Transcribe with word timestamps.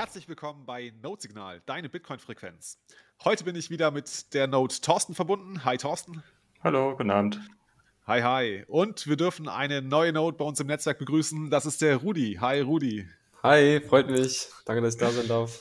Herzlich 0.00 0.30
willkommen 0.30 0.64
bei 0.64 0.94
Node 1.02 1.20
Signal, 1.20 1.60
deine 1.66 1.90
Bitcoin-Frequenz. 1.90 2.78
Heute 3.22 3.44
bin 3.44 3.54
ich 3.54 3.68
wieder 3.68 3.90
mit 3.90 4.32
der 4.32 4.46
Node 4.46 4.74
Thorsten 4.80 5.14
verbunden. 5.14 5.62
Hi 5.66 5.76
Thorsten. 5.76 6.22
Hallo, 6.64 6.96
guten 6.96 7.10
Abend. 7.10 7.38
Hi, 8.06 8.22
hi. 8.22 8.64
Und 8.66 9.06
wir 9.06 9.18
dürfen 9.18 9.46
eine 9.46 9.82
neue 9.82 10.14
Node 10.14 10.38
bei 10.38 10.46
uns 10.46 10.58
im 10.58 10.68
Netzwerk 10.68 10.98
begrüßen. 11.00 11.50
Das 11.50 11.66
ist 11.66 11.82
der 11.82 11.96
Rudi. 11.98 12.38
Hi, 12.40 12.62
Rudi. 12.62 13.06
Hi, 13.42 13.82
freut 13.86 14.08
mich. 14.08 14.48
Danke, 14.64 14.80
dass 14.80 14.94
ich 14.94 15.00
da 15.00 15.10
sein 15.10 15.28
darf. 15.28 15.60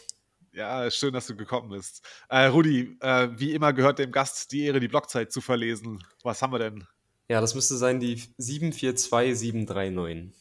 Ja, 0.54 0.90
schön, 0.90 1.14
dass 1.14 1.28
du 1.28 1.36
gekommen 1.36 1.72
bist. 1.72 2.08
Äh, 2.30 2.46
Rudi, 2.46 2.98
äh, 3.02 3.28
wie 3.34 3.52
immer 3.54 3.74
gehört 3.74 4.00
dem 4.00 4.14
Gast 4.14 4.54
die 4.54 4.64
Ehre, 4.64 4.80
die 4.80 4.88
Blockzeit 4.88 5.34
zu 5.34 5.42
verlesen. 5.42 6.02
Was 6.24 6.42
haben 6.42 6.54
wir 6.54 6.60
denn? 6.60 6.88
Ja, 7.28 7.42
das 7.42 7.56
müsste 7.56 7.76
sein 7.76 8.00
die 8.00 8.16
742739. 8.38 10.34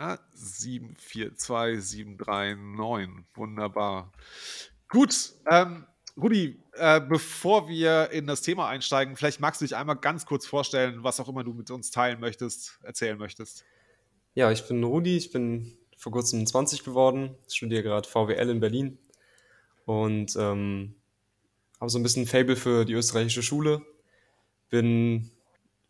Ah, 0.00 0.16
742739. 0.32 3.24
Wunderbar. 3.34 4.12
Gut, 4.88 5.32
ähm, 5.50 5.88
Rudi, 6.16 6.62
äh, 6.74 7.00
bevor 7.00 7.68
wir 7.68 8.10
in 8.12 8.28
das 8.28 8.42
Thema 8.42 8.68
einsteigen, 8.68 9.16
vielleicht 9.16 9.40
magst 9.40 9.60
du 9.60 9.64
dich 9.64 9.74
einmal 9.74 9.96
ganz 9.96 10.24
kurz 10.24 10.46
vorstellen, 10.46 11.02
was 11.02 11.18
auch 11.18 11.28
immer 11.28 11.42
du 11.42 11.52
mit 11.52 11.72
uns 11.72 11.90
teilen 11.90 12.20
möchtest, 12.20 12.78
erzählen 12.84 13.18
möchtest. 13.18 13.64
Ja, 14.34 14.52
ich 14.52 14.68
bin 14.68 14.84
Rudi, 14.84 15.16
ich 15.16 15.32
bin 15.32 15.76
vor 15.96 16.12
kurzem 16.12 16.46
20 16.46 16.84
geworden, 16.84 17.34
studiere 17.50 17.82
gerade 17.82 18.08
VWL 18.08 18.50
in 18.50 18.60
Berlin 18.60 18.98
und 19.84 20.36
ähm, 20.36 20.94
habe 21.80 21.90
so 21.90 21.98
ein 21.98 22.04
bisschen 22.04 22.28
Fable 22.28 22.54
für 22.54 22.84
die 22.84 22.92
österreichische 22.92 23.42
Schule. 23.42 23.82
Bin 24.70 25.32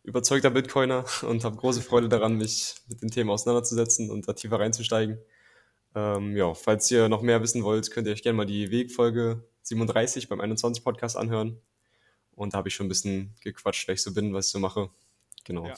überzeugter 0.03 0.49
Bitcoiner 0.49 1.05
und 1.23 1.43
habe 1.43 1.57
große 1.57 1.81
Freude 1.81 2.09
daran, 2.09 2.35
mich 2.35 2.75
mit 2.87 3.01
den 3.01 3.09
Themen 3.09 3.29
auseinanderzusetzen 3.29 4.09
und 4.09 4.27
da 4.27 4.33
tiefer 4.33 4.59
reinzusteigen. 4.59 5.19
Ähm, 5.95 6.35
ja, 6.35 6.53
falls 6.53 6.89
ihr 6.91 7.09
noch 7.09 7.21
mehr 7.21 7.41
wissen 7.41 7.63
wollt, 7.63 7.91
könnt 7.91 8.07
ihr 8.07 8.13
euch 8.13 8.21
gerne 8.21 8.37
mal 8.37 8.45
die 8.45 8.71
Wegfolge 8.71 9.43
37 9.63 10.29
beim 10.29 10.39
21 10.39 10.83
Podcast 10.83 11.17
anhören. 11.17 11.59
Und 12.35 12.53
da 12.53 12.59
habe 12.59 12.69
ich 12.69 12.75
schon 12.75 12.85
ein 12.85 12.89
bisschen 12.89 13.33
gequatscht, 13.41 13.87
wer 13.87 13.95
ich 13.95 14.01
so 14.01 14.13
bin, 14.13 14.33
was 14.33 14.47
ich 14.47 14.51
so 14.51 14.59
mache. 14.59 14.89
Genau. 15.43 15.67
Ja. 15.67 15.75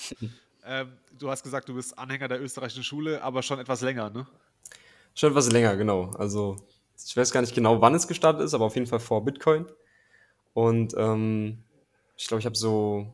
Ähm, 0.64 0.92
du 1.18 1.30
hast 1.30 1.44
gesagt, 1.44 1.68
du 1.70 1.74
bist 1.74 1.98
Anhänger 1.98 2.28
der 2.28 2.42
österreichischen 2.42 2.84
Schule, 2.84 3.24
aber 3.24 3.42
schon 3.42 3.58
etwas 3.58 3.82
länger, 3.82 4.10
ne? 4.12 4.28
Schon 5.16 5.32
etwas 5.32 5.52
länger, 5.52 5.76
genau. 5.76 6.12
Also 6.12 6.58
ich 7.04 7.18
weiß 7.18 7.32
gar 7.32 7.42
nicht 7.42 7.56
genau, 7.56 7.82
wann 7.82 7.96
es 7.96 8.08
gestartet 8.08 8.44
ist, 8.44 8.54
aber 8.54 8.66
auf 8.66 8.76
jeden 8.76 8.88
Fall 8.88 9.00
vor 9.00 9.26
Bitcoin. 9.26 9.66
Und 10.54 10.94
ähm, 10.98 11.64
ich 12.16 12.28
glaube, 12.28 12.40
ich 12.40 12.46
habe 12.46 12.56
so 12.56 13.12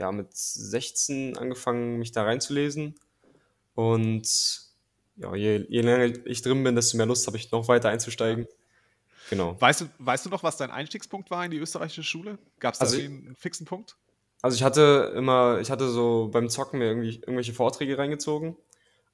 ja, 0.00 0.10
mit 0.12 0.34
16 0.34 1.36
angefangen, 1.36 1.98
mich 1.98 2.10
da 2.10 2.24
reinzulesen. 2.24 2.94
Und 3.74 4.26
ja, 5.16 5.34
je, 5.34 5.66
je 5.68 5.82
länger 5.82 6.26
ich 6.26 6.40
drin 6.40 6.64
bin, 6.64 6.74
desto 6.74 6.96
mehr 6.96 7.04
Lust 7.04 7.26
habe 7.26 7.36
ich 7.36 7.52
noch 7.52 7.68
weiter 7.68 7.90
einzusteigen. 7.90 8.46
Genau. 9.28 9.60
Weißt 9.60 9.82
du, 9.82 9.84
weißt 9.98 10.24
du 10.24 10.30
noch, 10.30 10.42
was 10.42 10.56
dein 10.56 10.70
Einstiegspunkt 10.70 11.30
war 11.30 11.44
in 11.44 11.50
die 11.50 11.58
österreichische 11.58 12.02
Schule? 12.02 12.38
Gab 12.58 12.72
es 12.72 12.78
da 12.78 12.86
also, 12.86 12.98
einen 12.98 13.36
fixen 13.36 13.66
Punkt? 13.66 13.96
Also 14.40 14.56
ich 14.56 14.62
hatte 14.62 15.12
immer, 15.14 15.60
ich 15.60 15.70
hatte 15.70 15.90
so 15.90 16.30
beim 16.32 16.48
Zocken 16.48 16.78
mir 16.78 16.86
irgendwie 16.86 17.16
irgendwelche 17.16 17.52
Vorträge 17.52 17.98
reingezogen 17.98 18.56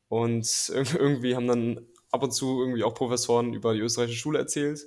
und 0.09 0.47
irgendwie 0.73 1.35
haben 1.35 1.49
dann 1.49 1.87
ab 2.13 2.23
und 2.23 2.31
zu 2.31 2.61
irgendwie 2.61 2.85
auch 2.85 2.95
Professoren 2.95 3.53
über 3.55 3.75
die 3.75 3.81
österreichische 3.81 4.21
Schule 4.21 4.39
erzählt. 4.39 4.87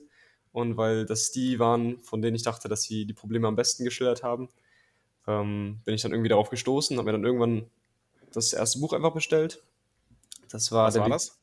Und 0.54 0.78
weil 0.78 1.06
das 1.06 1.32
die 1.32 1.60
waren, 1.60 2.00
von 2.00 2.22
denen 2.22 2.36
ich 2.36 2.44
dachte, 2.44 2.70
dass 2.70 2.84
sie 2.84 3.06
die 3.06 3.14
Probleme 3.14 3.48
am 3.50 3.58
besten 3.58 3.84
geschildert 3.84 4.24
haben, 4.24 4.50
ähm, 5.30 5.80
bin 5.86 5.94
ich 5.94 6.02
dann 6.02 6.12
irgendwie 6.12 6.30
darauf 6.30 6.50
gestoßen, 6.50 6.98
habe 6.98 7.06
mir 7.06 7.12
dann 7.12 7.24
irgendwann 7.24 7.70
das 8.34 8.52
erste 8.52 8.80
Buch 8.80 8.94
einfach 8.94 9.14
bestellt. 9.14 9.64
Das 10.50 10.72
war, 10.72 10.88
Was 10.88 10.96
der, 10.96 11.02
war 11.02 11.10
Weg, 11.10 11.14
das? 11.14 11.40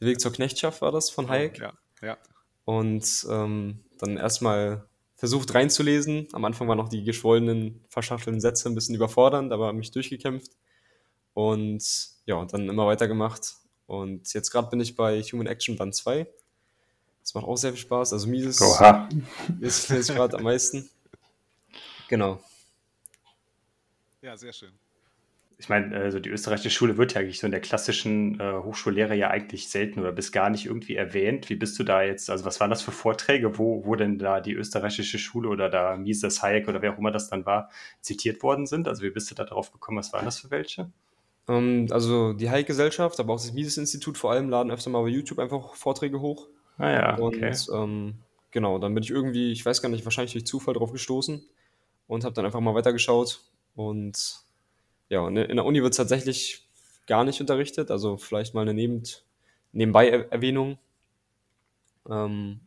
der 0.00 0.08
Weg 0.08 0.20
zur 0.20 0.32
Knechtschaft 0.32 0.82
war 0.82 0.90
das 0.90 1.08
von 1.08 1.28
Hayek. 1.28 1.58
Ja, 1.58 1.72
ja. 2.02 2.18
Und 2.64 3.26
ähm, 3.30 3.84
dann 3.98 4.16
erstmal 4.16 4.86
versucht 5.14 5.54
reinzulesen. 5.54 6.28
Am 6.32 6.44
Anfang 6.44 6.68
waren 6.68 6.78
noch 6.78 6.88
die 6.88 7.04
geschwollenen, 7.04 7.84
verschachtelten 7.88 8.40
Sätze 8.40 8.68
ein 8.68 8.74
bisschen 8.74 8.94
überfordernd, 8.94 9.52
aber 9.52 9.72
mich 9.72 9.92
durchgekämpft. 9.92 10.52
Und 11.32 11.84
ja, 12.26 12.44
dann 12.44 12.68
immer 12.68 12.86
weitergemacht. 12.86 13.54
Und 13.86 14.32
jetzt 14.34 14.50
gerade 14.50 14.68
bin 14.68 14.80
ich 14.80 14.96
bei 14.96 15.22
Human 15.22 15.46
Action 15.46 15.76
Band 15.76 15.94
2. 15.94 16.26
Das 17.20 17.34
macht 17.34 17.46
auch 17.46 17.56
sehr 17.56 17.70
viel 17.72 17.80
Spaß. 17.80 18.12
Also 18.12 18.26
Mises 18.26 18.60
Oha. 18.60 19.08
ist 19.60 19.88
jetzt 19.90 20.08
gerade 20.08 20.36
am 20.36 20.42
meisten. 20.42 20.90
Genau. 22.08 22.40
Ja, 24.22 24.36
sehr 24.36 24.52
schön. 24.52 24.72
Ich 25.60 25.68
meine, 25.68 25.96
also 25.96 26.20
die 26.20 26.28
österreichische 26.28 26.70
Schule 26.70 26.98
wird 26.98 27.14
ja 27.14 27.20
eigentlich 27.20 27.40
so 27.40 27.46
in 27.46 27.50
der 27.50 27.60
klassischen 27.60 28.38
äh, 28.38 28.52
Hochschullehre 28.62 29.16
ja 29.16 29.28
eigentlich 29.30 29.68
selten 29.68 29.98
oder 29.98 30.12
bis 30.12 30.30
gar 30.30 30.50
nicht 30.50 30.66
irgendwie 30.66 30.94
erwähnt. 30.94 31.50
Wie 31.50 31.56
bist 31.56 31.76
du 31.80 31.82
da 31.82 32.02
jetzt, 32.02 32.30
also 32.30 32.44
was 32.44 32.60
waren 32.60 32.70
das 32.70 32.80
für 32.80 32.92
Vorträge, 32.92 33.58
wo, 33.58 33.84
wo 33.84 33.96
denn 33.96 34.18
da 34.18 34.40
die 34.40 34.52
österreichische 34.52 35.18
Schule 35.18 35.48
oder 35.48 35.68
da 35.68 35.96
Mises, 35.96 36.42
Hayek 36.42 36.68
oder 36.68 36.80
wer 36.80 36.92
auch 36.92 36.98
immer 36.98 37.10
das 37.10 37.28
dann 37.28 37.44
war, 37.44 37.70
zitiert 38.00 38.40
worden 38.44 38.66
sind? 38.66 38.86
Also 38.86 39.02
wie 39.02 39.10
bist 39.10 39.32
du 39.32 39.34
da 39.34 39.44
drauf 39.44 39.72
gekommen, 39.72 39.98
was 39.98 40.12
waren 40.12 40.26
das 40.26 40.38
für 40.38 40.50
welche? 40.52 40.92
Ähm, 41.48 41.88
also 41.90 42.34
die 42.34 42.48
Hayek-Gesellschaft, 42.48 43.18
aber 43.18 43.34
auch 43.34 43.40
das 43.40 43.52
Mises-Institut 43.52 44.16
vor 44.16 44.30
allem 44.30 44.48
laden 44.48 44.70
öfter 44.70 44.90
mal 44.90 45.02
bei 45.02 45.08
YouTube 45.08 45.40
einfach 45.40 45.74
Vorträge 45.74 46.20
hoch. 46.20 46.46
Ah 46.76 46.90
ja, 46.90 47.18
okay. 47.18 47.48
Und 47.48 47.68
ähm, 47.74 48.14
genau, 48.52 48.78
dann 48.78 48.94
bin 48.94 49.02
ich 49.02 49.10
irgendwie, 49.10 49.50
ich 49.50 49.66
weiß 49.66 49.82
gar 49.82 49.88
nicht, 49.88 50.04
wahrscheinlich 50.04 50.34
durch 50.34 50.46
Zufall 50.46 50.74
drauf 50.74 50.92
gestoßen 50.92 51.44
und 52.06 52.24
habe 52.24 52.34
dann 52.36 52.44
einfach 52.44 52.60
mal 52.60 52.76
weitergeschaut 52.76 53.40
und 53.78 54.40
ja, 55.08 55.26
in 55.28 55.36
der 55.36 55.64
Uni 55.64 55.80
wird 55.82 55.92
es 55.92 55.98
tatsächlich 55.98 56.68
gar 57.06 57.22
nicht 57.22 57.40
unterrichtet, 57.40 57.92
also 57.92 58.16
vielleicht 58.16 58.52
mal 58.52 58.62
eine 58.62 58.74
Neben 58.74 59.04
Nebenbei-Erwähnung. 59.70 60.78
Ähm, 62.10 62.58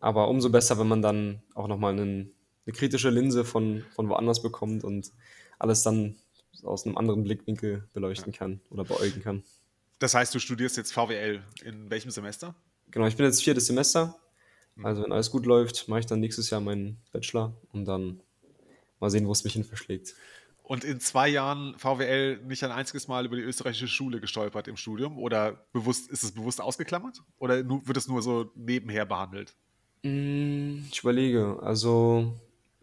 aber 0.00 0.28
umso 0.28 0.50
besser, 0.50 0.78
wenn 0.78 0.86
man 0.86 1.00
dann 1.00 1.40
auch 1.54 1.66
nochmal 1.66 1.92
einen, 1.94 2.30
eine 2.66 2.74
kritische 2.74 3.08
Linse 3.08 3.46
von, 3.46 3.86
von 3.94 4.10
woanders 4.10 4.42
bekommt 4.42 4.84
und 4.84 5.12
alles 5.58 5.82
dann 5.82 6.16
aus 6.62 6.84
einem 6.84 6.98
anderen 6.98 7.24
Blickwinkel 7.24 7.88
beleuchten 7.94 8.32
kann 8.34 8.60
oder 8.68 8.84
beäugen 8.84 9.22
kann. 9.22 9.44
Das 9.98 10.14
heißt, 10.14 10.34
du 10.34 10.40
studierst 10.40 10.76
jetzt 10.76 10.92
VWL 10.92 11.42
in 11.64 11.88
welchem 11.88 12.10
Semester? 12.10 12.54
Genau, 12.90 13.06
ich 13.06 13.16
bin 13.16 13.24
jetzt 13.24 13.42
viertes 13.42 13.66
Semester. 13.66 14.14
Mhm. 14.74 14.84
Also 14.84 15.02
wenn 15.04 15.12
alles 15.12 15.30
gut 15.30 15.46
läuft, 15.46 15.88
mache 15.88 16.00
ich 16.00 16.06
dann 16.06 16.20
nächstes 16.20 16.50
Jahr 16.50 16.60
meinen 16.60 16.98
Bachelor 17.12 17.54
und 17.72 17.86
dann 17.86 18.20
Mal 19.00 19.10
sehen, 19.10 19.26
wo 19.26 19.32
es 19.32 19.44
mich 19.44 19.52
hin 19.52 19.64
verschlägt. 19.64 20.14
Und 20.68 20.84
in 20.84 21.00
zwei 21.00 21.28
Jahren 21.28 21.74
VWL 21.78 22.40
nicht 22.44 22.62
ein 22.62 22.70
einziges 22.70 23.08
Mal 23.08 23.24
über 23.24 23.36
die 23.36 23.42
österreichische 23.42 23.88
Schule 23.88 24.20
gestolpert 24.20 24.68
im 24.68 24.76
Studium? 24.76 25.16
Oder 25.18 25.64
bewusst, 25.72 26.10
ist 26.10 26.22
es 26.22 26.32
bewusst 26.32 26.60
ausgeklammert? 26.60 27.22
Oder 27.38 27.66
wird 27.66 27.96
es 27.96 28.06
nur 28.06 28.20
so 28.20 28.50
nebenher 28.54 29.06
behandelt? 29.06 29.54
Mm, 30.02 30.80
ich 30.92 31.00
überlege. 31.00 31.58
Also, 31.62 32.34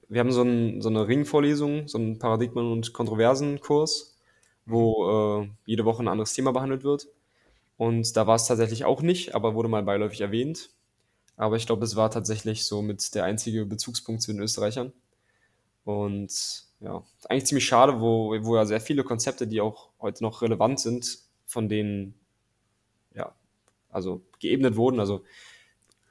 wir 0.10 0.20
haben 0.20 0.32
so, 0.32 0.42
ein, 0.42 0.82
so 0.82 0.90
eine 0.90 1.08
Ringvorlesung, 1.08 1.88
so 1.88 2.00
einen 2.00 2.18
Paradigmen- 2.18 2.72
und 2.72 2.92
Kontroversenkurs, 2.92 4.18
wo 4.66 5.44
äh, 5.44 5.50
jede 5.66 5.86
Woche 5.86 6.02
ein 6.02 6.08
anderes 6.08 6.34
Thema 6.34 6.54
behandelt 6.54 6.84
wird. 6.84 7.08
Und 7.78 8.18
da 8.18 8.26
war 8.26 8.36
es 8.36 8.48
tatsächlich 8.48 8.86
auch 8.86 9.04
nicht, 9.04 9.36
aber 9.36 9.54
wurde 9.54 9.70
mal 9.70 9.84
beiläufig 9.84 10.22
erwähnt. 10.22 10.72
Aber 11.38 11.58
ich 11.58 11.66
glaube, 11.66 11.86
es 11.86 11.96
war 11.96 12.10
tatsächlich 12.10 12.66
so 12.66 12.82
mit 12.82 13.14
der 13.14 13.26
einzige 13.26 13.66
Bezugspunkt 13.66 14.22
zu 14.22 14.32
den 14.32 14.42
Österreichern. 14.42 14.94
Und 15.86 16.66
ja, 16.80 17.04
eigentlich 17.30 17.46
ziemlich 17.46 17.66
schade, 17.66 18.02
wo, 18.02 18.36
wo 18.44 18.56
ja 18.56 18.66
sehr 18.66 18.82
viele 18.82 19.04
Konzepte, 19.04 19.48
die 19.48 19.62
auch 19.62 19.90
heute 20.02 20.24
noch 20.24 20.42
relevant 20.42 20.80
sind, 20.80 21.20
von 21.46 21.70
denen 21.70 22.16
ja, 23.14 23.34
also 23.90 24.22
geebnet 24.40 24.76
wurden. 24.76 25.00
Also 25.00 25.24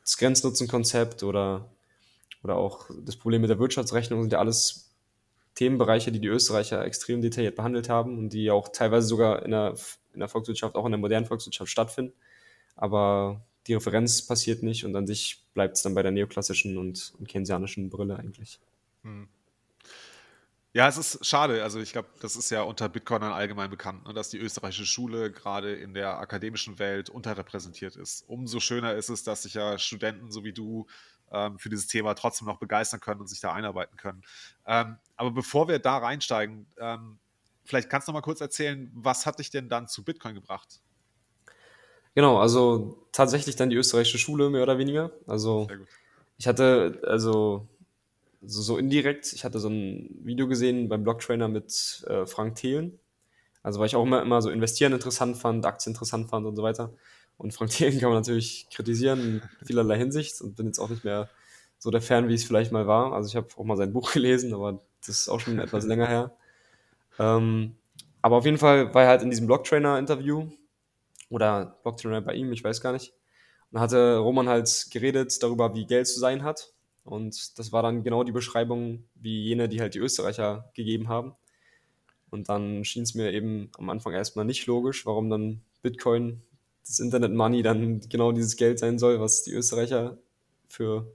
das 0.02 0.16
Grenznutzenkonzept 0.16 1.22
oder, 1.24 1.68
oder 2.42 2.56
auch 2.56 2.88
das 3.04 3.16
Problem 3.16 3.40
mit 3.40 3.50
der 3.50 3.58
Wirtschaftsrechnung 3.58 4.22
sind 4.22 4.32
ja 4.32 4.38
alles 4.38 4.92
Themenbereiche, 5.54 6.12
die 6.12 6.20
die 6.20 6.28
Österreicher 6.28 6.84
extrem 6.84 7.20
detailliert 7.20 7.56
behandelt 7.56 7.88
haben 7.88 8.18
und 8.18 8.32
die 8.32 8.50
auch 8.50 8.68
teilweise 8.68 9.06
sogar 9.06 9.44
in 9.44 9.50
der, 9.50 9.74
in 10.12 10.20
der 10.20 10.28
Volkswirtschaft, 10.28 10.76
auch 10.76 10.84
in 10.84 10.92
der 10.92 10.98
modernen 10.98 11.26
Volkswirtschaft 11.26 11.70
stattfinden. 11.70 12.12
Aber 12.76 13.44
die 13.66 13.74
Referenz 13.74 14.22
passiert 14.22 14.62
nicht 14.62 14.84
und 14.84 14.94
an 14.94 15.06
sich 15.06 15.44
bleibt 15.54 15.76
es 15.76 15.82
dann 15.82 15.94
bei 15.94 16.02
der 16.02 16.10
neoklassischen 16.10 16.76
und, 16.76 17.14
und 17.18 17.28
keynesianischen 17.28 17.88
Brille 17.88 18.16
eigentlich. 18.16 18.60
Hm. 19.02 19.28
Ja, 20.74 20.88
es 20.88 20.98
ist 20.98 21.24
schade. 21.24 21.62
Also 21.62 21.78
ich 21.78 21.92
glaube, 21.92 22.08
das 22.20 22.34
ist 22.34 22.50
ja 22.50 22.62
unter 22.62 22.88
Bitcoinern 22.88 23.32
allgemein 23.32 23.70
bekannt, 23.70 24.08
ne, 24.08 24.12
dass 24.12 24.30
die 24.30 24.38
österreichische 24.38 24.86
Schule 24.86 25.30
gerade 25.30 25.72
in 25.72 25.94
der 25.94 26.18
akademischen 26.18 26.80
Welt 26.80 27.08
unterrepräsentiert 27.08 27.94
ist. 27.94 28.28
Umso 28.28 28.58
schöner 28.58 28.94
ist 28.94 29.08
es, 29.08 29.22
dass 29.22 29.44
sich 29.44 29.54
ja 29.54 29.78
Studenten 29.78 30.32
so 30.32 30.42
wie 30.42 30.52
du 30.52 30.88
ähm, 31.30 31.60
für 31.60 31.68
dieses 31.68 31.86
Thema 31.86 32.14
trotzdem 32.14 32.48
noch 32.48 32.58
begeistern 32.58 32.98
können 32.98 33.20
und 33.20 33.28
sich 33.28 33.38
da 33.38 33.52
einarbeiten 33.52 33.96
können. 33.96 34.22
Ähm, 34.66 34.96
aber 35.14 35.30
bevor 35.30 35.68
wir 35.68 35.78
da 35.78 35.98
reinsteigen, 35.98 36.66
ähm, 36.78 37.20
vielleicht 37.64 37.88
kannst 37.88 38.08
du 38.08 38.12
noch 38.12 38.18
mal 38.18 38.22
kurz 38.22 38.40
erzählen, 38.40 38.90
was 38.96 39.26
hat 39.26 39.38
dich 39.38 39.50
denn 39.50 39.68
dann 39.68 39.86
zu 39.86 40.02
Bitcoin 40.02 40.34
gebracht? 40.34 40.80
Genau, 42.16 42.38
also 42.40 43.06
tatsächlich 43.12 43.54
dann 43.54 43.70
die 43.70 43.76
österreichische 43.76 44.18
Schule 44.18 44.50
mehr 44.50 44.64
oder 44.64 44.76
weniger. 44.78 45.12
Also 45.28 45.68
ich 46.36 46.48
hatte, 46.48 47.00
also 47.06 47.68
so, 48.46 48.62
so 48.62 48.78
indirekt, 48.78 49.32
ich 49.32 49.44
hatte 49.44 49.58
so 49.58 49.68
ein 49.68 50.18
Video 50.22 50.46
gesehen 50.48 50.88
beim 50.88 51.04
Blocktrainer 51.04 51.48
mit 51.48 52.04
äh, 52.08 52.26
Frank 52.26 52.56
Thelen. 52.56 52.98
Also 53.62 53.80
weil 53.80 53.86
ich 53.86 53.96
auch 53.96 54.02
immer, 54.02 54.20
immer 54.22 54.42
so 54.42 54.50
investieren 54.50 54.92
interessant 54.92 55.36
fand, 55.38 55.64
Aktien 55.64 55.94
interessant 55.94 56.28
fand 56.28 56.46
und 56.46 56.54
so 56.54 56.62
weiter. 56.62 56.92
Und 57.38 57.52
Frank 57.52 57.70
Thelen 57.72 57.98
kann 57.98 58.10
man 58.10 58.18
natürlich 58.18 58.68
kritisieren 58.70 59.20
in 59.20 59.66
vielerlei 59.66 59.98
Hinsicht 59.98 60.40
und 60.40 60.56
bin 60.56 60.66
jetzt 60.66 60.78
auch 60.78 60.90
nicht 60.90 61.04
mehr 61.04 61.28
so 61.78 61.90
der 61.90 62.02
Fan, 62.02 62.28
wie 62.28 62.34
es 62.34 62.44
vielleicht 62.44 62.72
mal 62.72 62.86
war. 62.86 63.12
Also 63.12 63.28
ich 63.28 63.36
habe 63.36 63.48
auch 63.56 63.64
mal 63.64 63.76
sein 63.76 63.92
Buch 63.92 64.12
gelesen, 64.14 64.54
aber 64.54 64.80
das 65.00 65.20
ist 65.20 65.28
auch 65.28 65.40
schon 65.40 65.58
etwas 65.58 65.84
länger 65.84 66.06
her. 66.06 66.36
Ähm, 67.18 67.76
aber 68.22 68.36
auf 68.36 68.44
jeden 68.44 68.58
Fall 68.58 68.94
war 68.94 69.02
er 69.02 69.08
halt 69.08 69.22
in 69.22 69.30
diesem 69.30 69.46
Blocktrainer-Interview 69.46 70.48
oder 71.28 71.78
Blocktrainer 71.82 72.20
bei 72.20 72.34
ihm, 72.34 72.52
ich 72.52 72.64
weiß 72.64 72.80
gar 72.80 72.92
nicht. 72.92 73.12
Und 73.70 73.80
hatte 73.80 74.18
Roman 74.18 74.48
halt 74.48 74.86
geredet 74.90 75.42
darüber, 75.42 75.74
wie 75.74 75.86
Geld 75.86 76.06
zu 76.06 76.20
sein 76.20 76.42
hat. 76.42 76.72
Und 77.04 77.58
das 77.58 77.70
war 77.70 77.82
dann 77.82 78.02
genau 78.02 78.24
die 78.24 78.32
Beschreibung, 78.32 79.04
wie 79.14 79.42
jene, 79.42 79.68
die 79.68 79.80
halt 79.80 79.94
die 79.94 79.98
Österreicher 79.98 80.70
gegeben 80.74 81.08
haben. 81.08 81.34
Und 82.30 82.48
dann 82.48 82.84
schien 82.84 83.02
es 83.02 83.14
mir 83.14 83.32
eben 83.32 83.70
am 83.78 83.90
Anfang 83.90 84.14
erstmal 84.14 84.44
nicht 84.44 84.66
logisch, 84.66 85.06
warum 85.06 85.30
dann 85.30 85.60
Bitcoin, 85.82 86.42
das 86.82 86.98
Internet 86.98 87.32
Money, 87.32 87.62
dann 87.62 88.00
genau 88.08 88.32
dieses 88.32 88.56
Geld 88.56 88.78
sein 88.78 88.98
soll, 88.98 89.20
was 89.20 89.42
die 89.42 89.52
Österreicher 89.52 90.18
für, 90.68 91.14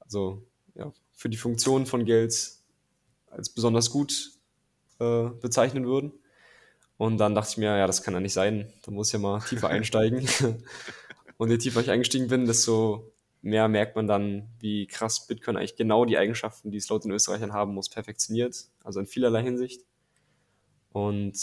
also 0.00 0.42
ja, 0.74 0.92
für 1.12 1.28
die 1.28 1.36
Funktion 1.36 1.86
von 1.86 2.04
Geld 2.04 2.52
als 3.30 3.50
besonders 3.50 3.90
gut 3.90 4.32
äh, 4.98 5.28
bezeichnen 5.40 5.86
würden. 5.86 6.12
Und 6.96 7.18
dann 7.18 7.34
dachte 7.34 7.50
ich 7.52 7.58
mir, 7.58 7.76
ja, 7.76 7.86
das 7.86 8.02
kann 8.02 8.14
ja 8.14 8.20
nicht 8.20 8.32
sein. 8.32 8.72
Da 8.82 8.92
muss 8.92 9.08
ich 9.08 9.12
ja 9.14 9.18
mal 9.18 9.40
tiefer 9.40 9.68
einsteigen. 9.68 10.26
Und 11.36 11.50
je 11.50 11.58
tiefer 11.58 11.80
ich 11.80 11.90
eingestiegen 11.90 12.28
bin, 12.28 12.46
desto 12.46 13.11
mehr 13.42 13.68
merkt 13.68 13.96
man 13.96 14.06
dann, 14.06 14.48
wie 14.60 14.86
krass 14.86 15.26
Bitcoin 15.26 15.56
eigentlich 15.56 15.76
genau 15.76 16.04
die 16.04 16.16
Eigenschaften, 16.16 16.70
die 16.70 16.78
es 16.78 16.88
laut 16.88 17.04
den 17.04 17.10
Österreichern 17.10 17.52
haben 17.52 17.74
muss, 17.74 17.88
perfektioniert. 17.88 18.66
Also 18.82 19.00
in 19.00 19.06
vielerlei 19.06 19.42
Hinsicht. 19.42 19.82
Und 20.92 21.34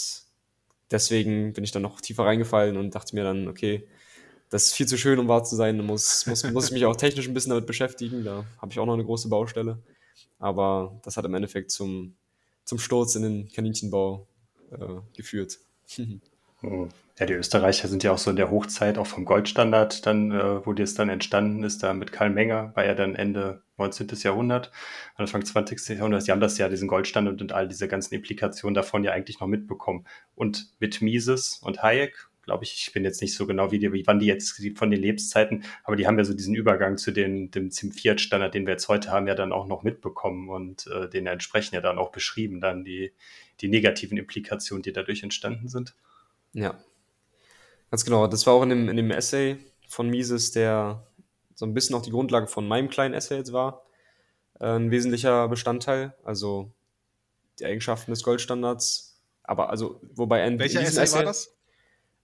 deswegen 0.90 1.52
bin 1.52 1.62
ich 1.62 1.72
dann 1.72 1.82
noch 1.82 2.00
tiefer 2.00 2.24
reingefallen 2.24 2.76
und 2.76 2.94
dachte 2.94 3.14
mir 3.14 3.24
dann, 3.24 3.48
okay, 3.48 3.86
das 4.48 4.66
ist 4.66 4.72
viel 4.74 4.88
zu 4.88 4.96
schön, 4.96 5.18
um 5.18 5.28
wahr 5.28 5.44
zu 5.44 5.54
sein. 5.54 5.76
Da 5.76 5.84
muss, 5.84 6.26
muss, 6.26 6.42
muss 6.50 6.66
ich 6.66 6.72
mich 6.72 6.86
auch 6.86 6.96
technisch 6.96 7.28
ein 7.28 7.34
bisschen 7.34 7.50
damit 7.50 7.66
beschäftigen. 7.66 8.24
Da 8.24 8.44
habe 8.58 8.72
ich 8.72 8.78
auch 8.78 8.86
noch 8.86 8.94
eine 8.94 9.04
große 9.04 9.28
Baustelle. 9.28 9.78
Aber 10.38 10.98
das 11.04 11.16
hat 11.16 11.24
im 11.24 11.34
Endeffekt 11.34 11.70
zum, 11.70 12.16
zum 12.64 12.78
Sturz 12.78 13.14
in 13.14 13.22
den 13.22 13.48
Kaninchenbau 13.52 14.26
äh, 14.72 15.00
geführt. 15.14 15.58
Ja, 16.62 17.26
die 17.26 17.34
Österreicher 17.34 17.86
sind 17.86 18.02
ja 18.02 18.12
auch 18.12 18.18
so 18.18 18.30
in 18.30 18.36
der 18.36 18.50
Hochzeit 18.50 18.96
auch 18.96 19.06
vom 19.06 19.26
Goldstandard, 19.26 20.06
dann, 20.06 20.30
äh, 20.30 20.64
wo 20.64 20.72
das 20.72 20.94
dann 20.94 21.10
entstanden 21.10 21.64
ist, 21.64 21.82
da 21.82 21.92
mit 21.92 22.12
Karl 22.12 22.30
Menger, 22.30 22.72
war 22.74 22.86
ja 22.86 22.94
dann 22.94 23.14
Ende 23.14 23.62
19. 23.76 24.08
Jahrhundert, 24.22 24.70
Anfang 25.16 25.44
20. 25.44 25.98
Jahrhundert. 25.98 26.22
Sie 26.22 26.30
haben 26.30 26.40
das 26.40 26.56
ja, 26.56 26.70
diesen 26.70 26.88
Goldstandard 26.88 27.42
und 27.42 27.52
all 27.52 27.68
diese 27.68 27.88
ganzen 27.88 28.14
Implikationen 28.14 28.74
davon 28.74 29.04
ja 29.04 29.12
eigentlich 29.12 29.38
noch 29.38 29.48
mitbekommen. 29.48 30.06
Und 30.34 30.68
mit 30.80 31.02
Mises 31.02 31.60
und 31.62 31.82
Hayek, 31.82 32.30
glaube 32.42 32.64
ich, 32.64 32.86
ich 32.86 32.92
bin 32.94 33.04
jetzt 33.04 33.20
nicht 33.20 33.34
so 33.34 33.46
genau, 33.46 33.70
wie, 33.70 33.78
die, 33.78 33.92
wie 33.92 34.06
wann 34.06 34.18
die 34.18 34.26
jetzt 34.26 34.58
von 34.76 34.90
den 34.90 35.00
Lebenszeiten, 35.00 35.64
aber 35.84 35.96
die 35.96 36.06
haben 36.06 36.16
ja 36.16 36.24
so 36.24 36.32
diesen 36.32 36.54
Übergang 36.54 36.96
zu 36.96 37.10
den, 37.10 37.50
dem, 37.50 37.68
dem 37.68 37.92
Fiat-Standard, 37.92 38.54
den 38.54 38.66
wir 38.66 38.72
jetzt 38.72 38.88
heute 38.88 39.10
haben, 39.10 39.26
ja 39.26 39.34
dann 39.34 39.52
auch 39.52 39.66
noch 39.66 39.82
mitbekommen 39.82 40.48
und 40.48 40.86
äh, 40.86 41.06
den 41.08 41.26
entsprechend 41.26 41.74
ja 41.74 41.82
dann 41.82 41.98
auch 41.98 42.12
beschrieben, 42.12 42.62
dann 42.62 42.82
die, 42.82 43.12
die 43.60 43.68
negativen 43.68 44.16
Implikationen, 44.16 44.82
die 44.82 44.92
dadurch 44.92 45.22
entstanden 45.22 45.68
sind. 45.68 45.94
Ja, 46.52 46.78
ganz 47.90 48.04
genau. 48.04 48.26
Das 48.26 48.46
war 48.46 48.54
auch 48.54 48.62
in 48.62 48.70
dem, 48.70 48.88
in 48.88 48.96
dem 48.96 49.10
Essay 49.10 49.58
von 49.88 50.08
Mises, 50.08 50.52
der 50.52 51.06
so 51.54 51.66
ein 51.66 51.74
bisschen 51.74 51.94
auch 51.94 52.02
die 52.02 52.10
Grundlage 52.10 52.46
von 52.46 52.66
meinem 52.66 52.88
kleinen 52.88 53.14
Essay 53.14 53.36
jetzt 53.36 53.52
war, 53.52 53.84
äh, 54.58 54.66
ein 54.66 54.90
wesentlicher 54.90 55.48
Bestandteil. 55.48 56.14
Also 56.24 56.72
die 57.58 57.66
Eigenschaften 57.66 58.10
des 58.10 58.22
Goldstandards. 58.22 59.20
Aber 59.42 59.70
also, 59.70 60.00
wobei 60.14 60.42
ein. 60.42 60.58
Welcher 60.58 60.80
Essay, 60.80 61.02
Essay 61.02 61.18
war 61.18 61.24
das? 61.24 61.56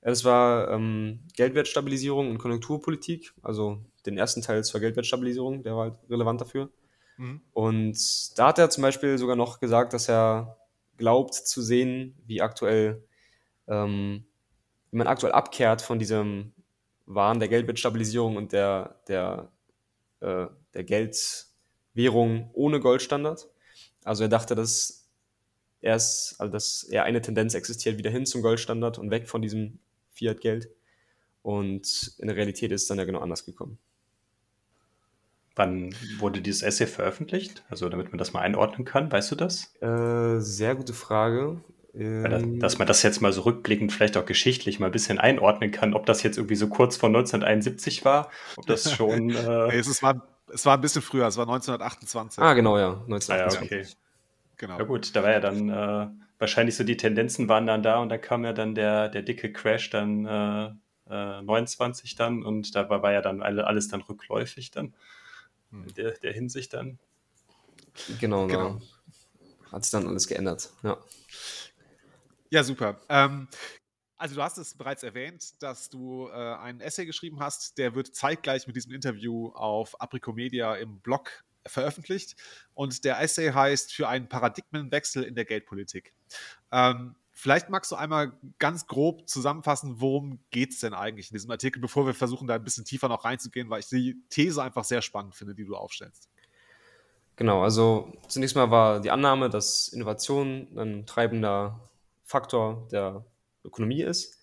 Das 0.00 0.24
war 0.24 0.70
ähm, 0.70 1.20
Geldwertstabilisierung 1.34 2.30
und 2.30 2.38
Konjunkturpolitik. 2.38 3.34
Also 3.42 3.84
den 4.06 4.16
ersten 4.16 4.40
Teil 4.40 4.64
zur 4.64 4.80
Geldwertstabilisierung, 4.80 5.62
der 5.62 5.74
war 5.74 5.90
halt 5.90 5.98
relevant 6.08 6.40
dafür. 6.40 6.70
Mhm. 7.16 7.40
Und 7.52 8.38
da 8.38 8.48
hat 8.48 8.58
er 8.58 8.70
zum 8.70 8.82
Beispiel 8.82 9.18
sogar 9.18 9.36
noch 9.36 9.58
gesagt, 9.58 9.92
dass 9.92 10.08
er 10.08 10.58
glaubt 10.96 11.34
zu 11.34 11.60
sehen, 11.60 12.14
wie 12.26 12.40
aktuell 12.40 13.02
ähm, 13.68 14.24
wie 14.90 14.96
man 14.96 15.06
aktuell 15.06 15.32
abkehrt 15.32 15.82
von 15.82 15.98
diesem 15.98 16.52
Wahn 17.06 17.38
der 17.38 17.48
Geldwertstabilisierung 17.48 18.36
und 18.36 18.52
der, 18.52 19.00
der, 19.08 19.50
äh, 20.20 20.46
der 20.74 20.84
Geldwährung 20.84 22.50
ohne 22.52 22.80
Goldstandard. 22.80 23.48
Also 24.04 24.24
er 24.24 24.28
dachte, 24.28 24.54
dass 24.54 25.08
erst, 25.80 26.40
also 26.40 26.52
dass 26.52 26.84
eher 26.84 27.04
eine 27.04 27.20
Tendenz 27.20 27.54
existiert 27.54 27.98
wieder 27.98 28.10
hin 28.10 28.26
zum 28.26 28.42
Goldstandard 28.42 28.98
und 28.98 29.10
weg 29.10 29.28
von 29.28 29.42
diesem 29.42 29.78
Fiat-Geld. 30.10 30.70
Und 31.42 32.14
in 32.18 32.26
der 32.26 32.36
Realität 32.36 32.72
ist 32.72 32.82
es 32.82 32.88
dann 32.88 32.98
ja 32.98 33.04
genau 33.04 33.20
anders 33.20 33.44
gekommen. 33.44 33.78
Wann 35.54 35.94
wurde 36.18 36.42
dieses 36.42 36.62
Essay 36.62 36.86
veröffentlicht? 36.86 37.64
Also 37.70 37.88
damit 37.88 38.10
man 38.10 38.18
das 38.18 38.32
mal 38.32 38.40
einordnen 38.40 38.84
kann, 38.84 39.10
weißt 39.10 39.30
du 39.30 39.36
das? 39.36 39.74
Äh, 39.80 40.40
sehr 40.40 40.74
gute 40.74 40.92
Frage. 40.92 41.60
Ähm, 41.98 42.60
dass 42.60 42.78
man 42.78 42.86
das 42.86 43.02
jetzt 43.02 43.22
mal 43.22 43.32
so 43.32 43.42
rückblickend 43.42 43.90
vielleicht 43.90 44.18
auch 44.18 44.26
geschichtlich 44.26 44.78
mal 44.78 44.86
ein 44.86 44.92
bisschen 44.92 45.18
einordnen 45.18 45.70
kann, 45.70 45.94
ob 45.94 46.04
das 46.04 46.22
jetzt 46.22 46.36
irgendwie 46.36 46.56
so 46.56 46.68
kurz 46.68 46.96
vor 46.96 47.08
1971 47.08 48.04
war, 48.04 48.30
ob 48.56 48.66
das 48.66 48.92
schon. 48.96 49.30
Äh 49.30 49.76
es, 49.76 50.02
war, 50.02 50.26
es 50.52 50.66
war 50.66 50.76
ein 50.76 50.80
bisschen 50.82 51.00
früher, 51.00 51.26
es 51.26 51.38
war 51.38 51.44
1928. 51.44 52.42
Ah, 52.42 52.52
genau, 52.52 52.76
ja, 52.78 52.90
1928. 53.08 53.30
Ah, 53.32 53.74
ja, 53.74 53.82
okay. 53.82 53.88
Genau. 54.58 54.78
Ja 54.78 54.84
gut, 54.84 55.14
da 55.16 55.22
war 55.22 55.30
ja 55.30 55.40
dann 55.40 55.68
äh, 55.70 56.06
wahrscheinlich 56.38 56.76
so 56.76 56.84
die 56.84 56.96
Tendenzen 56.96 57.48
waren 57.48 57.66
dann 57.66 57.82
da 57.82 57.98
und 57.98 58.10
dann 58.10 58.20
kam 58.20 58.44
ja 58.44 58.52
dann 58.52 58.74
der, 58.74 59.08
der 59.08 59.22
dicke 59.22 59.52
Crash 59.52 59.90
dann 59.90 60.26
äh, 60.26 61.42
29 61.42 62.12
äh, 62.12 62.16
dann 62.16 62.42
und 62.42 62.74
da 62.74 62.90
war, 62.90 63.02
war 63.02 63.12
ja 63.12 63.22
dann 63.22 63.42
alles 63.42 63.88
dann 63.88 64.02
rückläufig 64.02 64.70
dann 64.70 64.94
hm. 65.70 65.94
der, 65.94 66.12
der 66.12 66.32
Hinsicht 66.32 66.74
dann. 66.74 66.98
Genau, 68.20 68.46
genau. 68.46 68.80
Hat 69.72 69.84
sich 69.84 69.92
dann 69.92 70.06
alles 70.06 70.26
geändert, 70.26 70.70
ja. 70.82 70.98
Ja, 72.56 72.64
super. 72.64 72.98
Ähm, 73.10 73.48
also 74.16 74.34
du 74.34 74.42
hast 74.42 74.56
es 74.56 74.72
bereits 74.72 75.02
erwähnt, 75.02 75.62
dass 75.62 75.90
du 75.90 76.28
äh, 76.28 76.32
einen 76.32 76.80
Essay 76.80 77.04
geschrieben 77.04 77.38
hast, 77.38 77.76
der 77.76 77.94
wird 77.94 78.16
zeitgleich 78.16 78.66
mit 78.66 78.74
diesem 78.74 78.92
Interview 78.92 79.48
auf 79.48 80.00
Apricomedia 80.00 80.74
im 80.76 81.00
Blog 81.00 81.44
veröffentlicht. 81.66 82.34
Und 82.72 83.04
der 83.04 83.20
Essay 83.20 83.52
heißt 83.52 83.92
für 83.92 84.08
einen 84.08 84.30
Paradigmenwechsel 84.30 85.22
in 85.22 85.34
der 85.34 85.44
Geldpolitik. 85.44 86.14
Ähm, 86.72 87.14
vielleicht 87.30 87.68
magst 87.68 87.90
du 87.92 87.96
einmal 87.96 88.32
ganz 88.58 88.86
grob 88.86 89.28
zusammenfassen, 89.28 90.00
worum 90.00 90.38
geht 90.48 90.72
es 90.72 90.80
denn 90.80 90.94
eigentlich 90.94 91.30
in 91.30 91.34
diesem 91.34 91.50
Artikel, 91.50 91.78
bevor 91.78 92.06
wir 92.06 92.14
versuchen, 92.14 92.48
da 92.48 92.54
ein 92.54 92.64
bisschen 92.64 92.86
tiefer 92.86 93.08
noch 93.08 93.26
reinzugehen, 93.26 93.68
weil 93.68 93.80
ich 93.80 93.88
die 93.88 94.16
These 94.30 94.62
einfach 94.62 94.84
sehr 94.84 95.02
spannend 95.02 95.34
finde, 95.34 95.54
die 95.54 95.66
du 95.66 95.76
aufstellst. 95.76 96.30
Genau, 97.36 97.62
also 97.62 98.14
zunächst 98.28 98.56
mal 98.56 98.70
war 98.70 99.00
die 99.00 99.10
Annahme, 99.10 99.50
dass 99.50 99.88
Innovation 99.88 100.68
ein 100.74 101.04
treibender 101.04 101.86
Faktor 102.26 102.86
der 102.90 103.24
Ökonomie 103.64 104.02
ist 104.02 104.38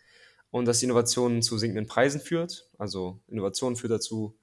und 0.49 0.65
dass 0.65 0.81
Innovation 0.81 1.41
zu 1.41 1.57
sinkenden 1.57 1.85
Preisen 1.85 2.21
führt. 2.21 2.69
Also 2.77 3.19
Innovation 3.27 3.75
führt 3.75 3.91
dazu, 3.91 4.35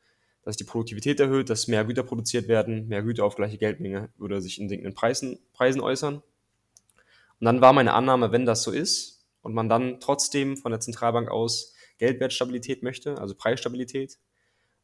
dass 0.42 0.56
die 0.56 0.64
Produktivität 0.64 1.18
erhöht, 1.20 1.50
dass 1.50 1.66
mehr 1.66 1.84
Güter 1.84 2.02
produziert 2.02 2.48
werden, 2.48 2.88
mehr 2.88 3.02
Güter 3.02 3.24
auf 3.24 3.36
gleiche 3.36 3.58
Geldmenge 3.58 4.10
würde 4.16 4.40
sich 4.40 4.60
in 4.60 4.68
sinkenden 4.68 4.94
Preisen, 4.94 5.38
Preisen 5.52 5.80
äußern. 5.80 6.16
Und 6.16 7.44
dann 7.44 7.60
war 7.60 7.72
meine 7.72 7.94
Annahme, 7.94 8.32
wenn 8.32 8.46
das 8.46 8.62
so 8.62 8.70
ist 8.70 9.24
und 9.42 9.54
man 9.54 9.68
dann 9.68 10.00
trotzdem 10.00 10.56
von 10.56 10.70
der 10.70 10.80
Zentralbank 10.80 11.30
aus 11.30 11.74
Geldwertstabilität 11.98 12.82
möchte, 12.82 13.18
also 13.18 13.34
Preisstabilität, 13.34 14.18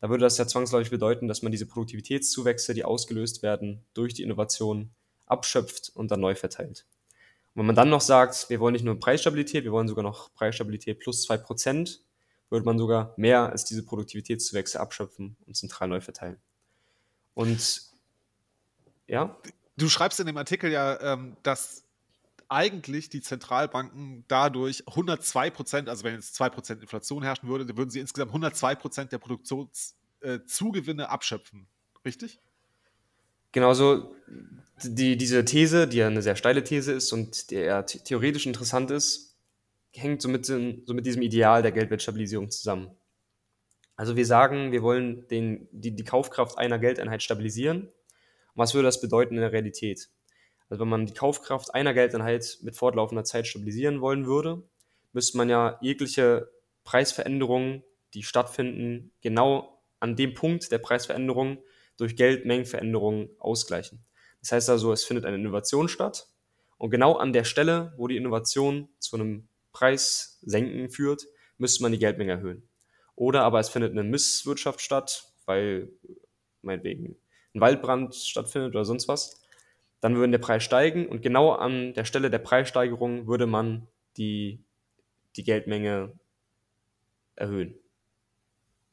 da 0.01 0.11
würde 0.11 0.23
das 0.23 0.39
ja 0.39 0.47
zwangsläufig 0.47 0.91
bedeuten, 0.91 1.29
dass 1.29 1.43
man 1.43 1.53
diese 1.53 1.67
Produktivitätszuwächse, 1.67 2.75
die 2.75 2.85
ausgelöst 2.85 3.43
werden 3.43 3.85
durch 3.95 4.15
die 4.15 4.23
Innovation, 4.23 4.91
abschöpft 5.25 5.91
und 5.95 6.11
dann 6.11 6.21
neu 6.21 6.35
verteilt. 6.35 6.87
Und 7.57 7.61
wenn 7.61 7.67
man 7.69 7.75
dann 7.75 7.89
noch 7.89 8.03
sagt, 8.03 8.51
wir 8.51 8.61
wollen 8.61 8.75
nicht 8.75 8.85
nur 8.85 9.01
Preisstabilität, 9.01 9.65
wir 9.65 9.73
wollen 9.73 9.89
sogar 9.89 10.05
noch 10.05 10.31
Preisstabilität 10.35 11.01
plus 11.01 11.27
2%, 11.27 12.01
würde 12.51 12.67
man 12.67 12.79
sogar 12.79 13.15
mehr 13.17 13.51
als 13.51 13.65
diese 13.65 13.83
Produktivitätszuwächse 13.83 14.79
abschöpfen 14.79 15.39
und 15.47 15.57
zentral 15.57 15.89
neu 15.89 16.03
verteilen. 16.03 16.37
Und 17.33 17.81
ja. 19.07 19.39
Du 19.79 19.89
schreibst 19.89 20.21
in 20.21 20.27
dem 20.27 20.37
Artikel 20.37 20.71
ja, 20.71 21.01
ähm, 21.01 21.39
dass 21.43 21.85
eigentlich 22.51 23.09
die 23.09 23.23
Zentralbanken 23.23 24.27
dadurch 24.29 24.87
102 24.87 25.49
Prozent, 25.49 25.89
also 25.89 26.05
wenn 26.05 26.15
jetzt 26.15 26.35
2 26.35 26.51
Prozent 26.51 26.83
Inflation 26.83 27.23
herrschen 27.23 27.49
würde, 27.49 27.65
dann 27.65 27.79
würden 27.79 27.89
sie 27.89 28.01
insgesamt 28.01 28.33
102 28.33 28.75
Prozent 28.75 29.13
der 29.13 29.19
Produktionszugewinne 29.19 31.05
äh, 31.05 31.07
abschöpfen. 31.07 31.67
Richtig? 32.05 32.39
Genauso 33.57 34.15
die, 34.85 35.17
diese 35.17 35.43
These, 35.47 35.89
die 35.89 35.97
ja 35.97 36.09
eine 36.09 36.21
sehr 36.21 36.37
steile 36.37 36.63
These 36.63 36.93
ist 36.93 37.11
und 37.11 37.51
die 37.51 37.55
eher 37.55 37.87
theoretisch 37.87 38.45
interessant 38.45 38.91
ist, 38.91 39.35
hängt 39.93 40.21
so 40.21 40.29
mit, 40.29 40.45
so 40.45 40.59
mit 40.93 41.07
diesem 41.07 41.23
Ideal 41.23 41.63
der 41.63 41.73
Geldwertstabilisierung 41.73 42.51
zusammen. 42.51 42.91
Also 43.97 44.15
wir 44.15 44.27
sagen, 44.27 44.73
wir 44.73 44.83
wollen 44.83 45.27
den, 45.29 45.69
die, 45.73 45.97
die 45.97 46.05
Kaufkraft 46.05 46.59
einer 46.59 46.79
Geldeinheit 46.79 47.23
stabilisieren. 47.23 47.85
Und 47.85 47.93
was 48.57 48.75
würde 48.75 48.89
das 48.89 49.01
bedeuten 49.01 49.37
in 49.37 49.41
der 49.41 49.53
Realität? 49.53 50.11
Also 50.69 50.83
wenn 50.83 50.91
man 50.91 51.07
die 51.07 51.15
Kaufkraft 51.15 51.75
einer 51.75 51.95
Geldeinheit 51.95 52.59
mit 52.61 52.77
fortlaufender 52.77 53.25
Zeit 53.25 53.47
stabilisieren 53.47 54.03
wollen 54.03 54.27
würde, 54.27 54.65
müsste 55.15 55.39
man 55.39 55.49
ja 55.49 55.79
jegliche 55.81 56.51
Preisveränderungen 56.85 57.85
die 58.13 58.23
stattfinden, 58.23 59.13
genau 59.23 59.81
an 59.99 60.15
dem 60.15 60.35
Punkt 60.35 60.71
der 60.71 60.79
Preisveränderung 60.79 61.57
durch 61.97 62.17
Geldmengenveränderungen 62.17 63.31
ausgleichen. 63.39 64.05
Das 64.41 64.53
heißt 64.53 64.71
also, 64.71 64.93
es 64.93 65.05
findet 65.05 65.25
eine 65.25 65.37
Innovation 65.37 65.89
statt 65.89 66.29
und 66.79 66.91
genau 66.91 67.15
an 67.15 67.33
der 67.33 67.45
Stelle, 67.45 67.95
wo 67.97 68.07
die 68.07 68.17
Innovation 68.17 68.89
zu 68.99 69.17
einem 69.17 69.49
Preissenken 69.73 70.91
führt, 70.91 71.27
müsste 71.59 71.83
man 71.83 71.93
die 71.93 71.99
Geldmenge 71.99 72.33
erhöhen. 72.33 72.69
Oder 73.15 73.43
aber 73.43 73.61
es 73.61 73.71
findet 73.71 73.93
eine 73.93 74.05
Misswirtschaft 74.05 74.81
statt, 74.81 75.33
weil 75.47 75.91
meinetwegen 76.63 77.17
ein 77.55 77.61
Waldbrand 77.61 78.15
stattfindet 78.15 78.75
oder 78.75 78.85
sonst 78.85 79.09
was. 79.09 79.43
Dann 80.01 80.17
würde 80.17 80.33
der 80.33 80.39
Preis 80.39 80.63
steigen 80.63 81.09
und 81.09 81.23
genau 81.23 81.53
an 81.53 81.95
der 81.95 82.05
Stelle 82.05 82.31
der 82.31 82.39
Preissteigerung 82.39 83.27
würde 83.27 83.47
man 83.47 83.89
die, 84.19 84.63
die 85.37 85.45
Geldmenge 85.45 86.13
erhöhen. 87.35 87.75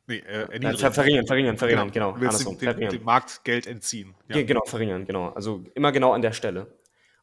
Nee, 0.08 0.18
äh, 0.18 0.60
Nein, 0.60 0.76
ver 0.78 0.92
verringern, 0.92 1.26
verringern, 1.26 1.58
verringern, 1.58 1.92
genau. 1.92 2.12
Andersrum, 2.12 2.58
den, 2.58 2.66
verringern. 2.70 2.92
dem 2.92 3.04
Markt 3.04 3.44
Geld 3.46 3.68
entziehen. 3.68 4.16
Ja. 4.28 4.36
Ge- 4.36 4.44
Genau, 4.46 4.62
verringern, 4.66 5.06
genau. 5.06 5.30
Also 5.30 5.64
immer 5.76 5.92
genau 5.94 6.12
an 6.12 6.22
der 6.22 6.34
Stelle. 6.34 6.66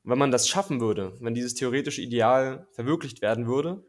Und 0.02 0.10
wenn 0.12 0.18
man 0.18 0.30
das 0.30 0.48
schaffen 0.48 0.80
würde, 0.80 1.12
wenn 1.20 1.34
dieses 1.34 1.54
theoretische 1.54 2.00
Ideal 2.00 2.66
verwirklicht 2.72 3.20
werden 3.20 3.46
würde, 3.46 3.84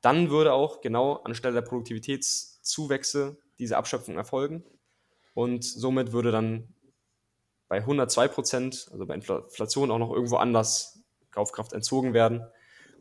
dann 0.00 0.30
würde 0.30 0.52
auch 0.54 0.80
genau 0.80 1.16
anstelle 1.16 1.54
der 1.54 1.62
Produktivitätszuwächse 1.62 3.36
diese 3.58 3.76
Abschöpfung 3.76 4.16
erfolgen. 4.16 4.64
Und 5.34 5.64
somit 5.64 6.12
würde 6.12 6.30
dann 6.30 6.68
bei 7.68 7.78
102 7.78 8.28
Prozent, 8.28 8.88
also 8.92 9.04
bei 9.06 9.14
Infl- 9.16 9.44
Inflation, 9.44 9.90
auch 9.90 9.98
noch 9.98 10.12
irgendwo 10.12 10.36
anders 10.36 11.02
Kaufkraft 11.30 11.72
entzogen 11.72 12.14
werden. 12.14 12.42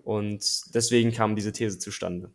Und 0.03 0.74
deswegen 0.75 1.12
kam 1.13 1.36
diese 1.36 1.53
These 1.53 1.80
zustande. 1.80 2.34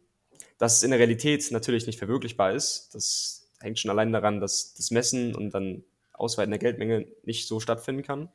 Dass 0.59 0.79
es 0.79 0.83
in 0.83 0.91
der 0.91 0.99
Realität 0.99 1.50
natürlich 1.50 1.87
nicht 1.87 1.99
verwirklichbar 1.99 2.53
ist, 2.53 2.91
das 2.95 3.49
hängt 3.61 3.79
schon 3.79 3.91
allein 3.91 4.12
daran, 4.12 4.41
dass 4.41 4.75
das 4.75 4.91
Messen 4.91 5.35
und 5.35 5.50
dann 5.50 5.85
Ausweiten 6.12 6.50
der 6.50 6.59
Geldmenge 6.59 7.07
nicht 7.25 7.47
so 7.47 7.61
stattfinden 7.61 8.03
kann. 8.03 8.29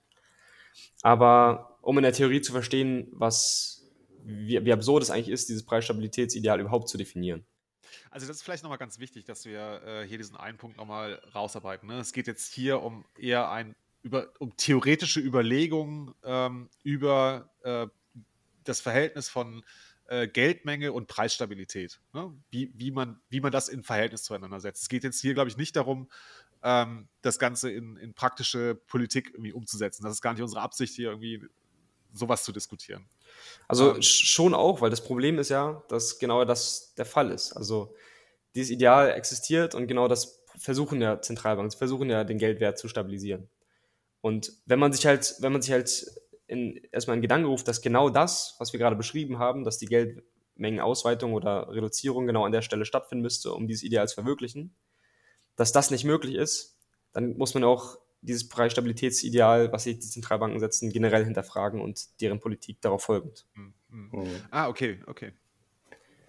Aber 1.01 1.77
um 1.81 1.97
in 1.97 2.03
der 2.03 2.13
Theorie 2.13 2.41
zu 2.41 2.51
verstehen, 2.51 3.07
was, 3.11 3.85
wie, 4.23 4.63
wie 4.63 4.73
absurd 4.73 5.03
es 5.03 5.11
eigentlich 5.11 5.29
ist, 5.29 5.49
dieses 5.49 5.63
Preisstabilitätsideal 5.65 6.59
überhaupt 6.59 6.89
zu 6.89 6.97
definieren. 6.97 7.45
Also 8.09 8.27
das 8.27 8.37
ist 8.37 8.43
vielleicht 8.43 8.63
nochmal 8.63 8.77
ganz 8.77 8.99
wichtig, 8.99 9.25
dass 9.25 9.45
wir 9.45 9.81
äh, 9.83 10.07
hier 10.07 10.17
diesen 10.17 10.37
einen 10.37 10.57
Punkt 10.57 10.77
nochmal 10.77 11.21
rausarbeiten. 11.35 11.87
Ne? 11.89 11.99
Es 11.99 12.13
geht 12.13 12.27
jetzt 12.27 12.53
hier 12.53 12.81
um 12.81 13.05
eher 13.17 13.51
ein 13.51 13.75
über, 14.01 14.27
um 14.39 14.55
theoretische 14.57 15.19
Überlegungen 15.19 16.13
ähm, 16.23 16.69
über 16.83 17.49
äh, 17.63 17.87
das 18.63 18.81
Verhältnis 18.81 19.29
von 19.29 19.63
äh, 20.07 20.27
Geldmenge 20.27 20.91
und 20.93 21.07
Preisstabilität. 21.07 21.99
Ne? 22.13 22.33
Wie, 22.51 22.71
wie, 22.75 22.91
man, 22.91 23.19
wie 23.29 23.41
man 23.41 23.51
das 23.51 23.69
in 23.69 23.83
Verhältnis 23.83 24.23
zueinander 24.23 24.59
setzt. 24.59 24.83
Es 24.83 24.89
geht 24.89 25.03
jetzt 25.03 25.21
hier, 25.21 25.33
glaube 25.33 25.49
ich, 25.49 25.57
nicht 25.57 25.75
darum, 25.75 26.09
ähm, 26.61 27.07
das 27.21 27.39
Ganze 27.39 27.71
in, 27.71 27.97
in 27.97 28.13
praktische 28.13 28.75
Politik 28.87 29.31
irgendwie 29.33 29.53
umzusetzen. 29.53 30.03
Das 30.03 30.13
ist 30.13 30.21
gar 30.21 30.33
nicht 30.33 30.41
unsere 30.41 30.61
Absicht, 30.61 30.95
hier 30.95 31.09
irgendwie 31.09 31.43
sowas 32.13 32.43
zu 32.43 32.51
diskutieren. 32.51 33.07
Also 33.67 33.95
Ähm. 33.95 34.01
sch- 34.01 34.25
schon 34.25 34.53
auch, 34.53 34.81
weil 34.81 34.89
das 34.89 35.03
Problem 35.03 35.39
ist 35.39 35.49
ja, 35.49 35.83
dass 35.89 36.19
genau 36.19 36.45
das 36.45 36.93
der 36.95 37.05
Fall 37.05 37.31
ist. 37.31 37.53
Also 37.53 37.95
dieses 38.55 38.71
Ideal 38.71 39.09
existiert 39.11 39.73
und 39.73 39.87
genau 39.87 40.07
das 40.07 40.43
versuchen 40.57 41.01
ja 41.01 41.19
Zentralbanken, 41.19 41.71
sie 41.71 41.77
versuchen 41.77 42.09
ja 42.09 42.23
den 42.23 42.37
Geldwert 42.37 42.77
zu 42.77 42.87
stabilisieren. 42.87 43.49
Und 44.21 44.53
wenn 44.67 44.79
man 44.79 44.93
sich 44.93 45.05
halt, 45.07 45.35
wenn 45.39 45.51
man 45.51 45.61
sich 45.63 45.71
halt 45.71 46.05
in, 46.53 46.79
erstmal 46.91 47.17
in 47.17 47.21
Gedanken 47.21 47.47
ruft, 47.47 47.67
dass 47.67 47.81
genau 47.81 48.09
das, 48.09 48.55
was 48.59 48.71
wir 48.71 48.79
gerade 48.79 48.95
beschrieben 48.95 49.39
haben, 49.39 49.63
dass 49.63 49.77
die 49.77 49.87
Geldmengenausweitung 49.87 51.33
oder 51.33 51.69
Reduzierung 51.69 52.27
genau 52.27 52.45
an 52.45 52.51
der 52.51 52.61
Stelle 52.61 52.85
stattfinden 52.85 53.23
müsste, 53.23 53.53
um 53.53 53.67
dieses 53.67 53.83
Ideal 53.83 54.07
zu 54.07 54.15
verwirklichen, 54.15 54.75
dass 55.55 55.71
das 55.71 55.91
nicht 55.91 56.05
möglich 56.05 56.35
ist, 56.35 56.77
dann 57.11 57.35
muss 57.37 57.53
man 57.53 57.63
auch 57.63 57.97
dieses 58.21 58.47
Preisstabilitätsideal, 58.47 59.71
was 59.73 59.83
sich 59.83 59.99
die 59.99 60.07
Zentralbanken 60.07 60.59
setzen, 60.59 60.91
generell 60.91 61.25
hinterfragen 61.25 61.81
und 61.81 62.21
deren 62.21 62.39
Politik 62.39 62.79
darauf 62.81 63.03
folgend. 63.03 63.45
Hm, 63.53 63.73
hm. 63.89 64.09
Mhm. 64.11 64.27
Ah, 64.51 64.69
okay, 64.69 65.01
okay. 65.07 65.33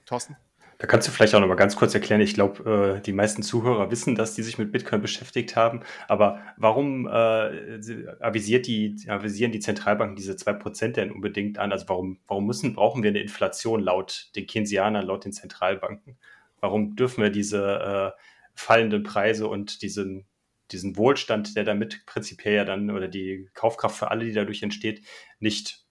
Thorsten? 0.04 0.36
Da 0.78 0.86
kannst 0.86 1.06
du 1.06 1.12
vielleicht 1.12 1.34
auch 1.34 1.40
noch 1.40 1.46
mal 1.46 1.54
ganz 1.54 1.76
kurz 1.76 1.94
erklären. 1.94 2.20
Ich 2.20 2.34
glaube, 2.34 2.96
äh, 2.98 3.00
die 3.02 3.12
meisten 3.12 3.42
Zuhörer 3.42 3.90
wissen, 3.90 4.14
dass 4.16 4.34
die 4.34 4.42
sich 4.42 4.58
mit 4.58 4.72
Bitcoin 4.72 5.00
beschäftigt 5.00 5.56
haben. 5.56 5.80
Aber 6.08 6.40
warum 6.56 7.06
äh, 7.06 7.80
sie- 7.80 8.08
avisiert 8.20 8.66
die, 8.66 8.96
avisieren 9.08 9.52
die 9.52 9.60
Zentralbanken 9.60 10.16
diese 10.16 10.36
2% 10.36 10.96
denn 10.96 11.12
unbedingt 11.12 11.58
an? 11.58 11.70
Also 11.70 11.88
warum, 11.88 12.18
warum 12.26 12.46
müssen, 12.46 12.74
brauchen 12.74 13.02
wir 13.02 13.10
eine 13.10 13.20
Inflation 13.20 13.80
laut 13.82 14.30
den 14.36 14.46
Keynesianern, 14.46 15.06
laut 15.06 15.24
den 15.24 15.32
Zentralbanken? 15.32 16.18
Warum 16.60 16.96
dürfen 16.96 17.22
wir 17.22 17.30
diese 17.30 18.14
äh, 18.16 18.20
fallenden 18.54 19.02
Preise 19.04 19.46
und 19.48 19.80
diesen, 19.82 20.26
diesen 20.72 20.96
Wohlstand, 20.96 21.56
der 21.56 21.64
damit 21.64 22.04
prinzipiell 22.06 22.54
ja 22.56 22.64
dann, 22.64 22.90
oder 22.90 23.06
die 23.08 23.48
Kaufkraft 23.54 23.96
für 23.98 24.10
alle, 24.10 24.24
die 24.24 24.32
dadurch 24.32 24.62
entsteht, 24.62 25.02
nicht 25.38 25.84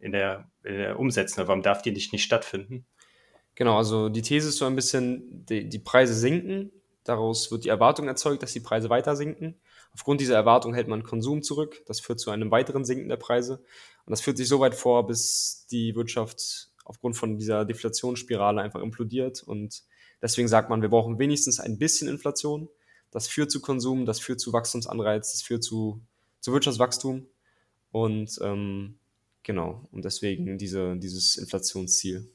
in 0.00 0.12
der, 0.12 0.50
in 0.64 0.76
der 0.76 0.98
umsetzen? 0.98 1.46
Warum 1.46 1.62
darf 1.62 1.82
die 1.82 1.92
nicht, 1.92 2.12
nicht 2.12 2.24
stattfinden? 2.24 2.84
Genau, 3.54 3.76
also 3.76 4.08
die 4.08 4.22
These 4.22 4.48
ist 4.48 4.58
so 4.58 4.64
ein 4.64 4.76
bisschen, 4.76 5.44
die, 5.46 5.68
die 5.68 5.78
Preise 5.78 6.14
sinken, 6.14 6.72
daraus 7.04 7.50
wird 7.50 7.64
die 7.64 7.68
Erwartung 7.68 8.08
erzeugt, 8.08 8.42
dass 8.42 8.52
die 8.52 8.60
Preise 8.60 8.88
weiter 8.88 9.14
sinken. 9.16 9.60
Aufgrund 9.92 10.20
dieser 10.20 10.36
Erwartung 10.36 10.72
hält 10.74 10.88
man 10.88 11.02
Konsum 11.02 11.42
zurück, 11.42 11.82
das 11.86 12.00
führt 12.00 12.18
zu 12.18 12.30
einem 12.30 12.50
weiteren 12.50 12.84
Sinken 12.84 13.08
der 13.08 13.18
Preise 13.18 13.62
und 14.06 14.10
das 14.10 14.22
führt 14.22 14.38
sich 14.38 14.48
so 14.48 14.60
weit 14.60 14.74
vor, 14.74 15.06
bis 15.06 15.66
die 15.70 15.94
Wirtschaft 15.94 16.70
aufgrund 16.84 17.16
von 17.16 17.36
dieser 17.36 17.64
Deflationsspirale 17.66 18.62
einfach 18.62 18.80
implodiert 18.80 19.42
und 19.42 19.82
deswegen 20.22 20.48
sagt 20.48 20.70
man, 20.70 20.80
wir 20.80 20.88
brauchen 20.88 21.18
wenigstens 21.18 21.60
ein 21.60 21.78
bisschen 21.78 22.08
Inflation. 22.08 22.68
Das 23.10 23.28
führt 23.28 23.50
zu 23.50 23.60
Konsum, 23.60 24.06
das 24.06 24.20
führt 24.20 24.40
zu 24.40 24.54
Wachstumsanreiz, 24.54 25.32
das 25.32 25.42
führt 25.42 25.62
zu, 25.62 26.00
zu 26.40 26.52
Wirtschaftswachstum 26.54 27.26
und 27.90 28.38
ähm, 28.42 28.98
genau, 29.42 29.86
und 29.92 30.06
deswegen 30.06 30.56
diese, 30.56 30.96
dieses 30.96 31.36
Inflationsziel. 31.36 32.30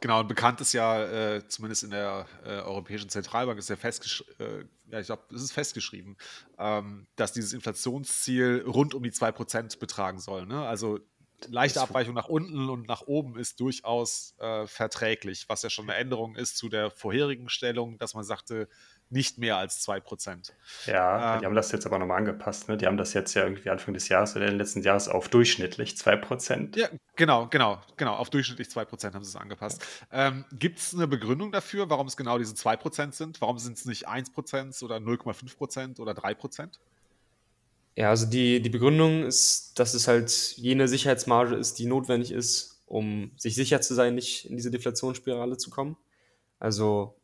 Genau, 0.00 0.20
und 0.20 0.28
bekannt 0.28 0.60
ist 0.60 0.72
ja, 0.72 1.04
äh, 1.36 1.48
zumindest 1.48 1.84
in 1.84 1.90
der 1.90 2.26
äh, 2.44 2.60
Europäischen 2.60 3.08
Zentralbank, 3.08 3.58
ist 3.58 3.68
ja 3.68 3.76
festgeschrieben, 3.76 4.34
äh, 4.38 4.64
ja, 4.90 5.00
ich 5.00 5.06
glaube, 5.06 5.22
es 5.34 5.42
ist 5.42 5.52
festgeschrieben, 5.52 6.16
ähm, 6.58 7.06
dass 7.16 7.32
dieses 7.32 7.52
Inflationsziel 7.52 8.64
rund 8.66 8.94
um 8.94 9.02
die 9.02 9.12
2% 9.12 9.78
betragen 9.78 10.20
soll. 10.20 10.46
Ne? 10.46 10.66
Also 10.66 11.00
leichte 11.48 11.80
Abweichung 11.80 12.14
nach 12.14 12.28
unten 12.28 12.68
und 12.68 12.86
nach 12.86 13.02
oben 13.02 13.36
ist 13.38 13.60
durchaus 13.60 14.34
äh, 14.38 14.66
verträglich, 14.66 15.48
was 15.48 15.62
ja 15.62 15.70
schon 15.70 15.88
eine 15.88 15.98
Änderung 15.98 16.36
ist 16.36 16.56
zu 16.56 16.68
der 16.68 16.90
vorherigen 16.90 17.48
Stellung, 17.48 17.98
dass 17.98 18.14
man 18.14 18.24
sagte, 18.24 18.68
nicht 19.10 19.38
mehr 19.38 19.56
als 19.56 19.86
2%. 19.86 20.52
Ja, 20.86 21.34
Ähm. 21.34 21.40
die 21.40 21.46
haben 21.46 21.54
das 21.54 21.70
jetzt 21.72 21.86
aber 21.86 21.98
nochmal 21.98 22.18
angepasst. 22.18 22.68
Ne? 22.68 22.76
Die 22.76 22.86
haben 22.86 22.96
das 22.96 23.12
jetzt 23.12 23.34
ja 23.34 23.44
irgendwie 23.44 23.70
Anfang 23.70 23.94
des 23.94 24.08
Jahres 24.08 24.34
oder 24.34 24.46
Ende 24.46 24.58
letzten 24.58 24.82
Jahres 24.82 25.08
auf 25.08 25.28
durchschnittlich 25.28 25.94
2%. 25.94 26.78
Ja, 26.78 26.88
genau, 27.16 27.46
genau, 27.48 27.80
genau. 27.96 28.14
Auf 28.14 28.30
durchschnittlich 28.30 28.68
2% 28.68 29.14
haben 29.14 29.22
sie 29.24 29.28
es 29.30 29.36
angepasst. 29.36 29.84
Ähm, 30.10 30.44
Gibt 30.52 30.78
es 30.78 30.94
eine 30.94 31.06
Begründung 31.06 31.52
dafür, 31.52 31.88
warum 31.90 32.06
es 32.06 32.16
genau 32.16 32.38
diese 32.38 32.54
2% 32.54 33.12
sind? 33.12 33.40
Warum 33.40 33.58
sind 33.58 33.76
es 33.76 33.84
nicht 33.84 34.08
1% 34.08 34.84
oder 34.84 34.96
0,5% 34.96 36.00
oder 36.00 36.12
3%? 36.12 36.78
Ja, 37.96 38.10
also 38.10 38.26
die, 38.26 38.60
die 38.60 38.70
Begründung 38.70 39.22
ist, 39.24 39.78
dass 39.78 39.94
es 39.94 40.08
halt 40.08 40.30
jene 40.56 40.88
Sicherheitsmarge 40.88 41.54
ist, 41.54 41.78
die 41.78 41.86
notwendig 41.86 42.32
ist, 42.32 42.82
um 42.86 43.30
sich 43.36 43.54
sicher 43.54 43.80
zu 43.80 43.94
sein, 43.94 44.16
nicht 44.16 44.46
in 44.46 44.56
diese 44.56 44.70
Deflationsspirale 44.72 45.56
zu 45.56 45.70
kommen. 45.70 45.96
Also 46.58 47.14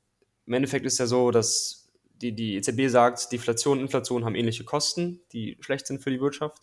im 0.51 0.55
Endeffekt 0.55 0.85
ist 0.85 0.99
ja 0.99 1.07
so, 1.07 1.31
dass 1.31 1.89
die, 2.21 2.33
die 2.33 2.57
EZB 2.57 2.89
sagt, 2.89 3.31
Deflation 3.31 3.79
und 3.79 3.85
Inflation 3.85 4.25
haben 4.25 4.35
ähnliche 4.35 4.65
Kosten, 4.65 5.21
die 5.33 5.57
schlecht 5.61 5.87
sind 5.87 6.03
für 6.03 6.11
die 6.11 6.21
Wirtschaft. 6.21 6.61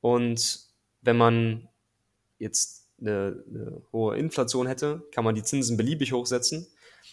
Und 0.00 0.60
wenn 1.02 1.16
man 1.16 1.68
jetzt 2.38 2.86
eine, 3.00 3.42
eine 3.48 3.82
hohe 3.90 4.16
Inflation 4.16 4.68
hätte, 4.68 5.02
kann 5.10 5.24
man 5.24 5.34
die 5.34 5.42
Zinsen 5.42 5.76
beliebig 5.76 6.12
hochsetzen. 6.12 6.68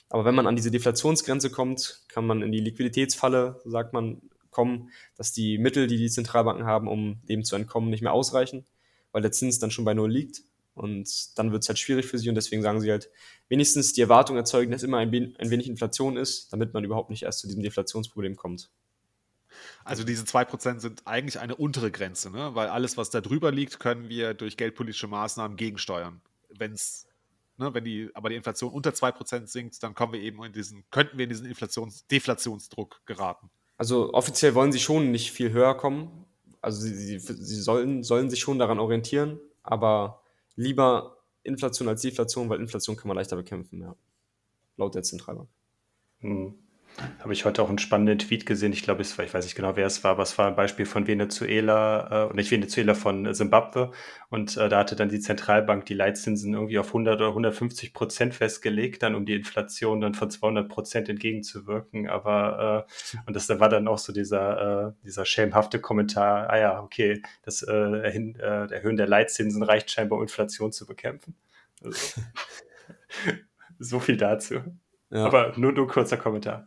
Aber 0.08 0.24
wenn 0.24 0.36
man 0.36 0.46
an 0.46 0.56
diese 0.56 0.70
Deflationsgrenze 0.70 1.50
kommt, 1.50 2.04
kann 2.10 2.28
man 2.28 2.44
in 2.44 2.52
die 2.52 2.60
Liquiditätsfalle, 2.60 3.60
sagt 3.66 3.94
man, 3.94 4.22
kommen, 4.52 4.92
dass 5.16 5.34
die 5.34 5.58
Mittel, 5.58 5.88
die 5.88 5.98
die 5.98 6.12
Zentralbanken 6.12 6.68
haben, 6.68 6.88
um 6.88 7.24
dem 7.28 7.44
zu 7.44 7.56
entkommen, 7.56 7.90
nicht 7.90 8.04
mehr 8.04 8.14
ausreichen, 8.14 8.68
weil 9.14 9.24
der 9.24 9.32
Zins 9.32 9.58
dann 9.58 9.72
schon 9.72 9.84
bei 9.84 9.96
Null 9.96 10.12
liegt. 10.12 10.44
Und 10.78 11.38
dann 11.38 11.52
wird 11.52 11.64
es 11.64 11.70
halt 11.70 11.80
schwierig 11.80 12.06
für 12.06 12.20
sie 12.20 12.30
und 12.30 12.36
deswegen 12.36 12.62
sagen 12.62 12.82
sie 12.82 12.92
halt, 12.92 13.10
wenigstens 13.50 13.94
die 13.94 14.02
Erwartung 14.02 14.38
erzeugen, 14.38 14.72
dass 14.72 14.84
immer 14.84 14.98
ein, 14.98 15.10
ein 15.10 15.50
wenig 15.50 15.68
Inflation 15.68 16.18
ist, 16.18 16.54
damit 16.54 16.74
man 16.74 16.84
überhaupt 16.84 17.10
nicht 17.10 17.24
erst 17.24 17.40
zu 17.40 17.48
diesem 17.48 17.64
Deflationsproblem 17.64 18.36
kommt. 18.36 18.70
Also 19.84 20.04
diese 20.04 20.24
2% 20.24 20.80
sind 20.80 21.08
eigentlich 21.08 21.40
eine 21.40 21.56
untere 21.56 21.92
Grenze, 21.92 22.30
ne? 22.30 22.54
weil 22.54 22.68
alles, 22.68 22.98
was 22.98 23.10
da 23.10 23.22
drüber 23.22 23.52
liegt, 23.52 23.80
können 23.80 24.10
wir 24.10 24.34
durch 24.34 24.56
geldpolitische 24.56 25.08
Maßnahmen 25.08 25.58
gegensteuern. 25.58 26.22
Wenn's, 26.50 27.08
ne, 27.58 27.74
wenn 27.74 27.84
die, 27.84 28.10
aber 28.14 28.30
die 28.30 28.36
Inflation 28.36 28.72
unter 28.72 28.92
2% 28.92 29.48
sinkt, 29.48 29.82
dann 29.82 29.96
kommen 29.96 30.14
wir 30.14 30.22
eben 30.22 30.44
in 30.44 30.54
diesen, 30.54 30.84
könnten 30.92 31.18
wir 31.18 31.24
in 31.24 31.30
diesen 31.30 31.48
Inflations 31.48 32.06
Deflationsdruck 32.08 33.02
geraten. 33.06 33.50
Also 33.78 34.14
offiziell 34.14 34.56
wollen 34.56 34.72
sie 34.72 34.80
schon 34.80 35.12
nicht 35.12 35.32
viel 35.32 35.52
höher 35.52 35.76
kommen. 35.76 36.26
Also 36.62 36.82
sie, 36.82 36.94
sie, 36.94 37.20
sie 37.20 37.62
sollen, 37.62 38.04
sollen 38.04 38.30
sich 38.30 38.40
schon 38.40 38.60
daran 38.60 38.80
orientieren, 38.80 39.40
aber 39.64 40.22
lieber 40.58 41.18
Inflation 41.44 41.88
als 41.88 42.02
Deflation, 42.02 42.50
weil 42.50 42.60
Inflation 42.60 42.98
kann 42.98 43.08
man 43.08 43.16
leichter 43.16 43.38
bekämpfen, 43.38 43.82
ja. 43.82 43.96
Laut 44.76 44.96
der 44.96 45.04
Zentralbank. 45.04 45.50
Hm. 46.20 46.56
Habe 47.20 47.34
ich 47.34 47.46
heute 47.46 47.62
auch 47.62 47.70
einen 47.70 47.78
spannenden 47.78 48.18
Tweet 48.18 48.48
gesehen. 48.48 48.74
Ich 48.74 48.82
glaube, 48.82 49.02
es 49.02 49.16
war, 49.18 49.26
ich 49.26 49.32
weiß 49.32 49.46
nicht 49.46 49.56
genau, 49.56 49.76
wer 49.76 49.86
es 49.86 50.04
war, 50.04 50.12
aber 50.12 50.24
es 50.24 50.36
war 50.40 50.48
ein 50.48 50.56
Beispiel 50.56 50.88
von 50.88 51.06
Venezuela, 51.06 52.30
äh, 52.32 52.36
nicht 52.36 52.50
Venezuela, 52.50 52.96
von 52.96 53.32
Simbabwe. 53.36 53.92
Und 54.30 54.58
äh, 54.58 54.68
da 54.68 54.80
hatte 54.80 54.96
dann 54.96 55.10
die 55.10 55.20
Zentralbank 55.20 55.86
die 55.86 55.94
Leitzinsen 55.94 56.56
irgendwie 56.56 56.80
auf 56.80 56.88
100 56.88 57.18
oder 57.18 57.30
150 57.30 57.94
Prozent 57.94 58.34
festgelegt, 58.34 59.04
dann 59.04 59.14
um 59.14 59.28
die 59.28 59.36
Inflation 59.36 60.02
dann 60.02 60.16
von 60.16 60.32
200 60.32 60.68
Prozent 60.70 61.08
entgegenzuwirken. 61.08 62.10
Aber, 62.10 62.88
äh, 62.88 63.22
und 63.28 63.36
das 63.36 63.46
da 63.46 63.60
war 63.60 63.70
dann 63.70 63.88
auch 63.88 64.00
so 64.00 64.12
dieser, 64.12 64.88
äh, 64.88 64.92
dieser 65.04 65.26
schämhafte 65.26 65.80
Kommentar, 65.80 66.50
ah 66.50 66.58
ja, 66.58 66.82
okay, 66.82 67.22
das 67.44 67.62
äh, 67.62 67.74
äh, 67.74 68.72
Erhöhen 68.72 68.98
der 68.98 69.08
Leitzinsen 69.08 69.62
reicht 69.62 69.92
scheinbar, 69.92 70.18
um 70.18 70.24
Inflation 70.24 70.72
zu 70.72 70.88
bekämpfen. 70.88 71.36
Also, 71.84 72.22
so 73.80 74.00
viel 74.00 74.18
dazu. 74.18 74.62
Ja. 75.10 75.26
Aber 75.26 75.54
nur 75.58 75.72
nur 75.72 75.88
kurzer 75.88 76.18
Kommentar. 76.18 76.66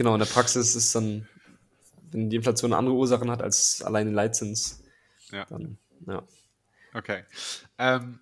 Genau, 0.00 0.14
in 0.14 0.18
der 0.18 0.24
Praxis 0.24 0.76
ist 0.76 0.94
dann, 0.94 1.28
wenn 2.10 2.30
die 2.30 2.36
Inflation 2.36 2.72
andere 2.72 2.94
Ursachen 2.94 3.30
hat 3.30 3.42
als 3.42 3.82
alleine 3.82 4.10
Leitzins, 4.10 4.82
ja. 5.30 5.44
dann, 5.44 5.76
ja. 6.06 6.22
Okay. 6.94 7.24
Ähm, 7.76 8.18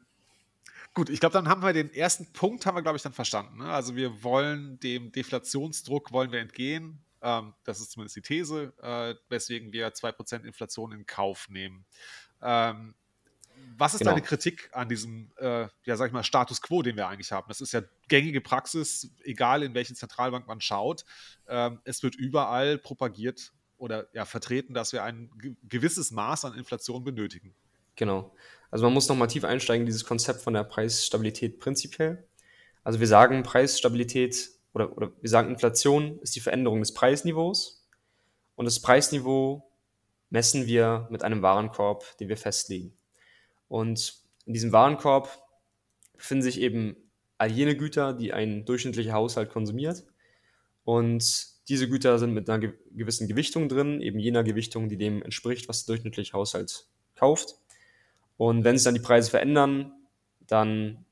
gut, 0.92 1.08
ich 1.08 1.20
glaube, 1.20 1.34
dann 1.34 1.48
haben 1.48 1.62
wir 1.62 1.72
den 1.72 1.94
ersten 1.94 2.32
Punkt, 2.32 2.66
haben 2.66 2.74
wir, 2.74 2.82
glaube 2.82 2.96
ich, 2.96 3.02
dann 3.04 3.12
verstanden. 3.12 3.58
Ne? 3.58 3.70
Also 3.70 3.94
wir 3.94 4.24
wollen 4.24 4.80
dem 4.80 5.12
Deflationsdruck, 5.12 6.10
wollen 6.10 6.32
wir 6.32 6.40
entgehen. 6.40 6.98
Ähm, 7.22 7.54
das 7.62 7.78
ist 7.78 7.92
zumindest 7.92 8.16
die 8.16 8.22
These, 8.22 8.72
äh, 8.82 9.14
weswegen 9.28 9.72
wir 9.72 9.94
2% 9.94 10.42
Inflation 10.42 10.90
in 10.90 11.06
Kauf 11.06 11.48
nehmen. 11.48 11.86
Ähm, 12.42 12.96
was 13.78 13.94
ist 13.94 14.00
genau. 14.00 14.10
deine 14.10 14.22
Kritik 14.22 14.68
an 14.72 14.88
diesem, 14.88 15.30
äh, 15.36 15.68
ja, 15.84 15.96
sag 15.96 16.08
ich 16.08 16.12
mal, 16.12 16.24
Status 16.24 16.60
quo, 16.60 16.82
den 16.82 16.96
wir 16.96 17.08
eigentlich 17.08 17.32
haben? 17.32 17.46
Das 17.48 17.60
ist 17.60 17.72
ja 17.72 17.82
gängige 18.08 18.40
Praxis, 18.40 19.10
egal 19.22 19.62
in 19.62 19.74
welche 19.74 19.94
Zentralbank 19.94 20.46
man 20.46 20.60
schaut. 20.60 21.04
Ähm, 21.46 21.80
es 21.84 22.02
wird 22.02 22.16
überall 22.16 22.78
propagiert 22.78 23.52
oder 23.76 24.08
ja, 24.12 24.24
vertreten, 24.24 24.74
dass 24.74 24.92
wir 24.92 25.04
ein 25.04 25.30
gewisses 25.68 26.10
Maß 26.10 26.44
an 26.44 26.54
Inflation 26.54 27.04
benötigen. 27.04 27.54
Genau. 27.94 28.34
Also 28.70 28.84
man 28.84 28.92
muss 28.92 29.08
nochmal 29.08 29.28
tief 29.28 29.44
einsteigen, 29.44 29.86
dieses 29.86 30.04
Konzept 30.04 30.42
von 30.42 30.54
der 30.54 30.64
Preisstabilität 30.64 31.60
prinzipiell. 31.60 32.26
Also 32.82 33.00
wir 33.00 33.06
sagen 33.06 33.42
Preisstabilität 33.44 34.50
oder, 34.72 34.96
oder 34.96 35.12
wir 35.20 35.30
sagen 35.30 35.50
Inflation 35.50 36.18
ist 36.20 36.34
die 36.34 36.40
Veränderung 36.40 36.80
des 36.80 36.94
Preisniveaus 36.94 37.86
und 38.56 38.64
das 38.64 38.82
Preisniveau 38.82 39.70
messen 40.30 40.66
wir 40.66 41.06
mit 41.10 41.22
einem 41.22 41.42
Warenkorb, 41.42 42.16
den 42.18 42.28
wir 42.28 42.36
festlegen. 42.36 42.97
Und 43.68 44.22
in 44.46 44.54
diesem 44.54 44.72
Warenkorb 44.72 45.42
befinden 46.16 46.42
sich 46.42 46.60
eben 46.60 46.96
all 47.36 47.50
jene 47.50 47.76
Güter, 47.76 48.12
die 48.12 48.32
ein 48.32 48.64
durchschnittlicher 48.64 49.12
Haushalt 49.12 49.50
konsumiert. 49.50 50.04
Und 50.84 51.46
diese 51.68 51.88
Güter 51.88 52.18
sind 52.18 52.32
mit 52.32 52.48
einer 52.48 52.66
gewissen 52.92 53.28
Gewichtung 53.28 53.68
drin, 53.68 54.00
eben 54.00 54.18
jener 54.18 54.42
Gewichtung, 54.42 54.88
die 54.88 54.96
dem 54.96 55.22
entspricht, 55.22 55.68
was 55.68 55.84
der 55.84 55.94
durchschnittliche 55.94 56.32
Haushalt 56.32 56.86
kauft. 57.14 57.56
Und 58.36 58.64
wenn 58.64 58.76
sich 58.76 58.84
dann 58.84 58.94
die 58.94 59.00
Preise 59.00 59.30
verändern, 59.30 59.92
dann 60.46 61.04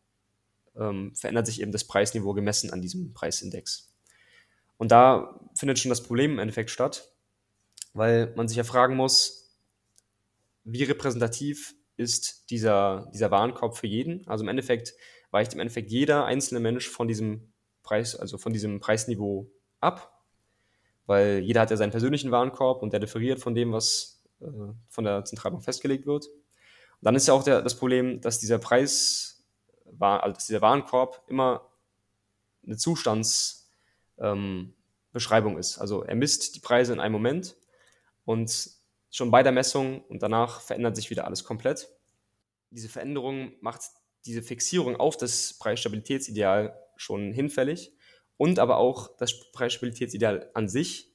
ähm, 0.76 1.14
verändert 1.14 1.46
sich 1.46 1.60
eben 1.60 1.72
das 1.72 1.84
Preisniveau 1.84 2.32
gemessen 2.32 2.72
an 2.72 2.80
diesem 2.80 3.12
Preisindex. 3.12 3.92
Und 4.78 4.92
da 4.92 5.40
findet 5.54 5.78
schon 5.78 5.90
das 5.90 6.02
Problem 6.02 6.32
im 6.32 6.38
Endeffekt 6.38 6.70
statt, 6.70 7.12
weil 7.94 8.32
man 8.36 8.48
sich 8.48 8.56
ja 8.56 8.64
fragen 8.64 8.96
muss, 8.96 9.56
wie 10.64 10.82
repräsentativ 10.82 11.75
ist 11.96 12.50
dieser, 12.50 13.10
dieser 13.12 13.30
Warenkorb 13.30 13.76
für 13.76 13.86
jeden. 13.86 14.26
Also 14.28 14.44
im 14.44 14.48
Endeffekt 14.48 14.94
weicht 15.30 15.54
im 15.54 15.60
Endeffekt 15.60 15.90
jeder 15.90 16.24
einzelne 16.24 16.60
Mensch 16.60 16.88
von 16.88 17.08
diesem 17.08 17.52
Preis, 17.82 18.16
also 18.16 18.38
von 18.38 18.52
diesem 18.52 18.80
Preisniveau 18.80 19.50
ab, 19.80 20.24
weil 21.06 21.38
jeder 21.38 21.61
hat 21.61 21.70
ja 21.70 21.76
seinen 21.76 21.90
persönlichen 21.90 22.30
Warenkorb 22.30 22.82
und 22.82 22.92
der 22.92 23.00
differiert 23.00 23.40
von 23.40 23.54
dem, 23.54 23.72
was 23.72 24.24
äh, 24.40 24.46
von 24.88 25.04
der 25.04 25.24
Zentralbank 25.24 25.62
festgelegt 25.62 26.06
wird. 26.06 26.26
Und 26.26 27.02
dann 27.02 27.14
ist 27.14 27.28
ja 27.28 27.35
auch 27.35 27.44
der, 27.44 27.62
das 27.62 27.76
Problem, 27.76 28.20
dass 28.20 28.38
dieser 28.38 28.59
Preis, 28.59 29.44
also 30.00 30.35
dass 30.35 30.46
dieser 30.46 30.62
Warenkorb 30.62 31.22
immer 31.28 31.70
eine 32.64 32.76
Zustandsbeschreibung 32.76 35.52
ähm, 35.52 35.59
ist. 35.59 35.78
Also 35.78 36.02
er 36.02 36.16
misst 36.16 36.56
die 36.56 36.61
Preise 36.61 36.92
in 36.92 37.00
einem 37.00 37.12
Moment 37.12 37.56
und 38.24 38.75
schon 39.16 39.31
bei 39.31 39.42
der 39.42 39.52
Messung 39.52 40.02
und 40.11 40.22
danach 40.22 40.61
verändert 40.61 40.94
sich 40.94 41.09
wieder 41.09 41.24
alles 41.24 41.42
komplett. 41.42 41.88
Diese 42.70 42.90
Veränderung 42.90 43.55
macht 43.62 43.81
diese 44.26 44.42
Fixierung 44.42 44.96
auf 44.96 45.16
das 45.16 45.55
Preisstabilitätsideal 45.59 46.79
schon 46.96 47.33
hinfällig 47.33 47.94
und 48.37 48.59
aber 48.59 48.76
auch 48.76 49.16
das 49.16 49.52
Preisstabilitätsideal 49.52 50.50
an 50.52 50.68
sich, 50.68 51.14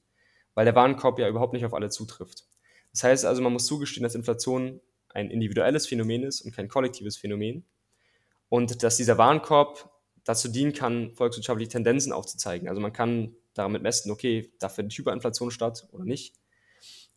weil 0.56 0.66
der 0.66 0.74
Warenkorb 0.74 1.20
ja 1.20 1.30
überhaupt 1.30 1.54
nicht 1.54 1.64
auf 1.64 1.76
alle 1.76 1.90
zutrifft. 1.90 2.46
Das 2.92 3.04
heißt 3.04 3.24
also, 3.24 3.44
man 3.44 3.54
muss 3.54 3.68
zugestehen, 3.68 4.04
dass 4.04 4.16
Inflation 4.16 4.82
ein 5.10 5.30
individuelles 5.30 5.86
Phänomen 5.86 6.24
ist 6.24 6.42
und 6.42 6.56
kein 6.56 6.70
kollektives 6.70 7.18
Phänomen 7.18 7.68
und 8.50 8.82
dass 8.82 8.98
dieser 8.98 9.20
Warenkorb 9.20 9.92
dazu 10.24 10.48
dienen 10.48 10.74
kann, 10.74 11.14
volkswirtschaftliche 11.14 11.70
Tendenzen 11.70 12.14
aufzuzeigen. 12.14 12.68
Also 12.68 12.82
man 12.82 12.94
kann 12.94 13.36
damit 13.54 13.84
messen, 13.84 14.10
okay, 14.10 14.52
da 14.58 14.70
findet 14.70 14.98
Hyperinflation 14.98 15.52
statt 15.52 15.88
oder 15.92 16.04
nicht 16.04 16.42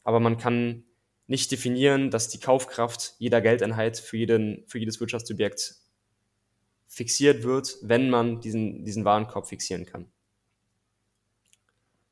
aber 0.04 0.20
man 0.20 0.38
kann 0.38 0.84
nicht 1.26 1.50
definieren, 1.50 2.10
dass 2.10 2.28
die 2.28 2.38
Kaufkraft 2.38 3.14
jeder 3.18 3.40
Geldeinheit 3.40 3.98
für, 3.98 4.18
jeden, 4.18 4.64
für 4.68 4.78
jedes 4.78 5.00
Wirtschaftsobjekt 5.00 5.76
fixiert 6.86 7.42
wird, 7.42 7.76
wenn 7.82 8.10
man 8.10 8.40
diesen, 8.40 8.84
diesen 8.84 9.04
Warenkorb 9.04 9.48
fixieren 9.48 9.86
kann. 9.86 10.06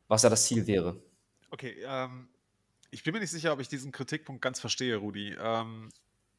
Was 0.09 0.23
ja 0.23 0.31
das 0.31 0.47
Ziel 0.47 0.67
wäre. 0.67 1.01
Okay, 1.51 1.77
ähm, 1.87 2.29
ich 2.91 3.05
bin 3.05 3.13
mir 3.13 3.21
nicht 3.21 3.31
sicher, 3.31 3.53
ob 3.53 3.61
ich 3.61 3.69
diesen 3.69 3.93
Kritikpunkt 3.93 4.43
ganz 4.43 4.61
verstehe, 4.61 4.97
Rudi. 4.97 5.37
Ähm, 5.39 5.91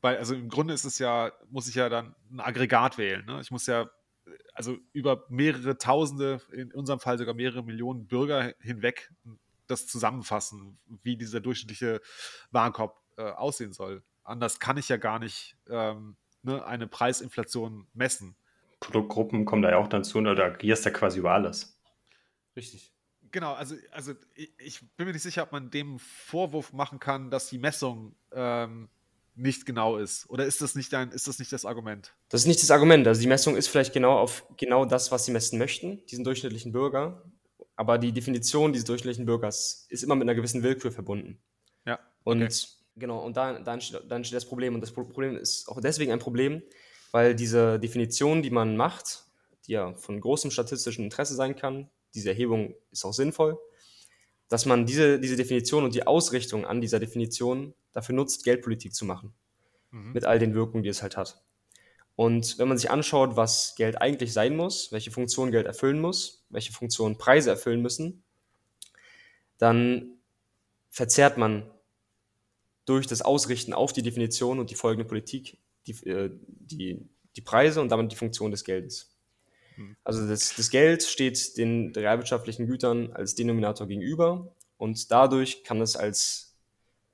weil, 0.01 0.17
also 0.17 0.35
im 0.35 0.49
Grunde 0.49 0.73
ist 0.73 0.83
es 0.83 0.99
ja, 0.99 1.31
muss 1.49 1.67
ich 1.67 1.75
ja 1.75 1.89
dann 1.89 2.15
ein 2.31 2.39
Aggregat 2.39 2.97
wählen. 2.97 3.25
Ne? 3.25 3.39
Ich 3.41 3.51
muss 3.51 3.65
ja, 3.67 3.89
also 4.53 4.77
über 4.91 5.25
mehrere 5.29 5.77
Tausende, 5.77 6.41
in 6.51 6.73
unserem 6.73 6.99
Fall 6.99 7.17
sogar 7.17 7.33
mehrere 7.33 7.63
Millionen 7.63 8.07
Bürger 8.07 8.53
hinweg 8.59 9.11
das 9.67 9.87
zusammenfassen, 9.87 10.79
wie 11.03 11.17
dieser 11.17 11.39
durchschnittliche 11.39 12.01
Warenkorb 12.51 13.01
äh, 13.17 13.23
aussehen 13.23 13.73
soll. 13.73 14.03
Anders 14.23 14.59
kann 14.59 14.77
ich 14.77 14.89
ja 14.89 14.97
gar 14.97 15.19
nicht 15.19 15.57
ähm, 15.69 16.15
ne, 16.41 16.65
eine 16.65 16.87
Preisinflation 16.87 17.87
messen. 17.93 18.35
Produktgruppen 18.79 19.45
kommen 19.45 19.61
da 19.61 19.71
ja 19.71 19.77
auch 19.77 19.87
dazu, 19.87 20.17
oder 20.19 20.35
da 20.35 20.45
agierst 20.45 20.85
ja 20.85 20.91
quasi 20.91 21.19
über 21.19 21.31
alles. 21.31 21.79
Richtig. 22.55 22.93
Genau, 23.31 23.53
also, 23.53 23.75
also 23.91 24.13
ich, 24.35 24.53
ich, 24.59 24.95
bin 24.95 25.07
mir 25.07 25.13
nicht 25.13 25.23
sicher, 25.23 25.43
ob 25.43 25.51
man 25.51 25.71
dem 25.71 25.97
Vorwurf 25.99 26.71
machen 26.71 26.99
kann, 26.99 27.31
dass 27.31 27.49
die 27.49 27.57
Messung 27.57 28.15
ähm, 28.31 28.89
nicht 29.35 29.65
genau 29.65 29.97
ist. 29.97 30.29
Oder 30.29 30.45
ist 30.45 30.61
das 30.61 30.75
nicht 30.75 30.93
ein, 30.93 31.09
ist 31.11 31.27
das 31.27 31.39
nicht 31.39 31.51
das 31.51 31.65
Argument? 31.65 32.13
Das 32.29 32.41
ist 32.41 32.47
nicht 32.47 32.61
das 32.61 32.69
Argument. 32.69 33.07
Also 33.07 33.21
die 33.21 33.27
Messung 33.27 33.55
ist 33.55 33.67
vielleicht 33.67 33.93
genau 33.93 34.19
auf 34.19 34.45
genau 34.57 34.85
das, 34.85 35.11
was 35.11 35.25
sie 35.25 35.31
messen 35.31 35.57
möchten, 35.57 36.05
diesen 36.07 36.23
durchschnittlichen 36.23 36.71
Bürger 36.71 37.23
aber 37.75 37.97
die 37.97 38.11
Definition 38.11 38.73
dieses 38.73 38.85
durchschnittlichen 38.85 39.25
Bürgers 39.25 39.85
ist 39.89 40.03
immer 40.03 40.15
mit 40.15 40.23
einer 40.23 40.35
gewissen 40.35 40.63
Willkür 40.63 40.91
verbunden. 40.91 41.39
Ja. 41.85 41.99
Und 42.23 42.43
okay. 42.43 42.53
genau, 42.95 43.19
und 43.23 43.37
dann, 43.37 43.63
dann, 43.63 43.79
dann 44.07 44.17
entsteht 44.17 44.37
das 44.37 44.45
Problem. 44.45 44.75
Und 44.75 44.81
das 44.81 44.91
Problem 44.91 45.37
ist 45.37 45.67
auch 45.67 45.81
deswegen 45.81 46.11
ein 46.11 46.19
Problem, 46.19 46.61
weil 47.11 47.35
diese 47.35 47.79
Definition, 47.79 48.41
die 48.41 48.51
man 48.51 48.77
macht, 48.77 49.25
die 49.67 49.73
ja 49.73 49.93
von 49.95 50.19
großem 50.19 50.51
statistischen 50.51 51.05
Interesse 51.05 51.35
sein 51.35 51.55
kann, 51.55 51.89
diese 52.13 52.29
Erhebung 52.29 52.75
ist 52.91 53.05
auch 53.05 53.13
sinnvoll, 53.13 53.57
dass 54.49 54.65
man 54.65 54.85
diese, 54.85 55.19
diese 55.19 55.35
Definition 55.35 55.83
und 55.83 55.95
die 55.95 56.05
Ausrichtung 56.05 56.65
an 56.65 56.81
dieser 56.81 56.99
Definition 56.99 57.73
dafür 57.91 58.15
nutzt, 58.15 58.43
Geldpolitik 58.43 58.93
zu 58.93 59.05
machen. 59.05 59.33
Mhm. 59.91 60.13
Mit 60.13 60.25
all 60.25 60.37
den 60.37 60.53
Wirkungen, 60.53 60.83
die 60.83 60.89
es 60.89 61.01
halt 61.01 61.17
hat. 61.17 61.43
Und 62.15 62.59
wenn 62.59 62.67
man 62.67 62.77
sich 62.77 62.91
anschaut, 62.91 63.35
was 63.35 63.75
Geld 63.75 63.99
eigentlich 64.01 64.33
sein 64.33 64.55
muss, 64.55 64.91
welche 64.91 65.11
Funktion 65.11 65.51
Geld 65.51 65.65
erfüllen 65.65 65.99
muss, 65.99 66.45
welche 66.49 66.71
Funktion 66.71 67.17
Preise 67.17 67.49
erfüllen 67.49 67.81
müssen, 67.81 68.23
dann 69.57 70.17
verzerrt 70.89 71.37
man 71.37 71.69
durch 72.85 73.07
das 73.07 73.21
Ausrichten 73.21 73.73
auf 73.73 73.93
die 73.93 74.03
Definition 74.03 74.59
und 74.59 74.69
die 74.69 74.75
folgende 74.75 75.05
Politik 75.07 75.57
die, 75.87 76.07
äh, 76.07 76.29
die, 76.33 77.09
die 77.35 77.41
Preise 77.41 77.81
und 77.81 77.89
damit 77.89 78.11
die 78.11 78.15
Funktion 78.15 78.51
des 78.51 78.63
Geldes. 78.63 79.15
Hm. 79.75 79.95
Also 80.03 80.27
das, 80.27 80.55
das 80.55 80.69
Geld 80.69 81.03
steht 81.03 81.57
den 81.57 81.91
realwirtschaftlichen 81.95 82.67
Gütern 82.67 83.11
als 83.13 83.35
Denominator 83.35 83.87
gegenüber 83.87 84.53
und 84.77 85.11
dadurch 85.11 85.63
kann 85.63 85.81
es 85.81 85.95
als, 85.95 86.55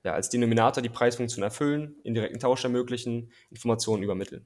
ja, 0.03 0.13
als 0.13 0.29
Denominator 0.29 0.81
die 0.81 0.89
Preisfunktion 0.89 1.43
erfüllen, 1.43 1.95
indirekten 2.03 2.39
Tausch 2.39 2.63
ermöglichen, 2.63 3.31
Informationen 3.49 4.03
übermitteln. 4.03 4.45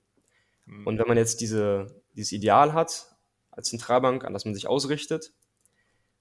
Mhm. 0.65 0.87
Und 0.87 0.99
wenn 0.99 1.07
man 1.07 1.17
jetzt 1.17 1.41
diese, 1.41 2.01
dieses 2.15 2.31
Ideal 2.31 2.73
hat 2.73 3.07
als 3.51 3.69
Zentralbank, 3.69 4.23
an 4.23 4.33
das 4.33 4.45
man 4.45 4.53
sich 4.53 4.67
ausrichtet, 4.67 5.33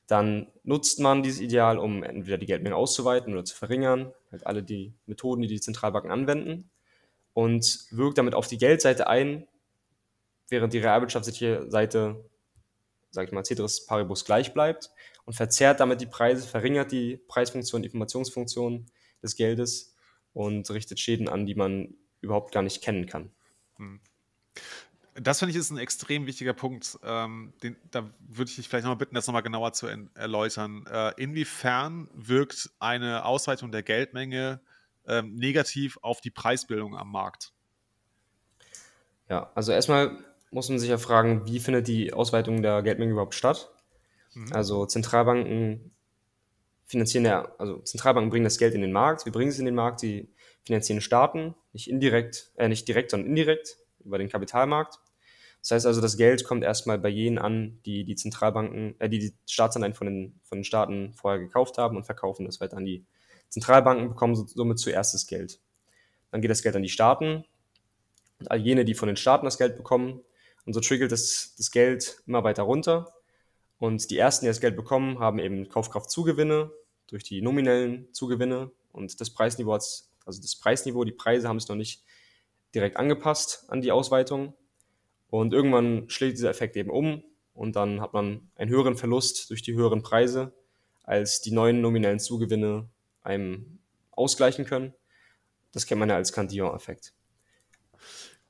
dann 0.06 0.48
nutzt 0.64 1.00
man 1.00 1.22
dieses 1.22 1.40
Ideal, 1.40 1.78
um 1.78 2.02
entweder 2.02 2.38
die 2.38 2.46
Geldmenge 2.46 2.76
auszuweiten 2.76 3.32
oder 3.32 3.44
zu 3.44 3.56
verringern, 3.56 4.12
halt 4.30 4.46
alle 4.46 4.62
die 4.62 4.94
Methoden, 5.06 5.42
die 5.42 5.48
die 5.48 5.60
Zentralbanken 5.60 6.10
anwenden, 6.10 6.70
und 7.34 7.86
wirkt 7.90 8.18
damit 8.18 8.34
auf 8.34 8.46
die 8.46 8.58
Geldseite 8.58 9.06
ein, 9.06 9.46
während 10.48 10.74
die 10.74 10.78
realwirtschaftliche 10.78 11.70
Seite 11.70 12.24
sag 13.12 13.26
ich 13.26 13.32
mal, 13.32 13.44
Ceteris 13.44 13.86
Paribus 13.86 14.24
gleich 14.24 14.52
bleibt 14.52 14.90
und 15.24 15.34
verzerrt 15.34 15.80
damit 15.80 16.00
die 16.00 16.06
Preise, 16.06 16.46
verringert 16.48 16.90
die 16.90 17.18
Preisfunktion, 17.28 17.82
die 17.82 17.86
Informationsfunktion 17.86 18.86
des 19.22 19.36
Geldes 19.36 19.94
und 20.32 20.68
richtet 20.70 20.98
Schäden 20.98 21.28
an, 21.28 21.46
die 21.46 21.54
man 21.54 21.94
überhaupt 22.20 22.52
gar 22.52 22.62
nicht 22.62 22.82
kennen 22.82 23.06
kann. 23.06 23.30
Hm. 23.76 24.00
Das 25.14 25.40
finde 25.40 25.50
ich 25.50 25.58
ist 25.58 25.70
ein 25.70 25.78
extrem 25.78 26.26
wichtiger 26.26 26.54
Punkt. 26.54 26.98
Ähm, 27.04 27.52
den, 27.62 27.76
da 27.90 28.10
würde 28.20 28.48
ich 28.50 28.56
dich 28.56 28.68
vielleicht 28.68 28.84
nochmal 28.84 28.96
bitten, 28.96 29.14
das 29.14 29.26
nochmal 29.26 29.42
genauer 29.42 29.72
zu 29.74 29.86
erläutern. 30.14 30.86
Äh, 30.90 31.12
inwiefern 31.22 32.08
wirkt 32.14 32.70
eine 32.78 33.24
Ausweitung 33.24 33.72
der 33.72 33.82
Geldmenge 33.82 34.60
ähm, 35.06 35.34
negativ 35.34 35.98
auf 36.02 36.20
die 36.20 36.30
Preisbildung 36.30 36.96
am 36.96 37.10
Markt? 37.10 37.52
Ja, 39.28 39.50
also 39.54 39.72
erstmal 39.72 40.18
muss 40.50 40.68
man 40.68 40.78
sich 40.78 40.90
ja 40.90 40.98
fragen, 40.98 41.46
wie 41.46 41.60
findet 41.60 41.88
die 41.88 42.12
Ausweitung 42.12 42.62
der 42.62 42.82
Geldmenge 42.82 43.12
überhaupt 43.12 43.34
statt? 43.34 43.70
Mhm. 44.34 44.52
Also 44.52 44.86
Zentralbanken 44.86 45.92
finanzieren 46.86 47.24
ja, 47.24 47.50
also 47.58 47.78
Zentralbanken 47.78 48.30
bringen 48.30 48.44
das 48.44 48.58
Geld 48.58 48.74
in 48.74 48.82
den 48.82 48.92
Markt, 48.92 49.24
wir 49.24 49.32
bringen 49.32 49.50
es 49.50 49.58
in 49.58 49.64
den 49.64 49.74
Markt, 49.74 50.02
die 50.02 50.28
finanzieren 50.64 51.00
Staaten, 51.00 51.54
nicht 51.72 51.88
indirekt, 51.88 52.52
äh, 52.56 52.68
nicht 52.68 52.86
direkt, 52.86 53.10
sondern 53.10 53.28
indirekt 53.28 53.78
über 54.04 54.18
den 54.18 54.28
Kapitalmarkt. 54.28 54.98
Das 55.60 55.70
heißt 55.70 55.86
also, 55.86 56.00
das 56.00 56.16
Geld 56.16 56.44
kommt 56.44 56.64
erstmal 56.64 56.98
bei 56.98 57.08
jenen 57.08 57.38
an, 57.38 57.80
die 57.86 58.04
die 58.04 58.16
Zentralbanken, 58.16 58.98
äh, 59.00 59.08
die 59.08 59.20
die 59.20 59.34
Staatsanleihen 59.46 59.94
von 59.94 60.06
den, 60.06 60.40
von 60.42 60.58
den 60.58 60.64
Staaten 60.64 61.14
vorher 61.14 61.40
gekauft 61.40 61.78
haben 61.78 61.96
und 61.96 62.04
verkaufen 62.04 62.46
das 62.46 62.60
weiter 62.60 62.76
an 62.76 62.84
die 62.84 63.04
Zentralbanken, 63.48 64.08
bekommen 64.08 64.34
somit 64.34 64.78
zuerst 64.78 65.14
das 65.14 65.26
Geld. 65.26 65.60
Dann 66.30 66.40
geht 66.40 66.50
das 66.50 66.62
Geld 66.62 66.74
an 66.74 66.82
die 66.82 66.88
Staaten 66.88 67.44
und 68.40 68.50
all 68.50 68.58
jene, 68.58 68.84
die 68.84 68.94
von 68.94 69.06
den 69.06 69.16
Staaten 69.16 69.44
das 69.44 69.58
Geld 69.58 69.76
bekommen. 69.76 70.20
Und 70.64 70.72
so 70.72 70.80
trickelt 70.80 71.12
das, 71.12 71.54
das 71.56 71.70
Geld 71.70 72.22
immer 72.26 72.42
weiter 72.44 72.62
runter. 72.64 73.12
Und 73.78 74.10
die 74.10 74.18
ersten, 74.18 74.44
die 74.44 74.48
das 74.48 74.60
Geld 74.60 74.76
bekommen, 74.76 75.18
haben 75.18 75.38
eben 75.38 75.68
Kaufkraftzugewinne 75.68 76.72
durch 77.08 77.24
die 77.24 77.42
nominellen 77.42 78.12
Zugewinne 78.12 78.70
und 78.90 79.20
das 79.20 79.30
Preisniveau, 79.30 79.72
also 79.72 80.04
das 80.24 80.56
Preisniveau, 80.56 81.04
die 81.04 81.12
Preise 81.12 81.48
haben 81.48 81.56
es 81.56 81.68
noch 81.68 81.76
nicht 81.76 82.02
direkt 82.74 82.96
angepasst 82.96 83.64
an 83.68 83.80
die 83.80 83.92
Ausweitung. 83.92 84.54
Und 85.28 85.52
irgendwann 85.52 86.08
schlägt 86.08 86.36
dieser 86.38 86.50
Effekt 86.50 86.76
eben 86.76 86.90
um 86.90 87.22
und 87.54 87.76
dann 87.76 88.00
hat 88.00 88.12
man 88.12 88.50
einen 88.54 88.70
höheren 88.70 88.96
Verlust 88.96 89.50
durch 89.50 89.62
die 89.62 89.74
höheren 89.74 90.02
Preise, 90.02 90.52
als 91.02 91.40
die 91.40 91.52
neuen 91.52 91.80
nominellen 91.80 92.20
Zugewinne 92.20 92.88
einem 93.22 93.78
ausgleichen 94.10 94.64
können. 94.64 94.94
Das 95.72 95.86
kennt 95.86 95.98
man 95.98 96.08
ja 96.08 96.16
als 96.16 96.32
Cantillon-Effekt. 96.32 97.14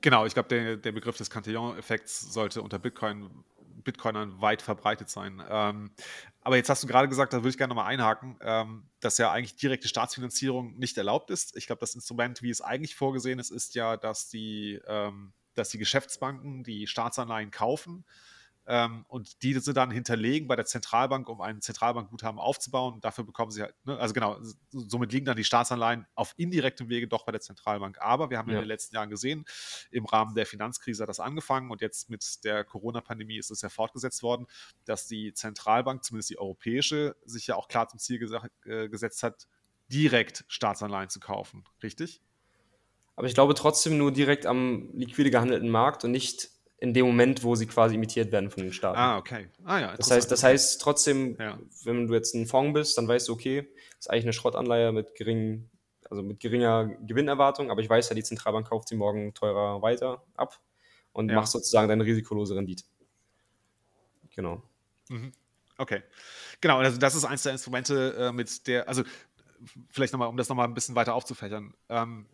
Genau, 0.00 0.26
ich 0.26 0.34
glaube, 0.34 0.48
der, 0.48 0.76
der 0.76 0.92
Begriff 0.92 1.16
des 1.16 1.30
Cantillon-Effekts 1.30 2.32
sollte 2.32 2.62
unter 2.62 2.80
Bitcoin 2.80 3.44
Bitcoinern 3.84 4.40
weit 4.40 4.62
verbreitet 4.62 5.08
sein. 5.08 5.42
Ähm, 5.48 5.92
aber 6.40 6.56
jetzt 6.56 6.68
hast 6.68 6.82
du 6.82 6.86
gerade 6.86 7.08
gesagt, 7.08 7.32
da 7.32 7.38
würde 7.38 7.50
ich 7.50 7.58
gerne 7.58 7.74
nochmal 7.74 7.92
einhaken, 7.92 8.38
ähm, 8.40 8.88
dass 9.00 9.18
ja 9.18 9.30
eigentlich 9.30 9.56
direkte 9.56 9.88
Staatsfinanzierung 9.88 10.78
nicht 10.78 10.96
erlaubt 10.98 11.30
ist. 11.30 11.56
Ich 11.56 11.66
glaube, 11.66 11.80
das 11.80 11.94
Instrument, 11.94 12.42
wie 12.42 12.50
es 12.50 12.60
eigentlich 12.60 12.94
vorgesehen 12.94 13.38
ist, 13.38 13.50
ist 13.50 13.74
ja, 13.74 13.96
dass 13.96 14.28
die, 14.28 14.80
ähm, 14.86 15.32
dass 15.54 15.70
die 15.70 15.78
Geschäftsbanken 15.78 16.64
die 16.64 16.86
Staatsanleihen 16.86 17.50
kaufen 17.50 18.04
ähm, 18.66 19.04
und 19.08 19.42
die 19.42 19.58
sie 19.58 19.72
dann 19.72 19.90
hinterlegen 19.90 20.46
bei 20.46 20.56
der 20.56 20.64
Zentralbank, 20.64 21.28
um 21.28 21.40
ein 21.40 21.60
Zentralbankguthaben 21.60 22.38
aufzubauen. 22.38 23.00
Dafür 23.00 23.24
bekommen 23.24 23.50
sie 23.50 23.62
halt, 23.62 23.74
ne, 23.84 23.98
also 23.98 24.14
genau, 24.14 24.38
somit 24.70 25.12
liegen 25.12 25.26
dann 25.26 25.36
die 25.36 25.44
Staatsanleihen 25.44 26.06
auf 26.14 26.34
indirektem 26.36 26.88
Wege 26.88 27.08
doch 27.08 27.24
bei 27.24 27.32
der 27.32 27.40
Zentralbank. 27.40 28.00
Aber 28.00 28.30
wir 28.30 28.38
haben 28.38 28.48
ja. 28.50 28.56
in 28.56 28.62
den 28.62 28.68
letzten 28.68 28.94
Jahren 28.94 29.10
gesehen, 29.10 29.44
im 29.90 30.06
Rahmen 30.06 30.34
der 30.34 30.46
Finanzkrise 30.46 31.02
hat 31.02 31.08
das 31.08 31.20
angefangen 31.20 31.70
und 31.70 31.80
jetzt 31.80 32.08
mit 32.08 32.44
der 32.44 32.64
Corona-Pandemie 32.64 33.38
ist 33.38 33.50
es 33.50 33.62
ja 33.62 33.68
fortgesetzt 33.68 34.22
worden, 34.22 34.46
dass 34.84 35.06
die 35.06 35.34
Zentralbank, 35.34 36.04
zumindest 36.04 36.30
die 36.30 36.38
europäische, 36.38 37.16
sich 37.24 37.48
ja 37.48 37.56
auch 37.56 37.68
klar 37.68 37.88
zum 37.88 37.98
Ziel 37.98 38.22
äh, 38.64 38.88
gesetzt 38.88 39.22
hat, 39.22 39.48
direkt 39.88 40.44
Staatsanleihen 40.48 41.10
zu 41.10 41.20
kaufen. 41.20 41.64
Richtig? 41.82 42.22
Aber 43.16 43.26
ich 43.26 43.34
glaube 43.34 43.54
trotzdem 43.54 43.98
nur 43.98 44.12
direkt 44.12 44.46
am 44.46 44.90
liquide 44.94 45.30
gehandelten 45.30 45.68
Markt 45.68 46.04
und 46.04 46.12
nicht 46.12 46.50
in 46.82 46.92
dem 46.92 47.06
Moment, 47.06 47.44
wo 47.44 47.54
sie 47.54 47.68
quasi 47.68 47.94
imitiert 47.94 48.32
werden 48.32 48.50
von 48.50 48.64
den 48.64 48.72
Staaten. 48.72 48.98
Ah, 48.98 49.16
okay. 49.16 49.48
Ah, 49.62 49.78
ja, 49.78 49.96
das 49.96 50.10
heißt, 50.10 50.28
das 50.32 50.42
heißt 50.42 50.80
trotzdem, 50.80 51.36
ja. 51.38 51.56
wenn 51.84 52.08
du 52.08 52.14
jetzt 52.14 52.34
ein 52.34 52.44
Fonds 52.44 52.74
bist, 52.74 52.98
dann 52.98 53.06
weißt 53.06 53.28
du, 53.28 53.34
okay, 53.34 53.68
das 53.90 54.06
ist 54.06 54.10
eigentlich 54.10 54.24
eine 54.24 54.32
Schrottanleihe 54.32 54.90
mit 54.90 55.14
geringen, 55.14 55.70
also 56.10 56.24
mit 56.24 56.40
geringer 56.40 56.86
Gewinnerwartung, 57.06 57.70
aber 57.70 57.82
ich 57.82 57.88
weiß 57.88 58.08
ja, 58.08 58.16
die 58.16 58.24
Zentralbank 58.24 58.68
kauft 58.68 58.88
sie 58.88 58.96
morgen 58.96 59.32
teurer 59.32 59.80
weiter 59.80 60.24
ab 60.34 60.60
und 61.12 61.28
ja. 61.28 61.36
machst 61.36 61.52
sozusagen 61.52 61.88
deine 61.88 62.04
risikolose 62.04 62.56
Rendite. 62.56 62.82
Genau. 64.34 64.60
Mhm. 65.08 65.30
Okay. 65.78 66.02
Genau, 66.60 66.78
also 66.78 66.98
das 66.98 67.14
ist 67.14 67.24
eins 67.24 67.44
der 67.44 67.52
Instrumente, 67.52 68.16
äh, 68.18 68.32
mit 68.32 68.66
der, 68.66 68.88
also 68.88 69.04
vielleicht 69.88 70.12
nochmal, 70.12 70.28
um 70.28 70.36
das 70.36 70.48
nochmal 70.48 70.66
ein 70.66 70.74
bisschen 70.74 70.96
weiter 70.96 71.14
aufzufächern. 71.14 71.74
Ähm, 71.88 72.26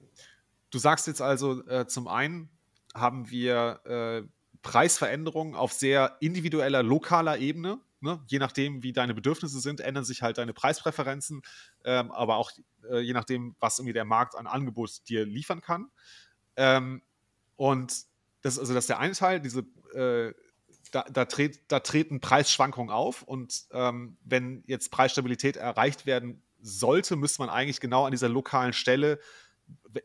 du 0.70 0.78
sagst 0.78 1.06
jetzt 1.06 1.20
also 1.20 1.66
äh, 1.66 1.87
zum 1.87 2.08
einen, 2.08 2.48
haben 2.94 3.30
wir 3.30 3.80
äh, 3.84 4.38
Preisveränderungen 4.62 5.55
auf 5.55 5.73
sehr 5.73 6.16
individueller, 6.21 6.83
lokaler 6.83 7.38
Ebene. 7.38 7.81
Ne? 8.01 8.23
Je 8.27 8.38
nachdem, 8.38 8.83
wie 8.83 8.92
deine 8.92 9.14
Bedürfnisse 9.14 9.61
sind, 9.61 9.81
ändern 9.81 10.05
sich 10.05 10.23
halt 10.23 10.38
deine 10.38 10.53
Preispräferenzen, 10.53 11.42
ähm, 11.85 12.11
aber 12.12 12.37
auch 12.37 12.53
äh, 12.90 13.01
je 13.01 13.12
nachdem, 13.12 13.57
was 13.59 13.79
irgendwie 13.79 13.92
der 13.92 14.05
Markt 14.05 14.37
an 14.37 14.47
Angebot 14.47 15.09
dir 15.09 15.27
liefern 15.27 15.61
kann. 15.61 15.90
Ähm, 16.57 17.03
und 17.57 17.92
das, 18.42 18.59
also 18.59 18.75
das 18.75 18.85
ist 18.85 18.88
der 18.88 19.01
eine 19.01 19.14
Teil, 19.14 19.40
diese, 19.40 19.61
äh, 19.94 20.33
da, 20.92 21.03
da, 21.11 21.25
tret, 21.25 21.61
da, 21.68 21.81
treten 21.81 22.21
Preisschwankungen 22.21 22.90
auf 22.90 23.23
und 23.23 23.66
ähm, 23.73 24.16
wenn 24.25 24.62
jetzt 24.66 24.90
Preisstabilität 24.90 25.57
erreicht 25.57 26.07
werden 26.07 26.42
sollte, 26.61 27.16
müsste 27.16 27.42
man 27.42 27.51
eigentlich 27.51 27.81
genau 27.81 28.05
an 28.05 28.12
dieser 28.12 28.29
lokalen 28.29 28.73
Stelle 28.73 29.18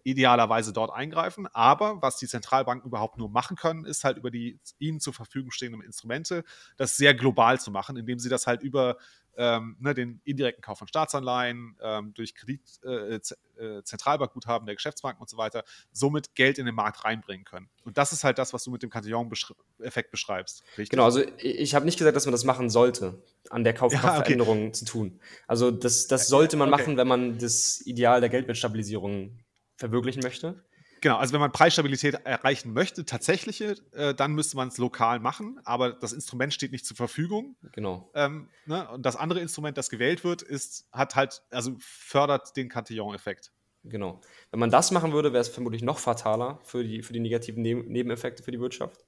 idealerweise 0.03 0.73
dort 0.73 0.91
eingreifen. 0.91 1.47
Aber 1.47 2.01
was 2.01 2.17
die 2.17 2.27
Zentralbanken 2.27 2.87
überhaupt 2.87 3.17
nur 3.17 3.29
machen 3.29 3.57
können, 3.57 3.85
ist 3.85 4.03
halt 4.03 4.17
über 4.17 4.31
die 4.31 4.59
ihnen 4.79 4.99
zur 4.99 5.13
Verfügung 5.13 5.51
stehenden 5.51 5.81
Instrumente, 5.81 6.43
das 6.77 6.97
sehr 6.97 7.13
global 7.13 7.59
zu 7.59 7.71
machen, 7.71 7.97
indem 7.97 8.19
sie 8.19 8.29
das 8.29 8.47
halt 8.47 8.63
über 8.63 8.97
ähm, 9.35 9.75
ne, 9.79 9.93
den 9.93 10.21
indirekten 10.25 10.61
Kauf 10.61 10.77
von 10.77 10.87
Staatsanleihen, 10.87 11.75
ähm, 11.81 12.13
durch 12.13 12.35
Kredit, 12.35 12.61
äh, 12.83 13.15
äh, 13.15 13.83
Zentralbankguthaben 13.83 14.65
der 14.65 14.75
Geschäftsbanken 14.75 15.21
und 15.21 15.29
so 15.29 15.37
weiter, 15.37 15.63
somit 15.91 16.35
Geld 16.35 16.59
in 16.59 16.65
den 16.65 16.75
Markt 16.75 17.03
reinbringen 17.03 17.45
können. 17.45 17.69
Und 17.83 17.97
das 17.97 18.13
ist 18.13 18.23
halt 18.23 18.37
das, 18.37 18.53
was 18.53 18.63
du 18.63 18.71
mit 18.71 18.83
dem 18.83 18.89
Cantillon-Effekt 18.89 20.11
beschreibst. 20.11 20.63
Richtig? 20.77 20.89
Genau, 20.89 21.05
also 21.05 21.23
ich 21.39 21.73
habe 21.73 21.85
nicht 21.85 21.97
gesagt, 21.97 22.15
dass 22.15 22.25
man 22.25 22.31
das 22.31 22.43
machen 22.43 22.69
sollte, 22.69 23.21
an 23.49 23.63
der 23.63 23.73
Kaufkraftveränderung 23.73 24.57
ja, 24.61 24.63
okay. 24.65 24.73
zu 24.73 24.85
tun. 24.85 25.19
Also 25.47 25.71
das, 25.71 26.07
das 26.07 26.27
sollte 26.27 26.57
man 26.57 26.71
okay. 26.71 26.81
machen, 26.81 26.97
wenn 26.97 27.07
man 27.07 27.37
das 27.39 27.81
Ideal 27.85 28.21
der 28.21 28.29
Geldwertstabilisierung 28.29 29.39
verwirklichen 29.77 30.21
möchte. 30.21 30.63
Genau, 31.01 31.17
also 31.17 31.33
wenn 31.33 31.41
man 31.41 31.51
Preisstabilität 31.51 32.15
erreichen 32.23 32.71
möchte, 32.71 33.03
tatsächliche, 33.03 33.75
äh, 33.91 34.13
dann 34.13 34.31
müsste 34.33 34.55
man 34.55 34.69
es 34.69 34.77
lokal 34.77 35.19
machen, 35.19 35.59
aber 35.65 35.91
das 35.91 36.13
Instrument 36.13 36.53
steht 36.53 36.71
nicht 36.71 36.85
zur 36.85 36.95
Verfügung. 36.95 37.57
Genau. 37.73 38.09
Ähm, 38.15 38.47
ne? 38.65 38.89
Und 38.89 39.05
das 39.05 39.17
andere 39.17 39.41
Instrument, 39.41 39.77
das 39.77 39.89
gewählt 39.89 40.23
wird, 40.23 40.41
ist, 40.41 40.87
hat 40.93 41.15
halt, 41.15 41.43
also 41.49 41.75
fördert 41.79 42.55
den 42.55 42.69
Cantillon-Effekt. 42.69 43.51
Genau. 43.83 44.21
Wenn 44.51 44.61
man 44.61 44.69
das 44.69 44.91
machen 44.91 45.11
würde, 45.11 45.33
wäre 45.33 45.41
es 45.41 45.49
vermutlich 45.49 45.81
noch 45.81 45.99
fataler 45.99 46.61
für 46.63 46.85
die, 46.85 47.03
für 47.03 47.11
die 47.11 47.19
negativen 47.19 47.61
Neben 47.61 47.91
Nebeneffekte 47.91 48.41
für 48.41 48.51
die 48.51 48.61
Wirtschaft. 48.61 49.03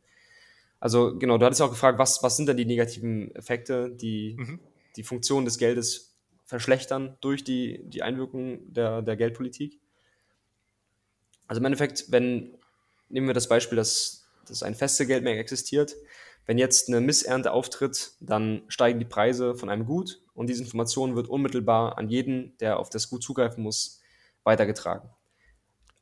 Also 0.81 1.17
genau, 1.17 1.37
du 1.37 1.45
hattest 1.45 1.61
auch 1.61 1.69
gefragt, 1.69 1.97
was, 1.97 2.21
was 2.21 2.35
sind 2.35 2.47
denn 2.47 2.57
die 2.57 2.65
negativen 2.65 3.33
Effekte, 3.35 3.89
die 3.89 4.35
mhm. 4.37 4.59
die 4.97 5.03
Funktion 5.03 5.45
des 5.45 5.57
Geldes 5.57 6.17
verschlechtern 6.43 7.17
durch 7.21 7.43
die, 7.43 7.81
die 7.85 8.03
Einwirkung 8.03 8.73
der, 8.73 9.01
der 9.01 9.15
Geldpolitik. 9.15 9.79
Also 11.47 11.59
im 11.59 11.65
Endeffekt, 11.65 12.11
wenn, 12.11 12.57
nehmen 13.09 13.27
wir 13.27 13.33
das 13.33 13.47
Beispiel, 13.47 13.75
dass, 13.75 14.27
dass 14.47 14.63
ein 14.63 14.75
feste 14.75 15.05
Geldmenge 15.05 15.39
existiert, 15.39 15.95
wenn 16.45 16.57
jetzt 16.57 16.89
eine 16.89 17.01
Missernte 17.01 17.51
auftritt, 17.51 18.11
dann 18.19 18.63
steigen 18.67 18.99
die 18.99 19.05
Preise 19.05 19.55
von 19.55 19.69
einem 19.69 19.85
Gut 19.85 20.21
und 20.33 20.47
diese 20.47 20.63
Information 20.63 21.15
wird 21.15 21.27
unmittelbar 21.27 21.97
an 21.97 22.09
jeden, 22.09 22.55
der 22.59 22.79
auf 22.79 22.89
das 22.89 23.09
Gut 23.09 23.23
zugreifen 23.23 23.63
muss, 23.63 24.01
weitergetragen. 24.43 25.09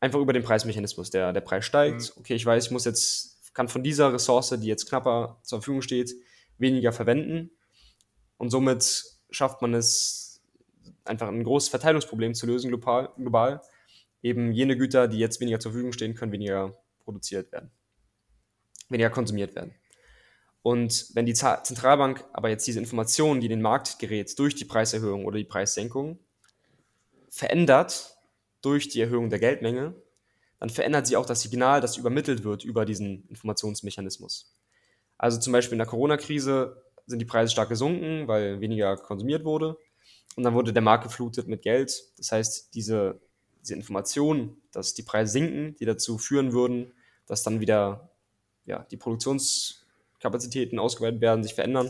Einfach 0.01 0.19
über 0.19 0.33
den 0.33 0.43
Preismechanismus. 0.43 1.11
Der, 1.11 1.31
der 1.31 1.39
Preis 1.41 1.65
steigt, 1.65 2.01
mhm. 2.01 2.19
okay, 2.19 2.35
ich 2.35 2.45
weiß, 2.45 2.65
ich 2.65 2.71
muss 2.71 2.83
jetzt, 2.83 3.53
kann 3.53 3.69
von 3.69 3.83
dieser 3.83 4.11
Ressource, 4.11 4.49
die 4.59 4.67
jetzt 4.67 4.89
knapper 4.89 5.39
zur 5.43 5.59
Verfügung 5.59 5.81
steht, 5.81 6.13
weniger 6.57 6.91
verwenden 6.91 7.51
und 8.37 8.49
somit 8.49 9.05
schafft 9.29 9.61
man 9.61 9.73
es, 9.73 10.41
einfach 11.05 11.27
ein 11.29 11.43
großes 11.43 11.69
Verteilungsproblem 11.69 12.33
zu 12.33 12.45
lösen 12.45 12.69
global, 12.69 13.09
global 13.17 13.61
eben 14.23 14.51
jene 14.51 14.75
Güter, 14.75 15.07
die 15.07 15.19
jetzt 15.19 15.39
weniger 15.39 15.59
zur 15.59 15.71
Verfügung 15.71 15.93
stehen, 15.93 16.15
können 16.15 16.31
weniger 16.31 16.75
produziert 17.03 17.51
werden, 17.51 17.69
weniger 18.89 19.11
konsumiert 19.11 19.53
werden. 19.53 19.75
Und 20.63 21.09
wenn 21.13 21.25
die 21.25 21.33
Zentralbank 21.33 22.23
aber 22.31 22.49
jetzt 22.49 22.65
diese 22.65 22.79
Informationen, 22.79 23.41
die 23.41 23.47
in 23.47 23.51
den 23.51 23.61
Markt 23.61 23.99
gerät, 23.99 24.39
durch 24.39 24.55
die 24.55 24.65
Preiserhöhung 24.65 25.25
oder 25.25 25.37
die 25.37 25.43
Preissenkung, 25.43 26.19
verändert 27.29 28.17
durch 28.61 28.87
die 28.87 29.01
Erhöhung 29.01 29.29
der 29.29 29.39
Geldmenge, 29.39 29.93
dann 30.59 30.69
verändert 30.69 31.05
sie 31.05 31.17
auch 31.17 31.25
das 31.25 31.41
Signal, 31.41 31.81
das 31.81 31.97
übermittelt 31.97 32.45
wird 32.45 32.63
über 32.63 32.85
diesen 32.85 33.27
Informationsmechanismus. 33.27 34.55
Also 35.17 35.37
zum 35.37 35.51
Beispiel 35.51 35.73
in 35.73 35.79
der 35.79 35.87
Corona-Krise 35.87 36.81
sind 37.05 37.19
die 37.19 37.25
Preise 37.25 37.51
stark 37.51 37.67
gesunken, 37.67 38.29
weil 38.29 38.61
weniger 38.61 38.95
konsumiert 38.95 39.43
wurde. 39.43 39.77
Und 40.37 40.43
dann 40.43 40.53
wurde 40.53 40.71
der 40.71 40.81
Markt 40.81 41.03
geflutet 41.03 41.49
mit 41.49 41.61
Geld. 41.61 41.93
Das 42.17 42.31
heißt, 42.31 42.73
diese, 42.73 43.19
diese 43.63 43.73
Informationen, 43.73 44.61
dass 44.71 44.93
die 44.93 45.03
Preise 45.03 45.31
sinken, 45.31 45.75
die 45.77 45.85
dazu 45.85 46.17
führen 46.17 46.53
würden, 46.53 46.93
dass 47.25 47.43
dann 47.43 47.61
wieder 47.61 48.11
ja, 48.65 48.85
die 48.91 48.97
Produktionskapazitäten 48.97 50.79
ausgeweitet 50.79 51.21
werden, 51.21 51.43
sich 51.43 51.55
verändern, 51.55 51.89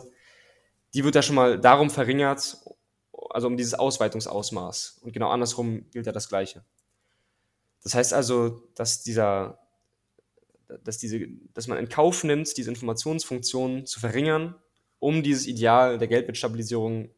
die 0.93 1.03
wird 1.03 1.15
ja 1.15 1.21
schon 1.21 1.35
mal 1.35 1.59
darum 1.59 1.89
verringert, 1.89 2.57
also 3.31 3.47
um 3.47 3.57
dieses 3.57 3.73
Ausweitungsausmaß. 3.73 4.99
Und 5.01 5.11
genau 5.11 5.29
andersrum 5.29 5.89
gilt 5.91 6.05
ja 6.05 6.11
das 6.11 6.29
Gleiche. 6.29 6.63
Das 7.81 7.95
heißt 7.95 8.13
also, 8.13 8.63
dass 8.75 9.01
dieser, 9.01 9.59
dass 10.83 10.99
diese, 10.99 11.27
dass 11.53 11.67
man 11.67 11.79
in 11.79 11.89
Kauf 11.89 12.23
nimmt, 12.23 12.55
diese 12.55 12.69
Informationsfunktion 12.69 13.85
zu 13.85 13.99
verringern, 13.99 14.55
um 14.99 15.23
dieses 15.23 15.47
Ideal 15.47 15.97
der 15.97 16.07
Geldwertstabilisierung 16.07 17.09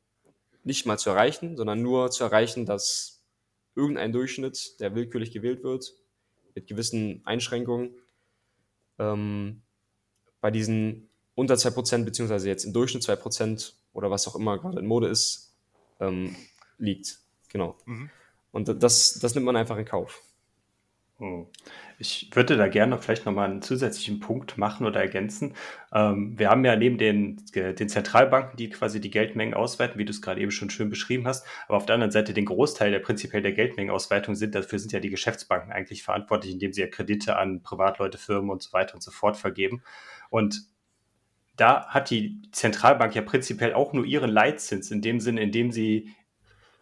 nicht 0.63 0.85
mal 0.85 0.97
zu 0.97 1.11
erreichen, 1.11 1.55
sondern 1.55 1.81
nur 1.81 2.09
zu 2.09 2.23
erreichen, 2.23 2.65
dass 2.65 3.14
irgendein 3.75 4.11
Durchschnitt, 4.11 4.79
der 4.79 4.95
willkürlich 4.95 5.31
gewählt 5.31 5.63
wird, 5.63 5.93
mit 6.55 6.67
gewissen 6.67 7.21
Einschränkungen, 7.25 7.95
ähm, 8.99 9.61
bei 10.41 10.51
diesen 10.51 11.09
unter 11.35 11.55
2%, 11.55 12.05
beziehungsweise 12.05 12.47
jetzt 12.47 12.63
im 12.63 12.73
Durchschnitt 12.73 13.03
2% 13.03 13.73
oder 13.93 14.09
was 14.09 14.27
auch 14.27 14.35
immer 14.35 14.57
gerade 14.57 14.79
in 14.79 14.85
Mode 14.85 15.07
ist, 15.07 15.53
ähm, 15.99 16.35
liegt. 16.77 17.19
Genau. 17.49 17.77
Mhm. 17.85 18.09
Und 18.51 18.81
das, 18.81 19.19
das 19.19 19.35
nimmt 19.35 19.45
man 19.45 19.55
einfach 19.55 19.77
in 19.77 19.85
Kauf. 19.85 20.21
Hm. 21.17 21.47
Ich 21.97 22.30
würde 22.34 22.58
da 22.58 22.67
gerne 22.67 22.97
vielleicht 22.97 23.25
nochmal 23.25 23.49
einen 23.49 23.62
zusätzlichen 23.62 24.19
Punkt 24.19 24.58
machen 24.58 24.86
oder 24.86 24.99
ergänzen. 24.99 25.54
Ähm, 25.93 26.38
wir 26.38 26.49
haben 26.49 26.65
ja 26.65 26.75
neben 26.75 26.97
den, 26.97 27.41
den 27.56 27.88
Zentralbanken, 27.88 28.58
die 28.58 28.69
quasi 28.69 28.99
die 28.99 29.10
Geldmengen 29.10 29.54
ausweiten, 29.54 29.97
wie 29.97 30.04
du 30.04 30.12
es 30.12 30.21
gerade 30.21 30.41
eben 30.41 30.51
schon 30.51 30.69
schön 30.69 30.89
beschrieben 30.89 31.25
hast, 31.25 31.47
aber 31.67 31.78
auf 31.78 31.86
der 31.86 31.93
anderen 31.93 32.12
Seite 32.12 32.34
den 32.34 32.45
Großteil 32.45 32.91
der 32.91 32.99
prinzipiell 32.99 33.41
der 33.41 33.54
Geldmengenausweitung 33.54 34.36
sind, 34.36 34.56
dafür 34.56 34.78
sind 34.78 34.91
ja 34.91 34.99
die 34.99 35.10
Geschäftsbanken 35.10 35.71
eigentlich 35.71 36.04
verantwortlich, 36.04 36.51
indem 36.51 36.73
sie 36.73 36.82
ja 36.82 36.88
Kredite 36.88 37.38
an 37.38 37.63
Privatleute, 37.63 38.17
Firmen 38.17 38.49
und 38.49 38.62
so 38.62 38.73
weiter 38.73 38.95
und 38.95 39.01
so 39.01 39.12
fort 39.12 39.38
vergeben. 39.38 39.84
Und 40.30 40.63
da 41.56 41.88
hat 41.88 42.10
die 42.10 42.41
Zentralbank 42.51 43.15
ja 43.15 43.21
prinzipiell 43.21 43.73
auch 43.73 43.93
nur 43.93 44.04
ihren 44.04 44.30
Leitzins 44.30 44.91
in 44.91 45.01
dem 45.01 45.21
Sinne, 45.21 45.41
in 45.41 45.54
dem 45.54 45.71
sie 45.71 46.13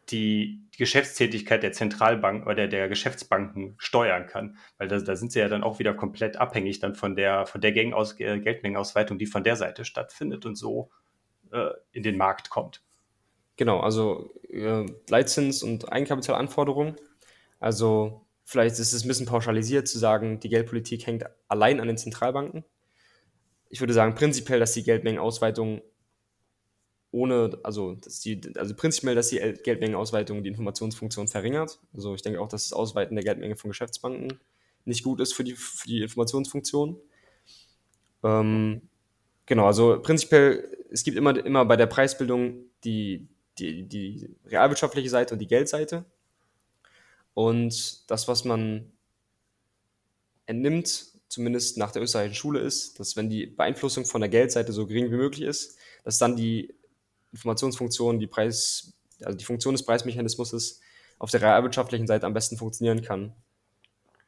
die, 0.09 0.63
Geschäftstätigkeit 0.77 1.61
der 1.61 1.71
Zentralbank 1.71 2.47
oder 2.47 2.67
der 2.67 2.89
Geschäftsbanken 2.89 3.75
steuern 3.77 4.25
kann. 4.25 4.57
Weil 4.77 4.87
da, 4.87 4.99
da 4.99 5.15
sind 5.15 5.31
sie 5.31 5.39
ja 5.39 5.47
dann 5.47 5.63
auch 5.63 5.79
wieder 5.79 5.93
komplett 5.93 6.37
abhängig 6.37 6.79
dann 6.79 6.95
von 6.95 7.15
der, 7.15 7.45
von 7.45 7.61
der 7.61 7.71
Gängaus 7.71 8.19
äh, 8.19 8.39
Geldmengenausweitung, 8.39 9.17
die 9.17 9.25
von 9.25 9.43
der 9.43 9.55
Seite 9.55 9.85
stattfindet 9.85 10.45
und 10.45 10.55
so 10.55 10.89
äh, 11.51 11.69
in 11.91 12.03
den 12.03 12.17
Markt 12.17 12.49
kommt. 12.49 12.81
Genau, 13.55 13.81
also 13.81 14.33
äh, 14.49 14.85
Leitzins 15.09 15.61
und 15.61 15.91
Eigenkapitalanforderungen. 15.91 16.95
Also 17.59 18.25
vielleicht 18.43 18.79
ist 18.79 18.93
es 18.93 19.05
ein 19.05 19.07
bisschen 19.07 19.27
pauschalisiert 19.27 19.87
zu 19.87 19.99
sagen, 19.99 20.39
die 20.39 20.49
Geldpolitik 20.49 21.05
hängt 21.05 21.25
allein 21.47 21.79
an 21.79 21.87
den 21.87 21.97
Zentralbanken. 21.97 22.65
Ich 23.69 23.79
würde 23.79 23.93
sagen, 23.93 24.15
prinzipiell, 24.15 24.59
dass 24.59 24.73
die 24.73 24.83
Geldmengenausweitung 24.83 25.81
ohne, 27.13 27.59
also, 27.61 27.93
dass 27.93 28.19
die, 28.19 28.41
also 28.55 28.73
prinzipiell, 28.73 29.13
dass 29.13 29.29
die 29.29 29.37
Geldmengenausweitung 29.37 30.43
die 30.43 30.49
Informationsfunktion 30.49 31.27
verringert. 31.27 31.79
Also 31.93 32.15
ich 32.15 32.23
denke 32.23 32.41
auch, 32.41 32.47
dass 32.47 32.69
das 32.69 32.73
Ausweiten 32.73 33.15
der 33.15 33.23
Geldmenge 33.23 33.55
von 33.55 33.69
Geschäftsbanken 33.69 34.39
nicht 34.85 35.03
gut 35.03 35.21
ist 35.21 35.33
für 35.33 35.43
die, 35.43 35.53
für 35.53 35.87
die 35.87 36.01
Informationsfunktion. 36.01 36.97
Ähm, 38.23 38.81
genau, 39.45 39.67
also 39.67 40.01
prinzipiell, 40.01 40.67
es 40.91 41.03
gibt 41.03 41.15
immer, 41.15 41.37
immer 41.45 41.65
bei 41.65 41.77
der 41.77 41.85
Preisbildung 41.85 42.65
die, 42.83 43.27
die, 43.59 43.83
die 43.83 44.29
realwirtschaftliche 44.47 45.09
Seite 45.09 45.35
und 45.35 45.39
die 45.39 45.47
Geldseite. 45.47 46.05
Und 47.35 48.09
das, 48.09 48.27
was 48.27 48.43
man 48.43 48.91
entnimmt, 50.47 51.09
zumindest 51.27 51.77
nach 51.77 51.91
der 51.91 52.01
österreichischen 52.01 52.35
Schule, 52.35 52.59
ist, 52.59 52.99
dass 52.99 53.15
wenn 53.15 53.29
die 53.29 53.45
Beeinflussung 53.45 54.05
von 54.05 54.21
der 54.21 54.29
Geldseite 54.29 54.73
so 54.73 54.87
gering 54.87 55.11
wie 55.11 55.17
möglich 55.17 55.47
ist, 55.47 55.77
dass 56.03 56.17
dann 56.17 56.35
die 56.35 56.73
Informationsfunktion, 57.33 58.19
die 58.19 58.27
Preis, 58.27 58.93
also 59.23 59.37
die 59.37 59.45
Funktion 59.45 59.73
des 59.73 59.83
Preismechanismus 59.83 60.81
auf 61.19 61.31
der 61.31 61.41
realwirtschaftlichen 61.41 62.07
Seite 62.07 62.25
am 62.25 62.33
besten 62.33 62.57
funktionieren 62.57 63.01
kann. 63.01 63.33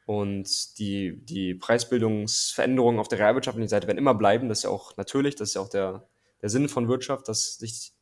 Und 0.06 0.78
die, 0.78 1.18
die 1.24 1.54
Preisbildungsveränderungen 1.54 3.00
auf 3.00 3.08
der 3.08 3.18
realwirtschaftlichen 3.18 3.68
Seite 3.68 3.88
werden 3.88 3.98
immer 3.98 4.14
bleiben. 4.14 4.48
Das 4.48 4.58
ist 4.58 4.64
ja 4.64 4.70
auch 4.70 4.96
natürlich, 4.96 5.34
das 5.34 5.48
ist 5.48 5.54
ja 5.54 5.60
auch 5.60 5.68
der, 5.68 6.08
der 6.42 6.48
Sinn 6.48 6.68
von 6.68 6.88
Wirtschaft, 6.88 7.28
dass 7.28 7.56
sich 7.58 7.92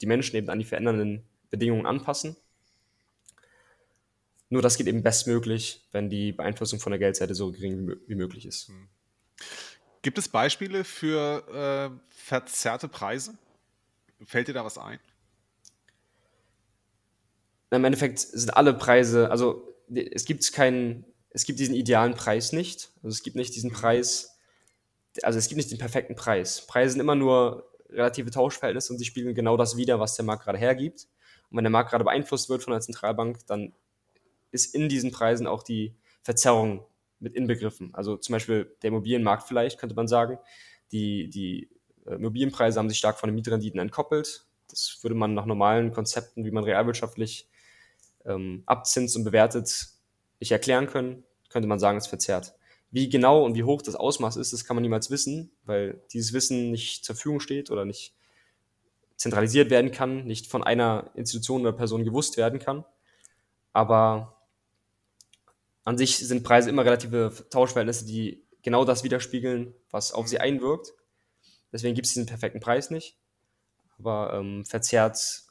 die 0.00 0.06
Menschen 0.06 0.36
eben 0.36 0.48
an 0.48 0.58
die 0.58 0.64
verändernden 0.64 1.24
Bedingungen 1.50 1.84
anpassen. 1.84 2.36
Nur 4.48 4.62
das 4.62 4.78
geht 4.78 4.86
eben 4.86 5.02
bestmöglich, 5.02 5.86
wenn 5.92 6.08
die 6.08 6.32
Beeinflussung 6.32 6.80
von 6.80 6.90
der 6.90 6.98
Geldseite 6.98 7.34
so 7.34 7.52
gering 7.52 7.94
wie 8.06 8.14
möglich 8.14 8.46
ist. 8.46 8.68
Hm. 8.68 8.88
Gibt 10.02 10.18
es 10.18 10.28
Beispiele 10.28 10.82
für 10.84 11.92
äh, 11.92 12.00
verzerrte 12.08 12.88
Preise? 12.88 13.36
Fällt 14.24 14.48
dir 14.48 14.54
da 14.54 14.64
was 14.64 14.78
ein? 14.78 14.98
Im 17.70 17.84
Endeffekt 17.84 18.18
sind 18.18 18.56
alle 18.56 18.74
Preise, 18.74 19.30
also 19.30 19.74
es 19.94 20.24
gibt 20.24 20.52
keinen, 20.52 21.04
es 21.30 21.44
gibt 21.44 21.60
diesen 21.60 21.74
idealen 21.74 22.14
Preis 22.14 22.52
nicht. 22.52 22.90
Also 22.96 23.08
es 23.08 23.22
gibt 23.22 23.36
nicht 23.36 23.54
diesen 23.54 23.70
mhm. 23.70 23.74
Preis, 23.74 24.38
also 25.22 25.38
es 25.38 25.48
gibt 25.48 25.56
nicht 25.56 25.70
den 25.70 25.78
perfekten 25.78 26.14
Preis. 26.14 26.66
Preise 26.66 26.92
sind 26.92 27.00
immer 27.00 27.14
nur 27.14 27.70
relative 27.88 28.30
Tauschverhältnisse 28.30 28.92
und 28.92 28.98
sie 28.98 29.04
spiegeln 29.04 29.34
genau 29.34 29.56
das 29.56 29.76
wider, 29.76 30.00
was 30.00 30.16
der 30.16 30.24
Markt 30.24 30.44
gerade 30.44 30.58
hergibt. 30.58 31.08
Und 31.50 31.56
wenn 31.56 31.64
der 31.64 31.70
Markt 31.70 31.90
gerade 31.90 32.04
beeinflusst 32.04 32.48
wird 32.48 32.62
von 32.62 32.72
der 32.72 32.80
Zentralbank, 32.80 33.38
dann 33.46 33.72
ist 34.52 34.74
in 34.74 34.88
diesen 34.88 35.10
Preisen 35.10 35.46
auch 35.46 35.62
die 35.62 35.96
Verzerrung 36.22 36.84
mit 37.18 37.34
inbegriffen. 37.34 37.94
Also 37.94 38.16
zum 38.16 38.32
Beispiel 38.34 38.76
der 38.82 38.88
Immobilienmarkt 38.88 39.46
vielleicht, 39.46 39.78
könnte 39.78 39.94
man 39.94 40.08
sagen. 40.08 40.38
Die, 40.92 41.28
die 41.30 41.70
Immobilienpreise 42.16 42.78
haben 42.78 42.88
sich 42.88 42.98
stark 42.98 43.18
von 43.18 43.28
den 43.28 43.34
Mietrenditen 43.34 43.80
entkoppelt. 43.80 44.44
Das 44.68 44.98
würde 45.02 45.14
man 45.14 45.34
nach 45.34 45.46
normalen 45.46 45.92
Konzepten, 45.92 46.44
wie 46.44 46.50
man 46.50 46.64
realwirtschaftlich 46.64 47.48
ähm, 48.24 48.62
abzinst 48.66 49.16
und 49.16 49.24
bewertet, 49.24 49.88
nicht 50.38 50.52
erklären 50.52 50.86
können. 50.86 51.24
Könnte 51.48 51.68
man 51.68 51.78
sagen, 51.78 51.98
es 51.98 52.06
verzerrt. 52.06 52.54
Wie 52.90 53.08
genau 53.08 53.44
und 53.44 53.54
wie 53.54 53.64
hoch 53.64 53.82
das 53.82 53.94
Ausmaß 53.94 54.36
ist, 54.36 54.52
das 54.52 54.64
kann 54.64 54.76
man 54.76 54.82
niemals 54.82 55.10
wissen, 55.10 55.52
weil 55.64 56.00
dieses 56.12 56.32
Wissen 56.32 56.70
nicht 56.70 57.04
zur 57.04 57.14
Verfügung 57.14 57.40
steht 57.40 57.70
oder 57.70 57.84
nicht 57.84 58.14
zentralisiert 59.16 59.70
werden 59.70 59.92
kann, 59.92 60.24
nicht 60.24 60.46
von 60.46 60.64
einer 60.64 61.10
Institution 61.14 61.60
oder 61.60 61.72
Person 61.72 62.04
gewusst 62.04 62.36
werden 62.36 62.58
kann. 62.58 62.84
Aber 63.72 64.40
an 65.84 65.98
sich 65.98 66.16
sind 66.16 66.42
Preise 66.42 66.70
immer 66.70 66.84
relative 66.84 67.32
Tauschverhältnisse, 67.50 68.06
die 68.06 68.42
genau 68.62 68.84
das 68.84 69.04
widerspiegeln, 69.04 69.74
was 69.90 70.12
auf 70.12 70.26
sie 70.26 70.40
einwirkt. 70.40 70.92
Deswegen 71.72 71.94
gibt 71.94 72.06
es 72.06 72.14
diesen 72.14 72.26
perfekten 72.26 72.60
Preis 72.60 72.90
nicht. 72.90 73.16
Aber 73.98 74.32
ähm, 74.34 74.64
verzerrt, 74.64 75.44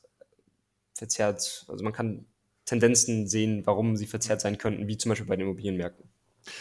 verzerrt, 0.94 1.66
also 1.68 1.84
man 1.84 1.94
kann 1.94 2.26
Tendenzen 2.66 3.28
sehen, 3.28 3.66
warum 3.66 3.96
sie 3.96 4.08
verzerrt 4.08 4.42
sein 4.42 4.58
könnten, 4.58 4.88
wie 4.88 4.98
zum 4.98 5.10
Beispiel 5.10 5.28
bei 5.28 5.36
den 5.36 5.46
Immobilienmärkten. 5.46 6.10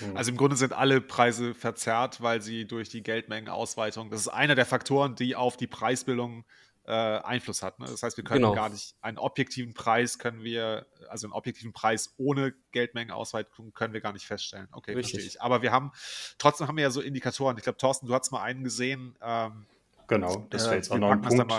Mhm. 0.00 0.16
Also 0.16 0.30
im 0.30 0.36
Grunde 0.36 0.56
sind 0.56 0.72
alle 0.72 1.00
Preise 1.00 1.54
verzerrt, 1.54 2.20
weil 2.20 2.42
sie 2.42 2.66
durch 2.66 2.88
die 2.88 3.02
Geldmengenausweitung, 3.02 4.10
das 4.10 4.22
ist 4.22 4.28
einer 4.28 4.54
der 4.54 4.66
Faktoren, 4.66 5.14
die 5.14 5.36
auf 5.36 5.56
die 5.56 5.66
Preisbildung 5.66 6.44
äh, 6.88 7.20
Einfluss 7.22 7.62
hat. 7.62 7.78
Ne? 7.78 7.86
Das 7.86 8.02
heißt, 8.02 8.16
wir 8.16 8.24
können 8.24 8.40
genau. 8.40 8.54
gar 8.54 8.70
nicht 8.70 8.94
einen 9.02 9.18
objektiven 9.18 9.74
Preis 9.74 10.18
können 10.18 10.42
wir, 10.42 10.86
also 11.10 11.26
einen 11.26 11.34
objektiven 11.34 11.74
Preis 11.74 12.14
ohne 12.16 12.54
Geldmengenausweitung 12.72 13.74
können 13.74 13.92
wir 13.92 14.00
gar 14.00 14.14
nicht 14.14 14.26
feststellen. 14.26 14.68
Okay, 14.72 14.94
Richtig. 14.94 15.16
verstehe 15.16 15.28
ich. 15.28 15.42
Aber 15.42 15.60
wir 15.60 15.70
haben, 15.70 15.92
trotzdem 16.38 16.66
haben 16.66 16.76
wir 16.76 16.84
ja 16.84 16.90
so 16.90 17.02
Indikatoren. 17.02 17.58
Ich 17.58 17.64
glaube, 17.64 17.76
Thorsten, 17.76 18.06
du 18.06 18.14
hast 18.14 18.30
mal 18.30 18.42
einen 18.42 18.64
gesehen. 18.64 19.16
Ähm, 19.20 19.66
genau, 20.06 20.46
das 20.48 20.64
wäre 20.64 20.76
jetzt 20.76 20.90
auch 20.90 20.96
noch 20.96 21.10
ein 21.10 21.20
Punkt. 21.20 21.52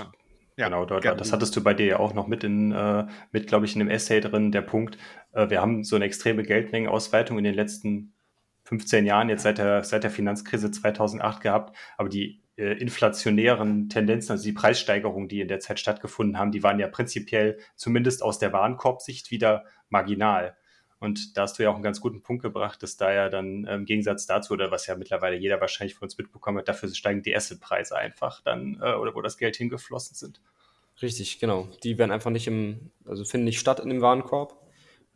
Ja, 0.57 0.67
genau, 0.67 0.85
dort, 0.85 1.05
das 1.05 1.31
hattest 1.31 1.55
du 1.55 1.63
bei 1.63 1.73
dir 1.73 1.85
ja 1.85 1.99
auch 1.99 2.13
noch 2.13 2.27
mit 2.27 2.43
in, 2.43 2.71
äh, 2.71 3.05
mit, 3.31 3.47
glaube 3.47 3.65
ich, 3.65 3.73
in 3.73 3.79
dem 3.79 3.87
Essay 3.87 4.19
drin, 4.19 4.51
der 4.51 4.61
Punkt. 4.61 4.97
Äh, 5.31 5.49
wir 5.51 5.61
haben 5.61 5.83
so 5.83 5.95
eine 5.95 6.05
extreme 6.05 6.43
Geldmengenausweitung 6.43 7.37
in 7.37 7.43
den 7.45 7.53
letzten 7.53 8.13
15 8.63 9.05
Jahren, 9.05 9.29
jetzt 9.29 9.43
seit 9.43 9.59
der, 9.59 9.83
seit 9.83 10.03
der 10.03 10.11
Finanzkrise 10.11 10.69
2008 10.69 11.41
gehabt, 11.41 11.77
aber 11.97 12.09
die 12.09 12.41
äh, 12.60 12.74
inflationären 12.74 13.89
Tendenzen, 13.89 14.34
also 14.34 14.43
die 14.43 14.54
Preissteigerungen, 14.54 15.30
die 15.30 15.41
in 15.41 15.48
der 15.48 15.60
Zeit 15.60 15.80
stattgefunden 15.80 16.38
haben, 16.38 16.52
die 16.52 16.62
waren 16.62 16.78
ja 16.78 16.88
prinzipiell 16.88 17.58
zumindest 17.76 18.22
aus 18.22 18.38
der 18.38 18.52
Warenkorbsicht 18.52 19.32
wieder 19.32 19.63
marginal. 19.89 20.58
Und 21.00 21.38
da 21.38 21.43
hast 21.43 21.58
du 21.58 21.63
ja 21.63 21.69
auch 21.69 21.76
einen 21.76 21.84
ganz 21.84 22.02
guten 22.02 22.22
Punkt 22.22 22.43
gebracht, 22.43 22.84
dass 22.84 22.98
da 22.98 23.13
ja 23.13 23.30
dann 23.30 23.63
im 23.65 23.86
Gegensatz 23.86 24.26
dazu, 24.26 24.54
oder 24.54 24.69
was 24.69 24.86
ja 24.88 24.98
mittlerweile 24.98 25.38
jeder 25.38 25.62
wahrscheinlich 25.62 25.95
von 25.95 26.08
uns 26.08 26.17
mitbekommen 26.17 26.58
hat, 26.58 26.67
dafür 26.67 26.93
steigen 26.93 27.24
die 27.24 27.34
Assetpreise 27.34 27.95
einfach 27.95 28.41
dann, 28.41 28.78
äh, 28.82 28.93
oder 28.95 29.15
wo 29.15 29.22
das 29.22 29.38
Geld 29.38 29.56
hingeflossen 29.56 30.15
sind. 30.15 30.41
Richtig, 31.02 31.39
genau. 31.39 31.69
Die 31.84 31.98
werden 31.98 32.12
einfach 32.12 32.32
nicht 32.32 32.48
im, 32.48 32.91
also 33.06 33.24
finden 33.24 33.45
nicht 33.45 33.60
statt 33.60 33.80
in 33.80 33.88
dem 33.88 34.02
Warenkorb, 34.02 34.62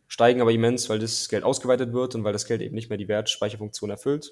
steigen 0.08 0.40
aber 0.40 0.54
immens, 0.54 0.90
weil 0.90 1.00
das 1.00 1.28
Geld 1.28 1.44
ausgeweitet 1.44 1.92
wird 1.92 2.16
und 2.16 2.24
weil 2.24 2.32
das 2.32 2.46
Geld 2.46 2.62
eben 2.62 2.76
nicht 2.76 2.88
mehr 2.88 2.98
die 2.98 3.10
Wertspeicherfunktion 3.10 3.90
erfüllt. 3.90 4.32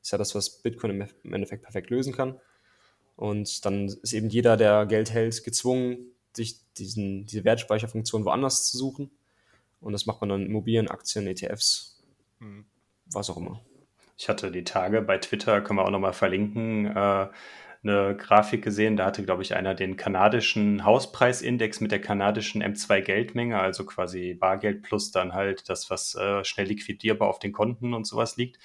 Das 0.00 0.08
ist 0.08 0.12
ja 0.12 0.18
das, 0.18 0.34
was 0.34 0.62
Bitcoin 0.62 1.08
im 1.22 1.32
Endeffekt 1.32 1.62
perfekt 1.62 1.90
lösen 1.90 2.12
kann. 2.14 2.40
Und 3.16 3.64
dann 3.64 3.86
ist 3.86 4.12
eben 4.12 4.28
jeder, 4.28 4.56
der 4.56 4.86
Geld 4.86 5.12
hält, 5.12 5.42
gezwungen, 5.42 6.12
sich 6.32 6.60
diesen, 6.74 7.26
diese 7.26 7.44
Wertspeicherfunktion 7.44 8.24
woanders 8.24 8.70
zu 8.70 8.78
suchen. 8.78 9.10
Und 9.80 9.92
das 9.92 10.06
macht 10.06 10.20
man 10.20 10.30
dann 10.30 10.46
Immobilien, 10.46 10.88
Aktien, 10.88 11.26
ETFs, 11.26 12.02
mhm. 12.38 12.64
was 13.12 13.28
auch 13.30 13.36
immer. 13.36 13.60
Ich 14.16 14.28
hatte 14.28 14.50
die 14.50 14.64
Tage 14.64 15.02
bei 15.02 15.18
Twitter, 15.18 15.60
können 15.60 15.78
wir 15.78 15.84
auch 15.84 15.90
nochmal 15.90 16.12
verlinken, 16.12 16.86
äh, 16.86 17.28
eine 17.84 18.16
Grafik 18.16 18.62
gesehen. 18.62 18.96
Da 18.96 19.06
hatte, 19.06 19.24
glaube 19.24 19.42
ich, 19.42 19.54
einer 19.54 19.74
den 19.74 19.96
kanadischen 19.96 20.84
Hauspreisindex 20.84 21.80
mit 21.80 21.92
der 21.92 22.00
kanadischen 22.00 22.62
M2-Geldmenge, 22.62 23.58
also 23.58 23.86
quasi 23.86 24.34
Bargeld 24.34 24.82
plus 24.82 25.12
dann 25.12 25.34
halt 25.34 25.68
das, 25.68 25.90
was 25.90 26.14
äh, 26.16 26.44
schnell 26.44 26.66
liquidierbar 26.66 27.28
auf 27.28 27.38
den 27.38 27.52
Konten 27.52 27.94
und 27.94 28.06
sowas 28.06 28.36
liegt, 28.36 28.58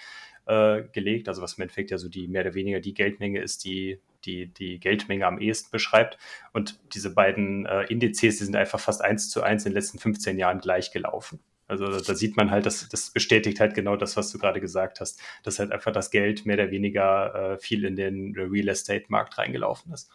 äh, 0.46 0.84
gelegt. 0.92 1.28
Also 1.28 1.42
was 1.42 1.54
im 1.54 1.64
Endeffekt 1.64 1.92
ja 1.92 1.98
so 1.98 2.10
die 2.10 2.28
mehr 2.28 2.42
oder 2.42 2.54
weniger 2.54 2.80
die 2.80 2.94
Geldmenge 2.94 3.42
ist, 3.42 3.66
die 3.66 4.00
die, 4.26 4.48
die 4.48 4.80
Geldmenge 4.80 5.26
am 5.26 5.40
ehesten 5.40 5.72
beschreibt. 5.72 6.18
Und 6.54 6.80
diese 6.94 7.14
beiden 7.14 7.66
äh, 7.66 7.84
Indizes, 7.84 8.38
die 8.38 8.46
sind 8.46 8.56
einfach 8.56 8.80
fast 8.80 9.02
eins 9.02 9.30
zu 9.30 9.44
eins 9.44 9.66
in 9.66 9.72
den 9.72 9.76
letzten 9.76 10.00
15 10.00 10.38
Jahren 10.38 10.60
gleich 10.60 10.92
gelaufen. 10.92 11.40
Also 11.68 11.86
da 11.88 12.16
sieht 12.16 12.36
man 12.38 12.52
halt, 12.52 12.66
dass 12.66 12.88
das 12.90 13.12
bestätigt 13.12 13.60
halt 13.60 13.74
genau 13.74 13.96
das, 13.96 14.18
was 14.18 14.32
du 14.32 14.38
gerade 14.38 14.60
gesagt 14.60 15.00
hast, 15.00 15.20
dass 15.44 15.60
halt 15.60 15.72
einfach 15.72 15.92
das 15.92 16.12
Geld 16.12 16.46
mehr 16.46 16.56
oder 16.56 16.72
weniger 16.72 17.54
äh, 17.54 17.58
viel 17.58 17.86
in 17.86 17.96
den 17.96 18.36
Real 18.36 18.68
Estate 18.68 19.06
Markt 19.08 19.38
reingelaufen 19.38 19.94
ist. 19.94 20.12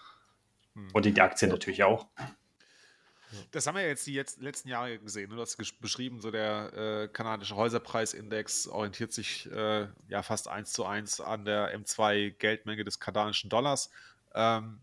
Hm. 0.75 0.89
Und 0.93 1.07
in 1.07 1.15
die 1.15 1.21
Aktien 1.21 1.51
natürlich 1.51 1.85
auch. 1.85 2.07
Das 3.51 3.67
haben 3.67 3.77
wir 3.77 3.87
jetzt 3.87 4.07
die 4.07 4.15
jetzt, 4.15 4.41
letzten 4.41 4.69
Jahre 4.69 4.99
gesehen. 4.99 5.31
Ne? 5.31 5.37
Du 5.37 5.43
hast 5.43 5.57
beschrieben, 5.81 6.21
so 6.21 6.31
der 6.31 6.73
äh, 6.75 7.09
kanadische 7.09 7.57
Häuserpreisindex 7.57 8.69
orientiert 8.69 9.13
sich 9.13 9.51
äh, 9.51 9.89
ja 10.09 10.23
fast 10.23 10.49
eins 10.49 10.73
zu 10.73 10.85
eins 10.85 11.21
an 11.21 11.45
der 11.45 11.77
M2 11.79 12.31
Geldmenge 12.31 12.85
des 12.85 13.01
kanadischen 13.01 13.51
Dollars. 13.51 13.91
Ähm, 14.35 14.81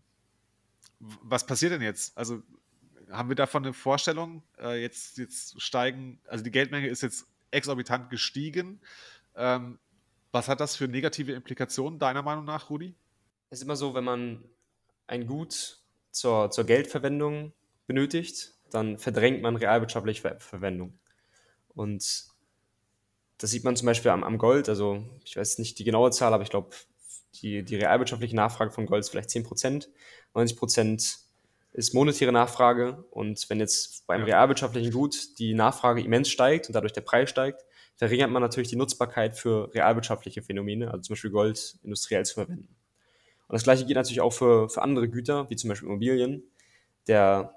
was 0.98 1.46
passiert 1.46 1.72
denn 1.72 1.82
jetzt? 1.82 2.16
Also 2.16 2.42
haben 3.10 3.28
wir 3.28 3.36
davon 3.36 3.64
eine 3.64 3.72
Vorstellung? 3.72 4.42
Äh, 4.58 4.80
jetzt, 4.80 5.18
jetzt 5.18 5.60
steigen, 5.60 6.20
also 6.26 6.42
die 6.42 6.50
Geldmenge 6.50 6.88
ist 6.88 7.02
jetzt 7.02 7.26
exorbitant 7.50 8.10
gestiegen. 8.10 8.80
Ähm, 9.34 9.78
was 10.32 10.48
hat 10.48 10.60
das 10.60 10.76
für 10.76 10.88
negative 10.88 11.32
Implikationen, 11.32 11.98
deiner 11.98 12.22
Meinung 12.22 12.44
nach, 12.44 12.70
Rudi? 12.70 12.94
Es 13.50 13.58
ist 13.58 13.64
immer 13.64 13.76
so, 13.76 13.94
wenn 13.94 14.04
man 14.04 14.44
ein 15.06 15.26
Gut 15.26 15.78
zur, 16.10 16.50
zur 16.50 16.64
Geldverwendung 16.64 17.52
benötigt, 17.86 18.54
dann 18.70 18.98
verdrängt 18.98 19.42
man 19.42 19.56
realwirtschaftliche 19.56 20.22
Ver 20.22 20.40
Verwendung. 20.40 20.98
Und 21.74 22.24
das 23.38 23.50
sieht 23.50 23.64
man 23.64 23.76
zum 23.76 23.86
Beispiel 23.86 24.10
am, 24.10 24.24
am, 24.24 24.38
Gold. 24.38 24.68
Also, 24.68 25.04
ich 25.24 25.36
weiß 25.36 25.58
nicht 25.58 25.78
die 25.78 25.84
genaue 25.84 26.10
Zahl, 26.10 26.32
aber 26.32 26.42
ich 26.42 26.50
glaube, 26.50 26.70
die, 27.34 27.62
die 27.62 27.76
realwirtschaftliche 27.76 28.34
Nachfrage 28.34 28.70
von 28.70 28.86
Gold 28.86 29.00
ist 29.00 29.10
vielleicht 29.10 29.30
10 29.30 29.44
Prozent. 29.44 29.90
90 30.34 30.56
Prozent 30.56 31.18
ist 31.72 31.92
monetäre 31.92 32.32
Nachfrage. 32.32 33.04
Und 33.10 33.48
wenn 33.50 33.60
jetzt 33.60 34.06
beim 34.06 34.22
realwirtschaftlichen 34.22 34.90
Gut 34.90 35.38
die 35.38 35.54
Nachfrage 35.54 36.00
immens 36.00 36.30
steigt 36.30 36.68
und 36.68 36.72
dadurch 36.72 36.94
der 36.94 37.02
Preis 37.02 37.28
steigt, 37.28 37.64
verringert 37.96 38.30
man 38.30 38.42
natürlich 38.42 38.68
die 38.68 38.76
Nutzbarkeit 38.76 39.36
für 39.36 39.72
realwirtschaftliche 39.74 40.42
Phänomene, 40.42 40.90
also 40.90 41.02
zum 41.02 41.14
Beispiel 41.14 41.30
Gold 41.30 41.78
industriell 41.82 42.24
zu 42.24 42.34
verwenden. 42.34 42.74
Und 43.48 43.52
das 43.52 43.64
gleiche 43.64 43.86
geht 43.86 43.96
natürlich 43.96 44.20
auch 44.20 44.32
für, 44.32 44.68
für 44.68 44.82
andere 44.82 45.08
Güter, 45.08 45.48
wie 45.50 45.56
zum 45.56 45.68
Beispiel 45.68 45.88
Immobilien. 45.88 46.42
Der 47.06 47.54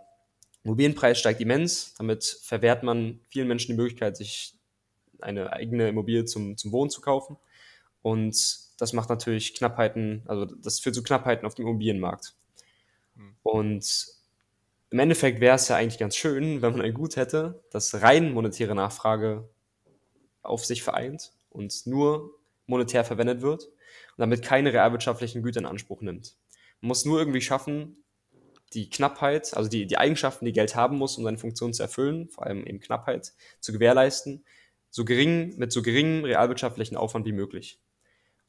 Immobilienpreis 0.64 1.20
steigt 1.20 1.42
immens, 1.42 1.94
damit 1.98 2.24
verwehrt 2.44 2.84
man 2.84 3.20
vielen 3.30 3.48
Menschen 3.48 3.74
die 3.74 3.78
Möglichkeit, 3.78 4.18
sich 4.18 4.56
eine 5.20 5.54
eigene 5.54 5.90
Immobilie 5.90 6.26
zum, 6.26 6.58
zum 6.58 6.72
Wohnen 6.72 6.90
zu 6.90 7.02
kaufen. 7.02 7.38
Und 8.02 8.36
das 8.78 8.94
macht 8.94 9.10
natürlich 9.10 9.54
Knappheiten, 9.54 10.24
also 10.26 10.46
das 10.46 10.80
führt 10.80 10.96
zu 10.96 11.04
Knappheiten 11.04 11.46
auf 11.46 11.56
dem 11.56 11.66
Immobilienmarkt. 11.66 12.36
Mhm. 13.16 13.36
Und 13.44 14.08
im 14.92 15.00
Endeffekt 15.00 15.40
wäre 15.40 15.56
es 15.56 15.68
ja 15.68 15.76
eigentlich 15.76 16.00
ganz 16.00 16.16
schön, 16.16 16.62
wenn 16.62 16.72
man 16.72 16.82
ein 16.82 16.94
Gut 16.94 17.16
hätte, 17.16 17.64
das 17.72 18.02
rein 18.02 18.34
monetäre 18.34 18.76
Nachfrage 18.76 19.48
auf 20.42 20.66
sich 20.66 20.82
vereint 20.84 21.32
und 21.50 21.86
nur 21.86 22.40
monetär 22.66 23.04
verwendet 23.04 23.42
wird 23.42 23.66
und 23.66 24.18
damit 24.18 24.42
keine 24.42 24.74
realwirtschaftlichen 24.74 25.44
Güter 25.44 25.60
in 25.60 25.66
Anspruch 25.66 26.02
nimmt. 26.02 26.36
Man 26.82 26.88
muss 26.88 27.06
nur 27.06 27.20
irgendwie 27.20 27.42
schaffen, 27.42 28.04
die 28.74 28.90
Knappheit, 28.90 29.56
also 29.56 29.70
die, 29.70 29.88
die 29.88 29.98
Eigenschaften, 29.98 30.46
die 30.46 30.54
Geld 30.54 30.76
haben 30.76 30.98
muss, 30.98 31.18
um 31.18 31.24
seine 31.24 31.38
Funktion 31.38 31.74
zu 31.74 31.84
erfüllen, 31.84 32.30
vor 32.30 32.46
allem 32.46 32.66
eben 32.66 32.80
Knappheit, 32.80 33.34
zu 33.60 33.72
gewährleisten, 33.72 34.46
so 34.90 35.06
gering, 35.06 35.58
mit 35.58 35.72
so 35.72 35.82
geringem 35.82 36.24
realwirtschaftlichen 36.24 36.98
Aufwand 36.98 37.26
wie 37.26 37.32
möglich. 37.32 37.80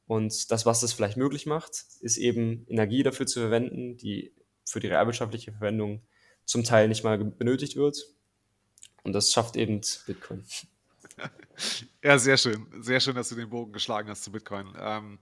Und 0.06 0.50
das, 0.50 0.66
was 0.66 0.80
das 0.80 0.92
vielleicht 0.92 1.16
möglich 1.16 1.46
macht, 1.46 1.84
ist 2.00 2.16
eben 2.16 2.66
Energie 2.68 3.02
dafür 3.02 3.26
zu 3.26 3.40
verwenden, 3.40 3.96
die 3.96 4.34
für 4.64 4.80
die 4.80 4.88
realwirtschaftliche 4.88 5.52
Verwendung 5.52 6.02
zum 6.44 6.64
Teil 6.64 6.88
nicht 6.88 7.04
mal 7.04 7.16
benötigt 7.18 7.76
wird. 7.76 7.96
Und 9.04 9.12
das 9.12 9.32
schafft 9.32 9.56
eben 9.56 9.80
Bitcoin. 10.06 10.44
Ja, 12.02 12.18
sehr 12.18 12.38
schön. 12.38 12.66
Sehr 12.80 13.00
schön, 13.00 13.14
dass 13.14 13.28
du 13.28 13.34
den 13.34 13.50
Bogen 13.50 13.72
geschlagen 13.72 14.08
hast 14.08 14.24
zu 14.24 14.32
Bitcoin. 14.32 14.72
Ähm, 14.78 15.18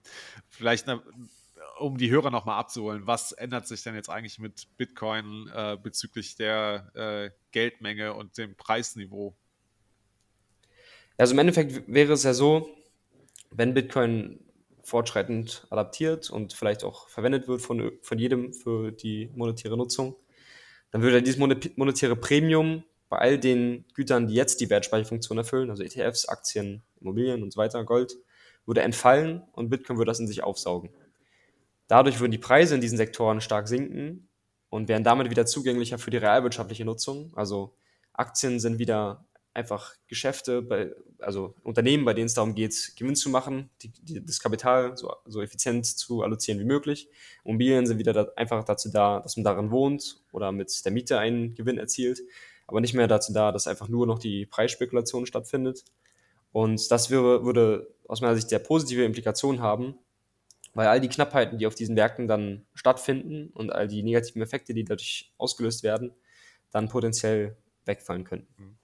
vielleicht 0.47 0.87
eine, 0.87 1.03
um 1.79 1.97
die 1.97 2.09
Hörer 2.09 2.31
nochmal 2.31 2.59
abzuholen, 2.59 3.07
was 3.07 3.31
ändert 3.31 3.67
sich 3.67 3.83
denn 3.83 3.95
jetzt 3.95 4.09
eigentlich 4.09 4.39
mit 4.39 4.67
Bitcoin 4.77 5.49
äh, 5.53 5.77
bezüglich 5.81 6.35
der 6.35 6.91
äh, 6.95 7.31
Geldmenge 7.51 8.13
und 8.13 8.37
dem 8.37 8.55
Preisniveau? 8.55 9.35
Also 11.17 11.33
im 11.33 11.39
Endeffekt 11.39 11.87
wäre 11.87 12.13
es 12.13 12.23
ja 12.23 12.33
so, 12.33 12.69
wenn 13.51 13.73
Bitcoin 13.73 14.39
fortschreitend 14.83 15.67
adaptiert 15.69 16.29
und 16.29 16.53
vielleicht 16.53 16.83
auch 16.83 17.09
verwendet 17.09 17.47
wird 17.47 17.61
von, 17.61 17.91
von 18.01 18.17
jedem 18.17 18.53
für 18.53 18.91
die 18.91 19.29
monetäre 19.35 19.77
Nutzung, 19.77 20.15
dann 20.91 21.01
würde 21.01 21.21
dieses 21.21 21.39
monetäre 21.39 22.15
Premium 22.15 22.83
bei 23.09 23.17
all 23.17 23.39
den 23.39 23.85
Gütern, 23.93 24.27
die 24.27 24.35
jetzt 24.35 24.61
die 24.61 24.69
Wertspeicherfunktion 24.69 25.37
erfüllen, 25.37 25.69
also 25.69 25.83
ETFs, 25.83 26.27
Aktien, 26.27 26.83
Immobilien 27.01 27.43
und 27.43 27.51
so 27.51 27.57
weiter, 27.57 27.83
Gold, 27.83 28.15
würde 28.65 28.81
entfallen 28.81 29.43
und 29.53 29.69
Bitcoin 29.69 29.97
würde 29.97 30.09
das 30.09 30.19
in 30.19 30.27
sich 30.27 30.43
aufsaugen. 30.43 30.89
Dadurch 31.89 32.19
würden 32.19 32.31
die 32.31 32.37
Preise 32.37 32.75
in 32.75 32.81
diesen 32.81 32.97
Sektoren 32.97 33.41
stark 33.41 33.67
sinken 33.67 34.29
und 34.69 34.87
wären 34.87 35.03
damit 35.03 35.31
wieder 35.31 35.47
zugänglicher 35.47 35.97
für 35.97 36.11
die 36.11 36.17
realwirtschaftliche 36.17 36.85
Nutzung. 36.85 37.33
Also 37.35 37.75
Aktien 38.13 38.59
sind 38.59 38.77
wieder 38.77 39.25
einfach 39.55 39.95
Geschäfte, 40.05 40.61
bei, 40.61 40.93
also 41.17 41.55
Unternehmen, 41.63 42.05
bei 42.05 42.13
denen 42.13 42.27
es 42.27 42.35
darum 42.35 42.53
geht, 42.53 42.93
Gewinn 42.95 43.15
zu 43.15 43.31
machen, 43.31 43.71
die, 43.81 43.89
die, 43.89 44.23
das 44.23 44.39
Kapital 44.39 44.95
so, 44.95 45.11
so, 45.25 45.41
effizient 45.41 45.87
zu 45.87 46.21
allozieren 46.21 46.59
wie 46.59 46.65
möglich. 46.65 47.09
Immobilien 47.43 47.87
sind 47.87 47.97
wieder 47.97 48.13
da, 48.13 48.27
einfach 48.35 48.63
dazu 48.63 48.89
da, 48.91 49.19
dass 49.19 49.35
man 49.35 49.43
darin 49.43 49.71
wohnt 49.71 50.21
oder 50.31 50.51
mit 50.51 50.85
der 50.85 50.91
Miete 50.91 51.17
einen 51.17 51.55
Gewinn 51.55 51.79
erzielt, 51.79 52.21
aber 52.67 52.81
nicht 52.81 52.93
mehr 52.93 53.07
dazu 53.07 53.33
da, 53.33 53.51
dass 53.51 53.65
einfach 53.65 53.87
nur 53.87 54.05
noch 54.05 54.19
die 54.19 54.45
Preisspekulation 54.45 55.25
stattfindet. 55.25 55.85
Und 56.51 56.91
das 56.91 57.09
wäre, 57.09 57.43
würde 57.43 57.87
aus 58.07 58.21
meiner 58.21 58.35
Sicht 58.35 58.49
sehr 58.49 58.59
positive 58.59 59.03
Implikationen 59.03 59.59
haben, 59.59 59.95
weil 60.79 60.87
all 60.87 61.01
die 61.01 61.09
Knappheiten, 61.09 61.57
die 61.57 61.67
auf 61.67 61.75
diesen 61.75 61.93
Märkten 61.93 62.29
dann 62.29 62.65
stattfinden 62.73 63.49
und 63.49 63.69
all 63.69 63.89
die 63.89 64.01
negativen 64.01 64.41
Effekte, 64.41 64.73
die 64.73 64.85
dadurch 64.85 65.33
ausgelöst 65.37 65.83
werden, 65.83 66.13
dann 66.71 66.87
potenziell 66.87 67.57
wegfallen 67.83 68.23
könnten. 68.23 68.79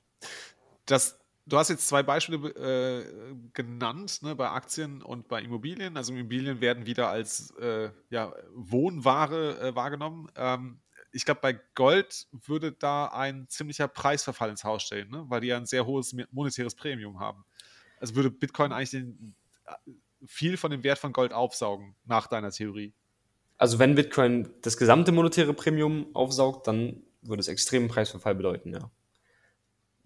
Das, 0.86 1.22
du 1.46 1.58
hast 1.58 1.70
jetzt 1.70 1.88
zwei 1.88 2.04
Beispiele 2.04 2.50
äh, 2.50 3.36
genannt, 3.54 4.22
ne, 4.24 4.36
bei 4.36 4.50
Aktien 4.50 5.02
und 5.02 5.30
bei 5.30 5.42
Immobilien. 5.42 5.96
Also 5.96 6.12
Immobilien 6.12 6.60
werden 6.60 6.86
wieder 6.86 7.08
als 7.08 7.52
äh, 7.62 7.92
ja, 8.10 8.34
Wohnware 8.54 9.58
äh, 9.62 9.74
wahrgenommen. 9.74 10.30
Ähm, 10.36 10.82
ich 11.14 11.24
glaube, 11.24 11.40
bei 11.40 11.58
Gold 11.76 12.28
würde 12.34 12.74
da 12.74 13.06
ein 13.06 13.48
ziemlicher 13.48 13.88
Preisverfall 13.88 14.50
ins 14.50 14.66
Haus 14.66 14.84
stehen, 14.84 15.10
ne? 15.12 15.24
weil 15.30 15.40
die 15.40 15.48
ja 15.48 15.56
ein 15.56 15.66
sehr 15.66 15.86
hohes 15.86 16.14
monetäres 16.32 16.76
Premium 16.76 17.22
haben. 17.22 17.46
Also 18.02 18.16
würde 18.16 18.32
Bitcoin 18.32 18.74
eigentlich 18.74 18.90
den, 18.90 19.34
viel 20.26 20.58
von 20.58 20.72
dem 20.72 20.84
Wert 20.84 21.00
von 21.00 21.14
Gold 21.14 21.34
aufsaugen, 21.34 21.96
nach 22.06 22.28
deiner 22.28 22.52
Theorie. 22.52 22.94
Also 23.58 23.80
wenn 23.80 23.96
Bitcoin 23.96 24.50
das 24.62 24.78
gesamte 24.78 25.12
monetäre 25.12 25.54
Premium 25.54 26.08
aufsaugt, 26.14 26.68
dann 26.68 27.04
würde 27.22 27.40
es 27.40 27.48
extremen 27.48 27.88
Preisverfall 27.88 28.36
bedeuten, 28.36 28.74
ja. 28.74 28.92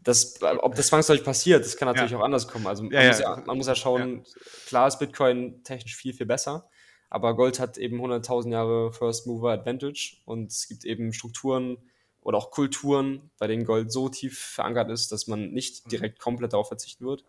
Das, 0.01 0.41
ob 0.41 0.75
das 0.75 0.87
zwangsläufig 0.87 1.25
passiert, 1.25 1.65
das 1.65 1.75
kann 1.75 1.87
natürlich 1.87 2.11
ja. 2.11 2.19
auch 2.19 2.23
anders 2.23 2.47
kommen. 2.47 2.67
Also 2.67 2.83
man, 2.83 2.93
ja, 2.93 3.07
muss 3.09 3.19
ja, 3.19 3.43
man, 3.45 3.57
muss 3.57 3.67
ja, 3.67 3.75
schauen, 3.75 4.23
klar 4.65 4.87
ist 4.87 4.97
Bitcoin 4.97 5.61
technisch 5.65 5.95
viel, 5.97 6.13
viel 6.13 6.25
besser, 6.25 6.69
aber 7.09 7.35
Gold 7.35 7.59
hat 7.59 7.77
eben 7.77 7.99
100.000 7.99 8.51
Jahre 8.51 8.93
First 8.93 9.27
Mover 9.27 9.51
Advantage 9.51 10.17
und 10.23 10.51
es 10.51 10.69
gibt 10.69 10.85
eben 10.85 11.11
Strukturen 11.11 11.77
oder 12.21 12.37
auch 12.37 12.51
Kulturen, 12.51 13.29
bei 13.39 13.47
denen 13.47 13.65
Gold 13.65 13.91
so 13.91 14.07
tief 14.07 14.39
verankert 14.39 14.89
ist, 14.89 15.11
dass 15.11 15.27
man 15.27 15.51
nicht 15.51 15.91
direkt 15.91 16.19
komplett 16.19 16.53
darauf 16.53 16.67
verzichten 16.67 17.05
wird. 17.05 17.25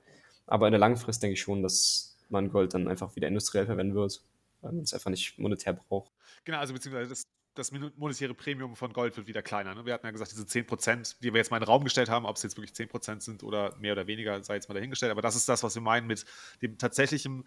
Aber 0.47 0.67
in 0.67 0.73
der 0.73 0.81
Langfrist 0.81 1.23
denke 1.23 1.35
ich 1.35 1.41
schon, 1.41 1.63
dass 1.63 2.10
man 2.31 2.51
Gold 2.51 2.75
dann 2.75 2.89
einfach 2.89 3.15
wieder 3.17 3.29
industriell 3.29 3.67
verwenden 3.67 3.95
wird, 3.95 4.23
weil 4.61 4.73
man 4.73 4.83
es 4.83 4.95
einfach 4.95 5.11
nicht 5.11 5.39
monetär 5.39 5.73
braucht. 5.73 6.13
Genau, 6.45 6.59
also 6.59 6.73
beziehungsweise 6.73 7.09
das, 7.11 7.23
das 7.55 7.73
monetäre 7.73 8.35
Premium 8.35 8.77
von 8.77 8.93
Gold 8.93 9.17
wird 9.17 9.27
wieder 9.27 9.43
kleiner. 9.43 9.75
Ne? 9.75 9.85
Wir 9.85 9.95
hatten 9.95 10.07
ja 10.07 10.13
gesagt, 10.13 10.31
diese 10.33 10.45
10%, 10.45 11.17
die 11.23 11.33
wir 11.33 11.39
jetzt 11.39 11.51
mal 11.51 11.57
in 11.57 11.63
den 11.63 11.69
Raum 11.69 11.85
gestellt 11.85 12.09
haben, 12.09 12.25
ob 12.27 12.37
es 12.37 12.43
jetzt 12.43 12.57
wirklich 12.57 12.73
10% 12.75 13.21
sind 13.21 13.43
oder 13.43 13.77
mehr 13.79 13.93
oder 13.93 14.07
weniger, 14.07 14.43
sei 14.45 14.55
jetzt 14.55 14.69
mal 14.69 14.75
dahingestellt. 14.75 15.13
Aber 15.13 15.23
das 15.23 15.37
ist 15.37 15.49
das, 15.49 15.63
was 15.63 15.75
wir 15.75 15.83
meinen 15.83 16.07
mit 16.07 16.25
dem 16.63 16.79
tatsächlichen, 16.79 17.47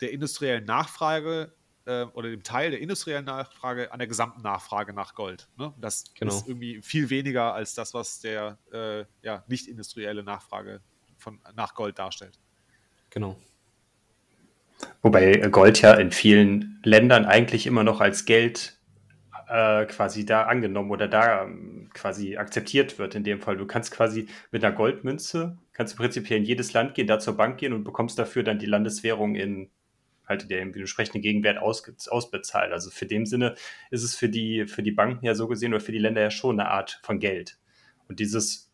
der 0.00 0.10
industriellen 0.10 0.64
Nachfrage 0.64 1.54
äh, 1.86 2.02
oder 2.04 2.30
dem 2.30 2.42
Teil 2.42 2.72
der 2.72 2.80
industriellen 2.80 3.24
Nachfrage 3.24 3.92
an 3.92 3.98
der 3.98 4.08
gesamten 4.08 4.42
Nachfrage 4.42 4.92
nach 4.92 5.14
Gold. 5.14 5.48
Ne? 5.56 5.72
Das 5.78 6.12
Genau. 6.14 6.34
ist 6.34 6.48
irgendwie 6.48 6.82
viel 6.82 7.10
weniger 7.10 7.54
als 7.54 7.74
das, 7.74 7.94
was 7.94 8.20
der 8.20 8.58
äh, 8.72 9.04
ja, 9.22 9.44
nicht 9.46 9.68
industrielle 9.68 10.24
Nachfrage 10.24 10.82
von, 11.16 11.40
nach 11.54 11.74
Gold 11.74 11.98
darstellt. 11.98 12.40
Genau. 13.10 13.40
Wobei 15.02 15.36
Gold 15.50 15.80
ja 15.80 15.94
in 15.94 16.10
vielen 16.10 16.80
Ländern 16.82 17.24
eigentlich 17.24 17.66
immer 17.66 17.84
noch 17.84 18.00
als 18.00 18.24
Geld 18.24 18.78
äh, 19.48 19.86
quasi 19.86 20.24
da 20.24 20.44
angenommen 20.44 20.90
oder 20.90 21.08
da 21.08 21.44
ähm, 21.44 21.90
quasi 21.92 22.36
akzeptiert 22.36 22.98
wird 22.98 23.14
in 23.14 23.24
dem 23.24 23.40
Fall. 23.40 23.56
Du 23.56 23.66
kannst 23.66 23.92
quasi 23.92 24.26
mit 24.50 24.64
einer 24.64 24.74
Goldmünze, 24.74 25.58
kannst 25.72 25.94
du 25.94 25.98
prinzipiell 25.98 26.38
in 26.38 26.44
jedes 26.44 26.72
Land 26.72 26.94
gehen, 26.94 27.06
da 27.06 27.18
zur 27.18 27.36
Bank 27.36 27.58
gehen 27.58 27.72
und 27.72 27.84
bekommst 27.84 28.18
dafür 28.18 28.42
dann 28.42 28.58
die 28.58 28.66
Landeswährung 28.66 29.34
in 29.34 29.70
halt 30.26 30.50
der 30.50 30.62
entsprechenden 30.62 31.22
Gegenwert 31.22 31.58
aus, 31.58 31.84
ausbezahlt. 32.08 32.72
Also 32.72 32.90
für 32.90 33.06
dem 33.06 33.26
Sinne 33.26 33.54
ist 33.90 34.02
es 34.02 34.16
für 34.16 34.28
die, 34.28 34.66
für 34.66 34.82
die 34.82 34.92
Banken 34.92 35.24
ja 35.24 35.34
so 35.34 35.46
gesehen 35.48 35.74
oder 35.74 35.84
für 35.84 35.92
die 35.92 35.98
Länder 35.98 36.22
ja 36.22 36.30
schon 36.30 36.58
eine 36.58 36.70
Art 36.70 37.00
von 37.02 37.18
Geld. 37.18 37.58
Und 38.08 38.20
dieses, 38.20 38.72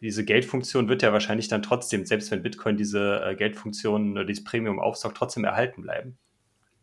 diese 0.00 0.24
Geldfunktion 0.24 0.88
wird 0.88 1.02
ja 1.02 1.12
wahrscheinlich 1.12 1.48
dann 1.48 1.62
trotzdem, 1.62 2.06
selbst 2.06 2.30
wenn 2.30 2.42
Bitcoin 2.42 2.76
diese 2.76 3.22
äh, 3.24 3.34
Geldfunktion 3.34 4.12
oder 4.12 4.24
dieses 4.24 4.44
Premium 4.44 4.78
aufsaugt, 4.78 5.16
trotzdem 5.16 5.44
erhalten 5.44 5.82
bleiben. 5.82 6.16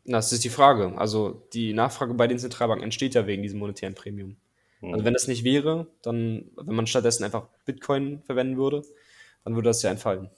Das 0.06 0.32
ist 0.32 0.44
die 0.44 0.50
Frage. 0.50 0.98
Also 0.98 1.48
die 1.54 1.74
Nachfrage 1.74 2.14
bei 2.14 2.28
den 2.28 2.38
Zentralbanken 2.38 2.84
entsteht 2.84 3.16
ja 3.16 3.26
wegen 3.26 3.42
diesem 3.42 3.60
monetären 3.60 3.96
Premium. 3.96 4.38
Also 4.82 5.04
wenn 5.04 5.14
das 5.14 5.28
nicht 5.28 5.44
wäre, 5.44 5.88
dann, 6.04 6.52
wenn 6.56 6.76
man 6.76 6.86
stattdessen 6.86 7.24
einfach 7.24 7.48
Bitcoin 7.66 8.22
verwenden 8.24 8.58
würde, 8.58 8.84
dann 9.44 9.56
würde 9.56 9.70
das 9.70 9.82
ja 9.82 9.90
entfallen. 9.90 10.30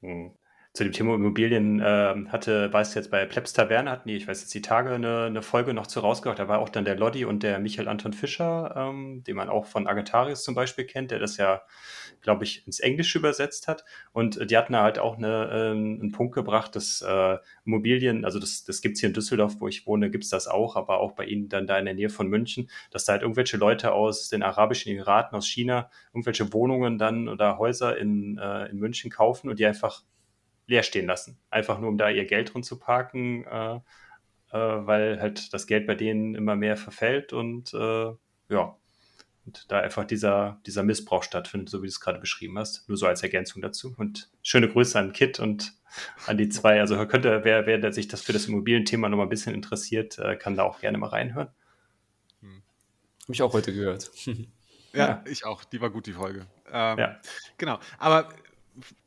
Hm. 0.00 0.30
Zu 0.76 0.84
dem 0.84 0.92
Thema 0.92 1.14
Immobilien 1.14 1.80
äh, 1.80 2.14
hatte, 2.28 2.70
es 2.70 2.92
jetzt 2.92 3.10
bei 3.10 3.24
Plebs 3.24 3.54
Taverne, 3.54 3.90
hatten 3.90 4.10
die, 4.10 4.16
ich 4.16 4.28
weiß 4.28 4.42
jetzt 4.42 4.52
die 4.52 4.60
Tage, 4.60 4.90
eine, 4.90 5.24
eine 5.24 5.40
Folge 5.40 5.72
noch 5.72 5.86
zu 5.86 6.00
rausgebracht. 6.00 6.38
Da 6.38 6.48
war 6.48 6.58
auch 6.58 6.68
dann 6.68 6.84
der 6.84 6.96
Lodi 6.96 7.24
und 7.24 7.42
der 7.42 7.58
Michael 7.60 7.88
Anton 7.88 8.12
Fischer, 8.12 8.74
ähm, 8.76 9.24
den 9.26 9.36
man 9.36 9.48
auch 9.48 9.64
von 9.64 9.86
Agentarius 9.86 10.44
zum 10.44 10.54
Beispiel 10.54 10.84
kennt, 10.84 11.12
der 11.12 11.18
das 11.18 11.38
ja, 11.38 11.62
glaube 12.20 12.44
ich, 12.44 12.66
ins 12.66 12.78
Englische 12.80 13.18
übersetzt 13.18 13.68
hat. 13.68 13.86
Und 14.12 14.50
die 14.50 14.54
hatten 14.54 14.74
da 14.74 14.82
halt 14.82 14.98
auch 14.98 15.16
eine, 15.16 15.48
äh, 15.50 15.70
einen 15.70 16.12
Punkt 16.12 16.34
gebracht, 16.34 16.76
dass 16.76 17.00
äh, 17.00 17.38
Immobilien, 17.64 18.26
also 18.26 18.38
das, 18.38 18.64
das 18.64 18.82
gibt 18.82 18.96
es 18.96 19.00
hier 19.00 19.08
in 19.08 19.14
Düsseldorf, 19.14 19.54
wo 19.60 19.68
ich 19.68 19.86
wohne, 19.86 20.10
gibt 20.10 20.24
es 20.24 20.30
das 20.30 20.46
auch, 20.46 20.76
aber 20.76 21.00
auch 21.00 21.12
bei 21.12 21.24
Ihnen 21.24 21.48
dann 21.48 21.66
da 21.66 21.78
in 21.78 21.86
der 21.86 21.94
Nähe 21.94 22.10
von 22.10 22.28
München, 22.28 22.68
dass 22.90 23.06
da 23.06 23.14
halt 23.14 23.22
irgendwelche 23.22 23.56
Leute 23.56 23.92
aus 23.92 24.28
den 24.28 24.42
Arabischen 24.42 24.92
Emiraten, 24.92 25.38
aus 25.38 25.46
China, 25.48 25.88
irgendwelche 26.12 26.52
Wohnungen 26.52 26.98
dann 26.98 27.30
oder 27.30 27.56
Häuser 27.56 27.96
in, 27.96 28.36
äh, 28.36 28.66
in 28.66 28.76
München 28.76 29.10
kaufen 29.10 29.48
und 29.48 29.58
die 29.58 29.64
einfach 29.64 30.02
leer 30.66 30.82
stehen 30.82 31.06
lassen. 31.06 31.38
Einfach 31.50 31.78
nur, 31.78 31.88
um 31.88 31.98
da 31.98 32.10
ihr 32.10 32.24
Geld 32.24 32.52
drin 32.54 32.62
zu 32.62 32.78
parken, 32.78 33.44
äh, 33.44 33.76
äh, 33.76 33.80
weil 34.86 35.20
halt 35.20 35.52
das 35.52 35.66
Geld 35.66 35.86
bei 35.86 35.94
denen 35.94 36.34
immer 36.34 36.56
mehr 36.56 36.76
verfällt 36.76 37.32
und 37.32 37.72
äh, 37.74 38.12
ja, 38.48 38.76
und 39.44 39.70
da 39.70 39.78
einfach 39.80 40.04
dieser, 40.04 40.60
dieser 40.66 40.82
Missbrauch 40.82 41.22
stattfindet, 41.22 41.68
so 41.68 41.78
wie 41.78 41.86
du 41.86 41.90
es 41.90 42.00
gerade 42.00 42.18
beschrieben 42.18 42.58
hast. 42.58 42.88
Nur 42.88 42.98
so 42.98 43.06
als 43.06 43.22
Ergänzung 43.22 43.62
dazu. 43.62 43.94
Und 43.96 44.28
schöne 44.42 44.68
Grüße 44.68 44.98
an 44.98 45.12
Kit 45.12 45.38
und 45.38 45.72
an 46.26 46.36
die 46.36 46.48
zwei. 46.48 46.80
Also 46.80 46.96
könnte, 47.06 47.44
wer, 47.44 47.64
wer 47.64 47.78
der 47.78 47.92
sich 47.92 48.08
das 48.08 48.22
für 48.22 48.32
das 48.32 48.46
Immobilienthema 48.46 49.08
noch 49.08 49.16
mal 49.16 49.22
ein 49.22 49.28
bisschen 49.28 49.54
interessiert, 49.54 50.18
äh, 50.18 50.34
kann 50.34 50.56
da 50.56 50.64
auch 50.64 50.80
gerne 50.80 50.98
mal 50.98 51.10
reinhören. 51.10 51.48
Habe 52.42 53.32
ich 53.34 53.42
auch 53.42 53.52
heute 53.52 53.72
gehört. 53.72 54.10
Ja, 54.92 55.08
Ja. 55.08 55.24
ich 55.26 55.44
auch. 55.44 55.64
Die 55.64 55.80
war 55.80 55.90
gut, 55.90 56.06
die 56.06 56.12
Folge. 56.12 56.46
Ähm, 56.70 56.98
Ja. 56.98 57.20
Genau. 57.58 57.78
Aber 57.98 58.28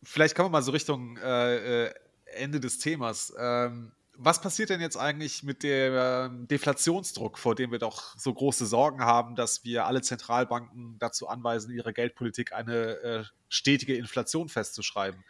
vielleicht 0.04 0.36
kommen 0.36 0.48
wir 0.48 0.52
mal 0.52 0.62
so 0.62 0.72
Richtung 0.72 1.18
äh, 1.18 1.86
äh, 1.86 1.94
Ende 2.26 2.60
des 2.60 2.80
Themas. 2.80 3.34
Ähm, 3.38 3.92
was 4.22 4.42
passiert 4.42 4.70
denn 4.70 4.82
jetzt 4.82 4.98
eigentlich 4.98 5.44
mit 5.44 5.64
dem 5.64 5.94
ähm, 5.96 6.48
Deflationsdruck, 6.48 7.38
vor 7.38 7.56
dem 7.56 7.72
wir 7.72 7.80
doch 7.80 8.18
so 8.18 8.34
große 8.34 8.66
Sorgen 8.66 9.00
haben, 9.02 9.36
dass 9.36 9.64
wir 9.64 9.86
alle 9.86 10.02
Zentralbanken 10.02 10.98
dazu 11.00 11.30
anweisen, 11.30 11.72
ihre 11.74 11.94
Geldpolitik 11.94 12.52
eine 12.52 12.98
äh, 13.00 13.24
stetige 13.48 13.96
Inflation 13.96 14.50
festzuschreiben? 14.50 15.24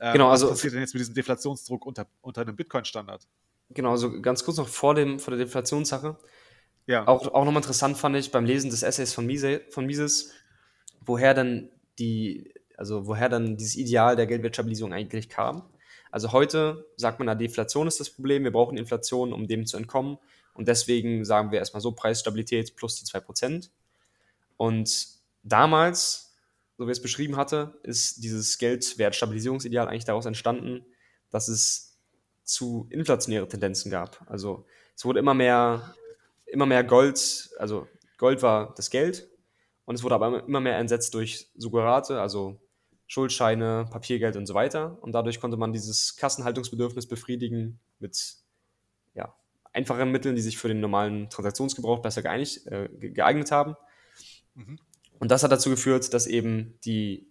Ähm, 0.00 0.12
Genau, 0.14 0.28
was 0.30 0.40
also- 0.42 0.48
passiert 0.48 0.72
denn 0.72 0.80
jetzt 0.80 0.94
mit 0.94 1.00
diesem 1.00 1.14
Deflationsdruck 1.14 1.84
unter, 1.84 2.06
unter 2.22 2.40
einem 2.40 2.56
Bitcoin-Standard? 2.56 3.26
Genau, 3.68 3.90
also 3.90 4.20
ganz 4.20 4.44
kurz 4.44 4.56
noch 4.56 4.68
vor, 4.68 4.94
dem, 4.94 5.18
vor 5.18 5.36
der 5.36 5.44
Deflationssache. 5.44 6.16
Ja. 6.86 7.06
Auch, 7.06 7.26
auch 7.28 7.44
nochmal 7.44 7.62
interessant 7.62 7.96
fand 7.96 8.16
ich 8.16 8.30
beim 8.32 8.44
Lesen 8.44 8.70
des 8.70 8.82
Essays 8.82 9.12
von, 9.14 9.26
Mise, 9.26 9.62
von 9.70 9.86
Mises, 9.86 10.32
woher 11.00 11.34
dann 11.34 11.70
die, 11.98 12.52
also 12.82 13.06
woher 13.06 13.28
dann 13.28 13.56
dieses 13.56 13.76
Ideal 13.76 14.16
der 14.16 14.26
Geldwertstabilisierung 14.26 14.92
eigentlich 14.92 15.28
kam. 15.28 15.70
Also 16.10 16.32
heute 16.32 16.84
sagt 16.96 17.20
man, 17.20 17.26
na, 17.26 17.36
Deflation 17.36 17.86
ist 17.86 18.00
das 18.00 18.10
Problem, 18.10 18.42
wir 18.42 18.50
brauchen 18.50 18.76
Inflation, 18.76 19.32
um 19.32 19.46
dem 19.46 19.66
zu 19.66 19.76
entkommen. 19.76 20.18
Und 20.52 20.66
deswegen 20.66 21.24
sagen 21.24 21.52
wir 21.52 21.60
erstmal 21.60 21.80
so 21.80 21.92
Preisstabilität 21.92 22.74
plus 22.74 22.96
die 22.96 23.06
2%. 23.06 23.70
Und 24.56 25.06
damals, 25.44 26.34
so 26.76 26.88
wie 26.88 26.90
es 26.90 27.00
beschrieben 27.00 27.36
hatte, 27.36 27.78
ist 27.84 28.24
dieses 28.24 28.58
Geldwertstabilisierungsideal 28.58 29.86
eigentlich 29.86 30.04
daraus 30.04 30.26
entstanden, 30.26 30.84
dass 31.30 31.46
es 31.46 32.00
zu 32.42 32.88
inflationäre 32.90 33.46
Tendenzen 33.46 33.92
gab. 33.92 34.28
Also 34.28 34.66
es 34.96 35.04
wurde 35.04 35.20
immer 35.20 35.34
mehr, 35.34 35.94
immer 36.46 36.66
mehr 36.66 36.82
Gold, 36.82 37.50
also 37.60 37.86
Gold 38.18 38.42
war 38.42 38.74
das 38.74 38.90
Geld 38.90 39.30
und 39.84 39.94
es 39.94 40.02
wurde 40.02 40.16
aber 40.16 40.44
immer 40.48 40.60
mehr 40.60 40.78
ersetzt 40.78 41.14
durch 41.14 41.48
Suggerate, 41.54 42.20
also 42.20 42.58
Schuldscheine, 43.12 43.86
Papiergeld 43.90 44.36
und 44.36 44.46
so 44.46 44.54
weiter. 44.54 44.96
Und 45.02 45.12
dadurch 45.12 45.38
konnte 45.38 45.58
man 45.58 45.74
dieses 45.74 46.16
Kassenhaltungsbedürfnis 46.16 47.06
befriedigen 47.06 47.78
mit 47.98 48.36
ja, 49.12 49.34
einfachen 49.74 50.10
Mitteln, 50.10 50.34
die 50.34 50.40
sich 50.40 50.56
für 50.56 50.68
den 50.68 50.80
normalen 50.80 51.28
Transaktionsgebrauch 51.28 51.98
besser 52.00 52.22
geeinigt, 52.22 52.66
äh, 52.68 52.88
ge- 52.88 53.10
geeignet 53.10 53.50
haben. 53.50 53.76
Mhm. 54.54 54.78
Und 55.18 55.30
das 55.30 55.42
hat 55.42 55.52
dazu 55.52 55.68
geführt, 55.68 56.14
dass 56.14 56.26
eben 56.26 56.78
die 56.86 57.28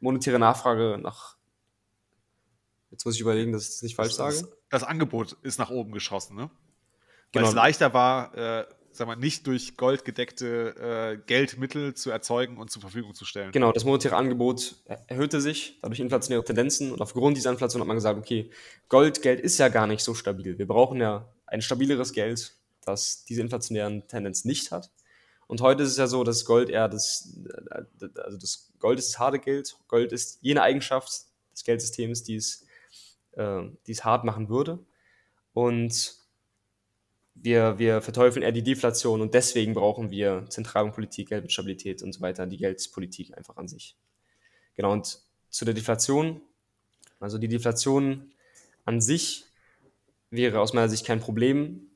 monetäre 0.00 0.38
Nachfrage 0.38 0.98
nach, 1.02 1.38
jetzt 2.90 3.06
muss 3.06 3.14
ich 3.14 3.22
überlegen, 3.22 3.52
dass 3.52 3.62
ich 3.62 3.68
das 3.70 3.82
nicht 3.82 3.96
falsch 3.96 4.14
das, 4.16 4.38
sage. 4.40 4.52
das 4.68 4.82
Angebot 4.84 5.32
ist 5.40 5.58
nach 5.58 5.70
oben 5.70 5.92
geschossen, 5.92 6.36
ne? 6.36 6.50
Weil 7.32 7.40
Genau. 7.40 7.48
es 7.48 7.54
leichter 7.54 7.94
war, 7.94 8.34
äh, 8.36 8.66
sag 8.96 9.06
mal, 9.06 9.16
nicht 9.16 9.46
durch 9.46 9.76
goldgedeckte 9.76 11.16
äh, 11.18 11.26
Geldmittel 11.26 11.94
zu 11.94 12.10
erzeugen 12.10 12.58
und 12.58 12.70
zur 12.70 12.80
Verfügung 12.80 13.14
zu 13.14 13.24
stellen. 13.24 13.52
Genau, 13.52 13.72
das 13.72 13.84
monetäre 13.84 14.16
Angebot 14.16 14.76
er- 14.84 15.00
erhöhte 15.08 15.40
sich, 15.40 15.78
dadurch 15.80 16.00
inflationäre 16.00 16.44
Tendenzen 16.44 16.92
und 16.92 17.00
aufgrund 17.00 17.36
dieser 17.36 17.50
Inflation 17.50 17.80
hat 17.80 17.88
man 17.88 17.96
gesagt, 17.96 18.18
okay, 18.18 18.50
Gold, 18.88 19.22
Geld 19.22 19.40
ist 19.40 19.58
ja 19.58 19.68
gar 19.68 19.86
nicht 19.86 20.02
so 20.02 20.14
stabil. 20.14 20.58
Wir 20.58 20.66
brauchen 20.66 21.00
ja 21.00 21.28
ein 21.46 21.62
stabileres 21.62 22.12
Geld, 22.12 22.54
das 22.84 23.24
diese 23.24 23.40
inflationären 23.40 24.06
Tendenzen 24.08 24.48
nicht 24.48 24.70
hat. 24.72 24.90
Und 25.46 25.60
heute 25.60 25.82
ist 25.82 25.90
es 25.90 25.96
ja 25.98 26.06
so, 26.06 26.24
dass 26.24 26.44
Gold 26.44 26.70
eher 26.70 26.88
das, 26.88 27.36
äh, 28.00 28.08
also 28.20 28.38
das 28.38 28.70
Gold 28.78 28.98
ist 28.98 29.12
das 29.12 29.18
harte 29.18 29.38
Geld. 29.38 29.76
Gold 29.88 30.12
ist 30.12 30.38
jene 30.40 30.62
Eigenschaft 30.62 31.10
des 31.52 31.64
Geldsystems, 31.64 32.22
die 32.22 32.36
es, 32.36 32.66
äh, 33.32 33.62
die 33.86 33.92
es 33.92 34.04
hart 34.04 34.24
machen 34.24 34.48
würde. 34.48 34.78
Und 35.52 36.21
wir, 37.34 37.78
wir 37.78 38.02
verteufeln 38.02 38.42
eher 38.42 38.52
die 38.52 38.62
Deflation 38.62 39.20
und 39.20 39.34
deswegen 39.34 39.74
brauchen 39.74 40.10
wir 40.10 40.46
Zentralbankpolitik, 40.48 41.28
Geldstabilität 41.28 42.02
und 42.02 42.12
so 42.12 42.20
weiter, 42.20 42.46
die 42.46 42.58
Geldpolitik 42.58 43.36
einfach 43.36 43.56
an 43.56 43.68
sich. 43.68 43.96
Genau, 44.74 44.92
und 44.92 45.20
zu 45.50 45.64
der 45.64 45.74
Deflation, 45.74 46.40
also 47.20 47.38
die 47.38 47.48
Deflation 47.48 48.32
an 48.84 49.00
sich 49.00 49.44
wäre 50.30 50.60
aus 50.60 50.72
meiner 50.72 50.88
Sicht 50.88 51.06
kein 51.06 51.20
Problem. 51.20 51.88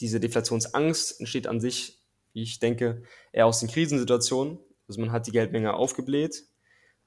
Diese 0.00 0.20
Deflationsangst 0.20 1.20
entsteht 1.20 1.46
an 1.46 1.60
sich, 1.60 1.98
wie 2.32 2.42
ich 2.42 2.58
denke, 2.58 3.02
eher 3.32 3.46
aus 3.46 3.60
den 3.60 3.68
Krisensituationen. 3.68 4.58
Also 4.88 5.00
man 5.00 5.12
hat 5.12 5.26
die 5.26 5.32
Geldmenge 5.32 5.74
aufgebläht, 5.74 6.44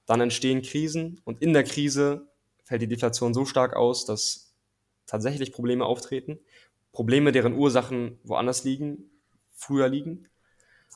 dann 0.05 0.22
entstehen 0.22 0.62
Krisen 0.62 1.20
und 1.24 1.41
in 1.41 1.53
der 1.53 1.64
Krise 1.64 2.28
fällt 2.64 2.84
die 2.84 2.88
Deflation 2.88 3.34
so 3.34 3.45
stark 3.45 3.76
aus, 3.76 4.05
dass 4.05 4.53
tatsächlich 5.07 5.51
Probleme 5.51 5.86
auftreten. 5.86 6.39
Probleme, 6.92 7.32
deren 7.32 7.54
Ursachen 7.54 8.20
woanders 8.24 8.64
liegen, 8.64 9.10
früher 9.54 9.88
liegen. 9.88 10.28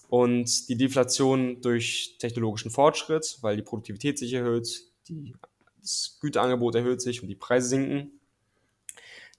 Und 0.10 0.70
die 0.70 0.78
Deflation 0.78 1.62
durch 1.62 2.18
technologischen 2.20 2.70
Fortschritt, 2.70 3.40
weil 3.42 3.56
die 3.56 3.64
Produktivität 3.64 4.20
sich 4.20 4.34
erhöht, 4.34 4.84
die, 5.08 5.34
das 5.80 6.18
Güterangebot 6.22 6.76
erhöht 6.76 7.02
sich 7.02 7.22
und 7.22 7.28
die 7.28 7.36
Preise 7.36 7.70
sinken. 7.70 8.20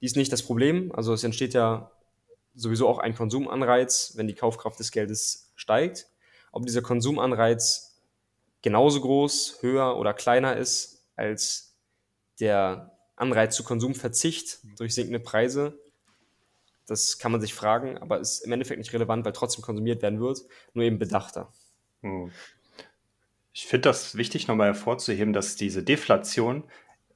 Die 0.00 0.06
ist 0.06 0.16
nicht 0.16 0.32
das 0.32 0.42
Problem. 0.42 0.92
Also 0.92 1.12
es 1.12 1.24
entsteht 1.24 1.54
ja 1.54 1.90
sowieso 2.54 2.88
auch 2.88 2.98
ein 2.98 3.14
Konsumanreiz, 3.14 4.14
wenn 4.16 4.26
die 4.26 4.34
Kaufkraft 4.34 4.78
des 4.78 4.90
Geldes 4.90 5.52
steigt. 5.54 6.08
Ob 6.52 6.64
dieser 6.64 6.82
Konsumanreiz 6.82 8.00
genauso 8.62 9.00
groß, 9.00 9.58
höher 9.60 9.96
oder 9.96 10.14
kleiner 10.14 10.56
ist 10.56 11.04
als 11.16 11.76
der 12.40 12.98
Anreiz 13.14 13.54
zu 13.56 13.64
Konsumverzicht 13.64 14.58
durch 14.78 14.94
sinkende 14.94 15.20
Preise, 15.20 15.78
das 16.86 17.18
kann 17.18 17.32
man 17.32 17.40
sich 17.40 17.54
fragen, 17.54 17.98
aber 17.98 18.20
ist 18.20 18.40
im 18.40 18.52
Endeffekt 18.52 18.78
nicht 18.78 18.92
relevant, 18.92 19.24
weil 19.24 19.32
trotzdem 19.32 19.62
konsumiert 19.62 20.02
werden 20.02 20.20
wird, 20.20 20.40
nur 20.72 20.84
eben 20.84 20.98
bedachter. 20.98 21.52
Hm. 22.02 22.30
Ich 23.52 23.66
finde 23.66 23.88
das 23.88 24.16
wichtig, 24.16 24.48
nochmal 24.48 24.68
hervorzuheben, 24.68 25.32
dass 25.32 25.56
diese 25.56 25.82
Deflation 25.82 26.64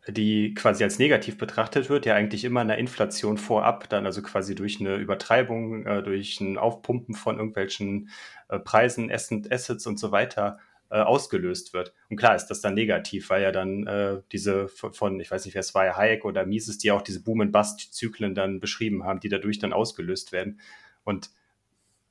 die 0.08 0.54
quasi 0.54 0.82
als 0.82 0.98
negativ 0.98 1.36
betrachtet 1.36 1.90
wird, 1.90 2.06
ja 2.06 2.14
eigentlich 2.14 2.44
immer 2.44 2.60
einer 2.60 2.78
Inflation 2.78 3.38
vorab, 3.38 3.88
dann 3.90 4.06
also 4.06 4.22
quasi 4.22 4.54
durch 4.54 4.80
eine 4.80 4.96
Übertreibung, 4.96 5.86
äh, 5.86 6.02
durch 6.02 6.40
ein 6.40 6.58
Aufpumpen 6.58 7.14
von 7.14 7.36
irgendwelchen 7.36 8.08
äh, 8.48 8.58
Preisen, 8.58 9.10
Assets 9.10 9.86
und 9.86 9.98
so 9.98 10.10
weiter 10.10 10.58
ausgelöst 10.96 11.72
wird. 11.72 11.94
Und 12.08 12.16
klar 12.16 12.34
ist 12.34 12.46
das 12.46 12.60
dann 12.60 12.74
negativ, 12.74 13.30
weil 13.30 13.42
ja 13.42 13.52
dann 13.52 13.86
äh, 13.86 14.22
diese 14.32 14.68
von, 14.68 15.20
ich 15.20 15.30
weiß 15.30 15.44
nicht, 15.44 15.54
wer 15.54 15.60
es 15.60 15.74
war, 15.74 15.96
Hayek 15.96 16.24
oder 16.24 16.44
Mises, 16.44 16.78
die 16.78 16.90
auch 16.90 17.02
diese 17.02 17.22
Boom-and-Bust-Zyklen 17.22 18.34
dann 18.34 18.60
beschrieben 18.60 19.04
haben, 19.04 19.20
die 19.20 19.28
dadurch 19.28 19.58
dann 19.58 19.72
ausgelöst 19.72 20.32
werden. 20.32 20.60
Und 21.04 21.30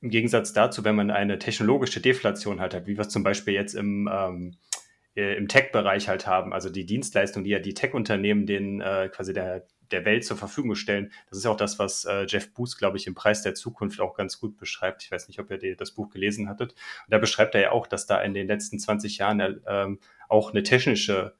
im 0.00 0.10
Gegensatz 0.10 0.52
dazu, 0.52 0.84
wenn 0.84 0.96
man 0.96 1.10
eine 1.10 1.38
technologische 1.38 2.00
Deflation 2.00 2.60
halt 2.60 2.74
hat, 2.74 2.86
wie 2.86 2.96
wir 2.96 3.02
es 3.02 3.10
zum 3.10 3.22
Beispiel 3.22 3.54
jetzt 3.54 3.74
im 3.74 4.08
ähm, 4.10 4.56
äh, 5.16 5.36
im 5.36 5.48
Tech-Bereich 5.48 6.08
halt 6.08 6.26
haben, 6.26 6.52
also 6.52 6.70
die 6.70 6.86
Dienstleistungen, 6.86 7.44
die 7.44 7.50
ja 7.50 7.58
die 7.58 7.74
Tech-Unternehmen 7.74 8.46
den 8.46 8.80
äh, 8.80 9.08
quasi 9.12 9.32
der, 9.32 9.66
der 9.92 10.04
Welt 10.04 10.24
zur 10.24 10.36
Verfügung 10.36 10.74
stellen. 10.74 11.12
Das 11.28 11.38
ist 11.38 11.46
auch 11.46 11.56
das, 11.56 11.78
was 11.78 12.04
äh, 12.04 12.26
Jeff 12.26 12.52
Booth, 12.52 12.76
glaube 12.78 12.96
ich, 12.96 13.06
im 13.06 13.14
Preis 13.14 13.42
der 13.42 13.54
Zukunft 13.54 14.00
auch 14.00 14.14
ganz 14.14 14.38
gut 14.38 14.56
beschreibt. 14.56 15.02
Ich 15.02 15.10
weiß 15.10 15.28
nicht, 15.28 15.40
ob 15.40 15.50
ihr 15.50 15.58
die, 15.58 15.76
das 15.76 15.92
Buch 15.92 16.10
gelesen 16.10 16.48
hattet. 16.48 16.72
Und 16.72 17.10
da 17.10 17.18
beschreibt 17.18 17.54
er 17.54 17.60
ja 17.60 17.70
auch, 17.72 17.86
dass 17.86 18.06
da 18.06 18.20
in 18.22 18.34
den 18.34 18.46
letzten 18.46 18.78
20 18.78 19.18
Jahren 19.18 19.40
äh, 19.40 19.54
ähm, 19.66 19.98
auch 20.28 20.50
eine 20.50 20.62
technische 20.62 21.34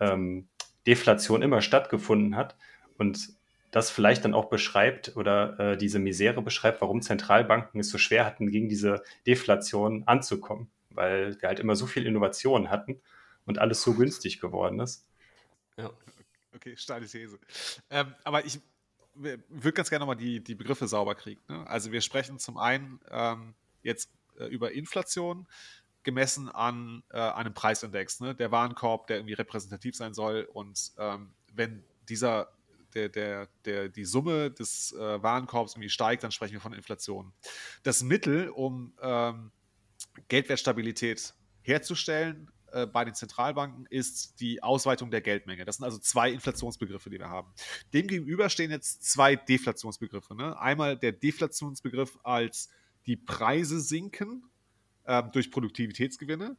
ähm, 0.00 0.48
Deflation 0.86 1.42
immer 1.42 1.60
stattgefunden 1.60 2.36
hat. 2.36 2.56
Und 2.98 3.34
das 3.72 3.90
vielleicht 3.90 4.24
dann 4.24 4.34
auch 4.34 4.50
beschreibt 4.50 5.16
oder 5.16 5.58
äh, 5.58 5.76
diese 5.76 5.98
Misere 5.98 6.42
beschreibt, 6.42 6.82
warum 6.82 7.00
Zentralbanken 7.00 7.80
es 7.80 7.88
so 7.88 7.98
schwer 7.98 8.26
hatten, 8.26 8.50
gegen 8.50 8.68
diese 8.68 9.02
Deflation 9.26 10.04
anzukommen, 10.06 10.70
weil 10.90 11.40
wir 11.40 11.48
halt 11.48 11.58
immer 11.58 11.74
so 11.74 11.86
viel 11.86 12.06
Innovation 12.06 12.70
hatten 12.70 13.00
und 13.46 13.58
alles 13.58 13.82
so 13.82 13.94
günstig 13.94 14.40
geworden 14.40 14.78
ist. 14.78 15.06
Ja. 15.78 15.90
Okay, 16.54 16.76
steile 16.76 17.06
These. 17.06 17.38
Ähm, 17.90 18.14
aber 18.24 18.44
ich 18.44 18.60
würde 19.14 19.72
ganz 19.72 19.90
gerne 19.90 20.02
nochmal 20.02 20.16
die, 20.16 20.42
die 20.42 20.54
Begriffe 20.54 20.88
sauber 20.88 21.14
kriegen. 21.14 21.40
Ne? 21.48 21.66
Also 21.66 21.92
wir 21.92 22.00
sprechen 22.00 22.38
zum 22.38 22.56
einen 22.56 23.00
ähm, 23.10 23.54
jetzt 23.82 24.10
äh, 24.38 24.46
über 24.46 24.72
Inflation 24.72 25.46
gemessen 26.02 26.48
an 26.48 27.02
äh, 27.10 27.18
einem 27.18 27.54
Preisindex, 27.54 28.20
ne? 28.20 28.34
der 28.34 28.50
Warenkorb, 28.50 29.06
der 29.06 29.18
irgendwie 29.18 29.34
repräsentativ 29.34 29.96
sein 29.96 30.14
soll. 30.14 30.48
Und 30.52 30.92
ähm, 30.98 31.34
wenn 31.52 31.84
dieser 32.08 32.52
der, 32.94 33.08
der, 33.08 33.48
der, 33.64 33.88
die 33.88 34.04
Summe 34.04 34.50
des 34.50 34.92
äh, 34.92 35.22
Warenkorbs 35.22 35.74
irgendwie 35.74 35.90
steigt, 35.90 36.24
dann 36.24 36.32
sprechen 36.32 36.54
wir 36.54 36.60
von 36.60 36.74
Inflation. 36.74 37.32
Das 37.82 38.02
Mittel, 38.02 38.48
um 38.50 38.94
ähm, 39.00 39.50
Geldwertstabilität 40.28 41.34
herzustellen, 41.62 42.50
äh, 42.72 42.86
bei 42.86 43.04
den 43.04 43.14
Zentralbanken 43.14 43.86
ist 43.90 44.40
die 44.40 44.62
Ausweitung 44.62 45.10
der 45.10 45.20
Geldmenge. 45.20 45.64
Das 45.64 45.76
sind 45.76 45.84
also 45.84 45.98
zwei 45.98 46.30
Inflationsbegriffe, 46.30 47.10
die 47.10 47.18
wir 47.18 47.28
haben. 47.28 47.52
Demgegenüber 47.92 48.48
stehen 48.48 48.70
jetzt 48.70 49.04
zwei 49.04 49.36
Deflationsbegriffe. 49.36 50.34
Ne? 50.34 50.58
Einmal 50.58 50.96
der 50.96 51.12
Deflationsbegriff 51.12 52.18
als 52.22 52.70
die 53.06 53.16
Preise 53.16 53.80
sinken 53.80 54.44
äh, 55.04 55.22
durch 55.32 55.50
Produktivitätsgewinne 55.50 56.56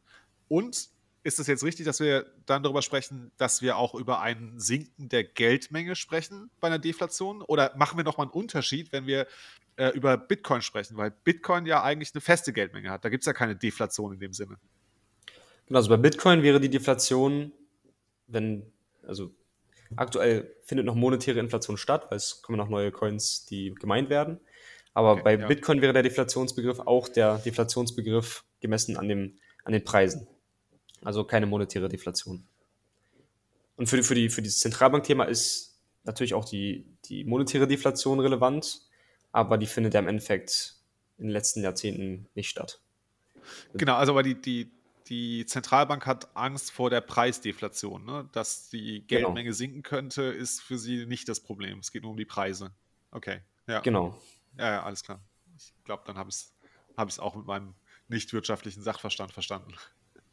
und 0.48 0.90
ist 1.24 1.40
es 1.40 1.46
jetzt 1.46 1.64
richtig, 1.64 1.86
dass 1.86 2.00
wir 2.00 2.26
dann 2.44 2.62
darüber 2.62 2.82
sprechen, 2.82 3.32
dass 3.38 3.62
wir 3.62 3.78
auch 3.78 3.94
über 3.94 4.20
ein 4.20 4.60
Sinken 4.60 5.08
der 5.08 5.24
Geldmenge 5.24 5.96
sprechen 5.96 6.50
bei 6.60 6.68
einer 6.68 6.78
Deflation? 6.78 7.40
Oder 7.40 7.74
machen 7.76 7.96
wir 7.96 8.04
nochmal 8.04 8.26
einen 8.26 8.34
Unterschied, 8.34 8.92
wenn 8.92 9.06
wir 9.06 9.26
äh, 9.76 9.88
über 9.88 10.18
Bitcoin 10.18 10.60
sprechen? 10.60 10.98
Weil 10.98 11.10
Bitcoin 11.10 11.64
ja 11.64 11.82
eigentlich 11.82 12.14
eine 12.14 12.20
feste 12.20 12.52
Geldmenge 12.52 12.90
hat. 12.90 13.06
Da 13.06 13.08
gibt 13.08 13.22
es 13.22 13.26
ja 13.26 13.32
keine 13.32 13.56
Deflation 13.56 14.12
in 14.12 14.20
dem 14.20 14.34
Sinne. 14.34 14.58
Genau, 15.66 15.78
also 15.78 15.88
bei 15.88 15.96
Bitcoin 15.96 16.42
wäre 16.42 16.60
die 16.60 16.68
Deflation, 16.68 17.52
wenn, 18.26 18.70
also 19.06 19.30
aktuell 19.96 20.54
findet 20.64 20.86
noch 20.86 20.94
monetäre 20.94 21.40
Inflation 21.40 21.76
statt, 21.76 22.06
weil 22.10 22.16
es 22.16 22.42
kommen 22.42 22.58
noch 22.58 22.68
neue 22.68 22.90
Coins, 22.90 23.46
die 23.46 23.74
gemeint 23.74 24.10
werden. 24.10 24.40
Aber 24.92 25.12
okay, 25.12 25.22
bei 25.24 25.36
ja. 25.36 25.46
Bitcoin 25.46 25.82
wäre 25.82 25.92
der 25.92 26.02
Deflationsbegriff 26.02 26.80
auch 26.80 27.08
der 27.08 27.38
Deflationsbegriff 27.38 28.44
gemessen 28.60 28.96
an, 28.96 29.08
dem, 29.08 29.38
an 29.64 29.72
den 29.72 29.84
Preisen. 29.84 30.26
Also 31.02 31.24
keine 31.24 31.46
monetäre 31.46 31.88
Deflation. 31.88 32.46
Und 33.76 33.88
für, 33.88 33.96
die, 33.96 34.02
für, 34.02 34.14
die, 34.14 34.28
für 34.28 34.42
dieses 34.42 34.60
Zentralbankthema 34.60 35.24
ist 35.24 35.80
natürlich 36.04 36.34
auch 36.34 36.44
die, 36.44 36.86
die 37.06 37.24
monetäre 37.24 37.66
Deflation 37.66 38.20
relevant, 38.20 38.82
aber 39.32 39.58
die 39.58 39.66
findet 39.66 39.94
ja 39.94 40.00
im 40.00 40.08
Endeffekt 40.08 40.76
in 41.18 41.24
den 41.24 41.32
letzten 41.32 41.62
Jahrzehnten 41.62 42.28
nicht 42.34 42.48
statt. 42.48 42.80
Genau, 43.74 43.94
also 43.94 44.12
aber 44.12 44.22
die, 44.22 44.40
die, 44.40 44.70
die 45.06 45.44
Zentralbank 45.44 46.06
hat 46.06 46.34
Angst 46.34 46.70
vor 46.70 46.88
der 46.90 47.00
Preisdeflation. 47.00 48.04
Ne? 48.04 48.28
Dass 48.32 48.70
die 48.70 49.06
genau. 49.06 49.28
Geldmenge 49.28 49.44
genau. 49.44 49.56
sinken 49.56 49.82
könnte, 49.82 50.22
ist 50.22 50.62
für 50.62 50.78
sie 50.78 51.06
nicht 51.06 51.28
das 51.28 51.40
Problem. 51.40 51.78
Es 51.78 51.92
geht 51.92 52.02
nur 52.02 52.12
um 52.12 52.16
die 52.16 52.24
Preise. 52.24 52.72
Okay, 53.10 53.40
ja. 53.66 53.80
Genau. 53.80 54.18
Ja, 54.58 54.72
ja 54.72 54.82
alles 54.82 55.02
klar. 55.02 55.20
Ich 55.56 55.72
glaube, 55.84 56.04
dann 56.06 56.16
habe 56.16 56.30
ich 56.30 56.36
es 56.36 56.54
hab 56.96 57.18
auch 57.18 57.36
mit 57.36 57.46
meinem 57.46 57.74
nicht 58.08 58.32
wirtschaftlichen 58.32 58.82
Sachverstand 58.82 59.32
verstanden. 59.32 59.74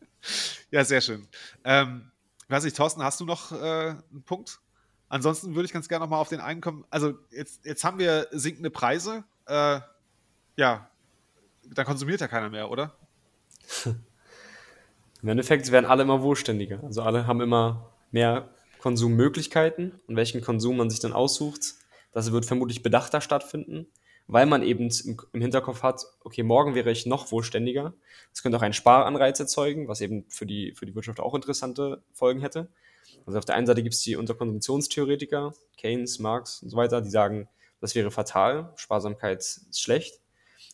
ja, 0.72 0.86
sehr 0.86 1.01
schön. 1.01 1.28
Ähm, 1.63 2.11
weiß 2.47 2.63
ich, 2.65 2.74
Thorsten, 2.74 3.03
hast 3.03 3.19
du 3.19 3.26
noch 3.26 3.51
äh, 3.51 3.55
einen 3.55 4.24
Punkt? 4.26 4.59
Ansonsten 5.09 5.55
würde 5.55 5.65
ich 5.65 5.74
ganz 5.74 5.89
gerne 5.89 6.05
nochmal 6.05 6.19
auf 6.19 6.30
den 6.30 6.39
einen 6.39 6.61
kommen. 6.61 6.86
Also, 6.89 7.17
jetzt, 7.32 7.65
jetzt 7.65 7.84
haben 7.84 7.99
wir 7.99 8.28
sinkende 8.32 8.69
Preise. 8.69 9.26
Äh, 9.45 9.82
ja, 10.55 10.89
dann 11.65 11.86
konsumiert 11.86 12.22
ja 12.22 12.30
keiner 12.30 12.49
mehr, 12.49 12.72
oder? 12.72 12.95
Im 15.22 15.30
Endeffekt 15.30 15.72
werden 15.72 15.86
alle 15.86 16.03
immer 16.03 16.22
wohlständiger. 16.22 16.84
Also 16.84 17.01
alle 17.03 17.28
haben 17.28 17.41
immer 17.41 17.93
mehr 18.11 18.49
Konsummöglichkeiten 18.80 19.99
und 20.07 20.15
welchen 20.15 20.41
Konsum 20.41 20.78
man 20.78 20.89
sich 20.89 20.99
dann 20.99 21.13
aussucht, 21.13 21.76
das 22.11 22.32
wird 22.32 22.45
vermutlich 22.45 22.82
bedachter 22.82 23.22
stattfinden, 23.22 23.88
weil 24.28 24.45
man 24.45 24.63
eben 24.63 24.89
im 25.34 25.41
Hinterkopf 25.41 25.84
hat, 25.84 26.03
okay, 26.24 26.43
morgen 26.43 26.74
wäre 26.76 26.91
ich 26.91 27.05
noch 27.05 27.32
wohlständiger. 27.32 27.93
Das 28.32 28.41
könnte 28.41 28.57
auch 28.57 28.63
einen 28.63 28.74
Sparanreiz 28.74 29.39
erzeugen, 29.39 29.88
was 29.88 30.01
eben 30.01 30.26
für 30.30 30.45
die, 30.45 30.74
für 30.74 30.86
die 30.86 30.95
Wirtschaft 30.95 31.19
auch 31.19 31.36
interessante 31.36 32.01
Folgen 32.13 32.41
hätte. 32.41 32.69
Also 33.26 33.38
auf 33.38 33.45
der 33.45 33.55
einen 33.55 33.67
Seite 33.67 33.84
gibt 33.84 33.93
es 33.93 34.01
die 34.01 34.15
Unterkonsumptionstheoretiker, 34.15 35.53
Keynes, 35.78 36.19
Marx 36.19 36.63
und 36.63 36.69
so 36.69 36.78
weiter, 36.78 37.01
die 37.01 37.09
sagen, 37.09 37.47
das 37.80 37.95
wäre 37.95 38.11
fatal, 38.11 38.74
Sparsamkeit 38.76 39.39
ist 39.39 39.80
schlecht. 39.80 40.20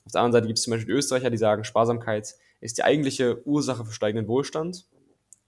Auf 0.07 0.13
der 0.13 0.21
anderen 0.21 0.31
Seite 0.31 0.47
gibt 0.47 0.57
es 0.57 0.63
zum 0.63 0.71
Beispiel 0.71 0.93
die 0.93 0.97
Österreicher, 0.97 1.29
die 1.29 1.37
sagen, 1.37 1.65
Sparsamkeit 1.65 2.33
ist 2.61 2.77
die 2.77 2.83
eigentliche 2.83 3.45
Ursache 3.45 3.83
für 3.83 3.91
steigenden 3.91 4.29
Wohlstand, 4.29 4.85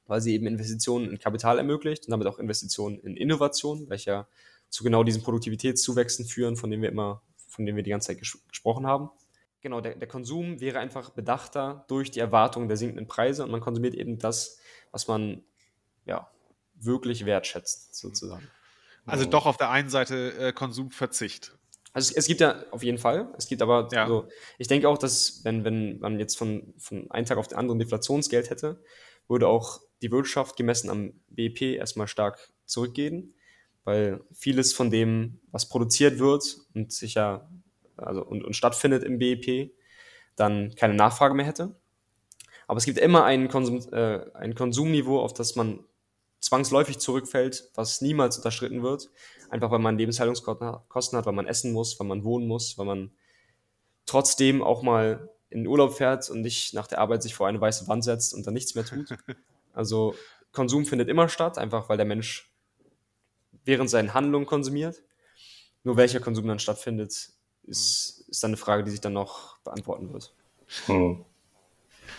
weil 0.06 0.20
sie 0.20 0.34
eben 0.34 0.48
Investitionen 0.48 1.10
in 1.10 1.18
Kapital 1.18 1.58
ermöglicht 1.58 2.06
und 2.06 2.12
damit 2.12 2.28
auch 2.28 2.40
Investitionen 2.40 3.00
in 3.00 3.16
Innovation, 3.16 3.90
welche 3.90 4.28
zu 4.68 4.84
genau 4.84 5.06
diesen 5.06 5.24
Produktivitätszuwächsen 5.24 6.26
führen, 6.26 6.58
von 6.58 6.70
denen 6.70 6.84
wir 6.84 6.90
immer, 6.90 7.22
von 7.48 7.66
denen 7.66 7.78
wir 7.78 7.84
die 7.84 7.90
ganze 7.90 8.08
Zeit 8.08 8.20
ges 8.20 8.38
gesprochen 8.50 8.86
haben. 8.86 9.10
Genau, 9.62 9.80
der, 9.80 9.96
der 9.96 10.10
Konsum 10.10 10.60
wäre 10.60 10.80
einfach 10.80 11.12
bedachter 11.12 11.86
durch 11.88 12.12
die 12.12 12.20
Erwartung 12.20 12.68
der 12.68 12.76
sinkenden 12.76 13.08
Preise 13.08 13.46
und 13.46 13.52
man 13.52 13.62
konsumiert 13.62 13.94
eben 13.94 14.20
das, 14.20 14.60
was 14.92 15.08
man 15.08 15.42
ja 16.04 16.30
wirklich 16.76 17.26
wertschätzt, 17.26 17.96
sozusagen. 17.96 18.46
Also 19.06 19.24
doch 19.24 19.46
auf 19.46 19.56
der 19.56 19.70
einen 19.70 19.90
Seite 19.90 20.34
äh, 20.38 20.52
Konsumverzicht. 20.52 21.58
Also 21.94 22.12
es, 22.12 22.18
es, 22.18 22.28
gibt 22.28 22.42
ja 22.42 22.64
auf 22.72 22.84
jeden 22.84 22.98
Fall, 22.98 23.34
es 23.38 23.48
gibt 23.48 23.62
aber, 23.62 23.88
ja. 23.92 24.08
so, 24.08 24.28
ich 24.58 24.68
denke 24.68 24.88
auch, 24.88 24.98
dass 24.98 25.44
wenn, 25.44 25.64
wenn 25.64 26.00
man 26.00 26.20
jetzt 26.20 26.38
von, 26.38 26.74
von 26.78 27.10
einem 27.12 27.26
Tag 27.26 27.38
auf 27.38 27.48
den 27.48 27.58
anderen 27.58 27.80
Deflationsgeld 27.80 28.50
hätte, 28.50 28.82
würde 29.28 29.48
auch 29.48 29.82
die 30.02 30.12
Wirtschaft 30.12 30.56
gemessen 30.56 30.90
am 30.90 31.14
BIP 31.30 31.62
erstmal 31.62 32.08
stark 32.08 32.52
zurückgehen, 32.66 33.34
weil 33.84 34.22
vieles 34.34 34.74
von 34.74 34.92
dem, 34.92 35.40
was 35.52 35.68
produziert 35.68 36.20
wird 36.20 36.58
und 36.74 36.92
sicher 36.92 37.50
also 37.98 38.24
und, 38.24 38.44
und 38.44 38.56
stattfindet 38.56 39.04
im 39.04 39.20
BIP, 39.20 39.74
dann 40.36 40.74
keine 40.76 40.94
Nachfrage 40.94 41.34
mehr 41.34 41.46
hätte. 41.46 41.76
Aber 42.68 42.78
es 42.78 42.86
gibt 42.86 43.00
immer 43.00 43.26
ein, 43.26 43.50
Konsum, 43.50 43.82
äh, 43.92 44.20
ein 44.34 44.56
Konsumniveau, 44.56 45.20
auf 45.20 45.34
das 45.34 45.56
man 45.56 45.84
zwangsläufig 46.40 47.00
zurückfällt, 47.00 47.70
was 47.76 48.02
niemals 48.02 48.38
unterschritten 48.38 48.82
wird, 48.84 49.10
einfach 49.50 49.72
weil 49.72 49.80
man 49.80 49.98
Lebenshaltungskosten 49.98 51.18
hat, 51.18 51.26
weil 51.26 51.34
man 51.34 51.48
essen 51.48 51.74
muss, 51.74 52.00
weil 52.00 52.08
man 52.08 52.24
wohnen 52.24 52.48
muss, 52.48 52.78
weil 52.78 52.86
man 52.86 53.12
trotzdem 54.06 54.64
auch 54.64 54.82
mal 54.82 55.30
in 55.50 55.60
den 55.60 55.68
Urlaub 55.68 55.94
fährt 55.94 56.30
und 56.30 56.42
nicht 56.42 56.74
nach 56.74 56.88
der 56.88 57.00
Arbeit 57.00 57.24
sich 57.24 57.36
vor 57.36 57.48
eine 57.48 57.60
weiße 57.60 57.88
Wand 57.88 58.04
setzt 58.04 58.34
und 58.34 58.46
dann 58.46 58.54
nichts 58.54 58.76
mehr 58.76 58.86
tut. 58.86 59.08
Also 59.72 60.16
Konsum 60.52 60.86
findet 60.86 61.10
immer 61.10 61.30
statt, 61.30 61.60
einfach 61.60 61.88
weil 61.88 61.96
der 61.96 62.06
Mensch 62.06 62.52
während 63.64 63.90
seinen 63.90 64.16
Handlungen 64.16 64.48
konsumiert. 64.48 65.04
Nur 65.84 65.96
welcher 65.96 66.20
Konsum 66.20 66.48
dann 66.48 66.58
stattfindet, 66.58 67.30
ist, 67.64 68.26
ist 68.28 68.44
dann 68.44 68.50
eine 68.50 68.58
Frage, 68.58 68.84
die 68.84 68.90
sich 68.90 69.00
dann 69.00 69.14
noch 69.14 69.60
beantworten 69.60 70.12
wird. 70.12 70.34
Hm 70.88 71.24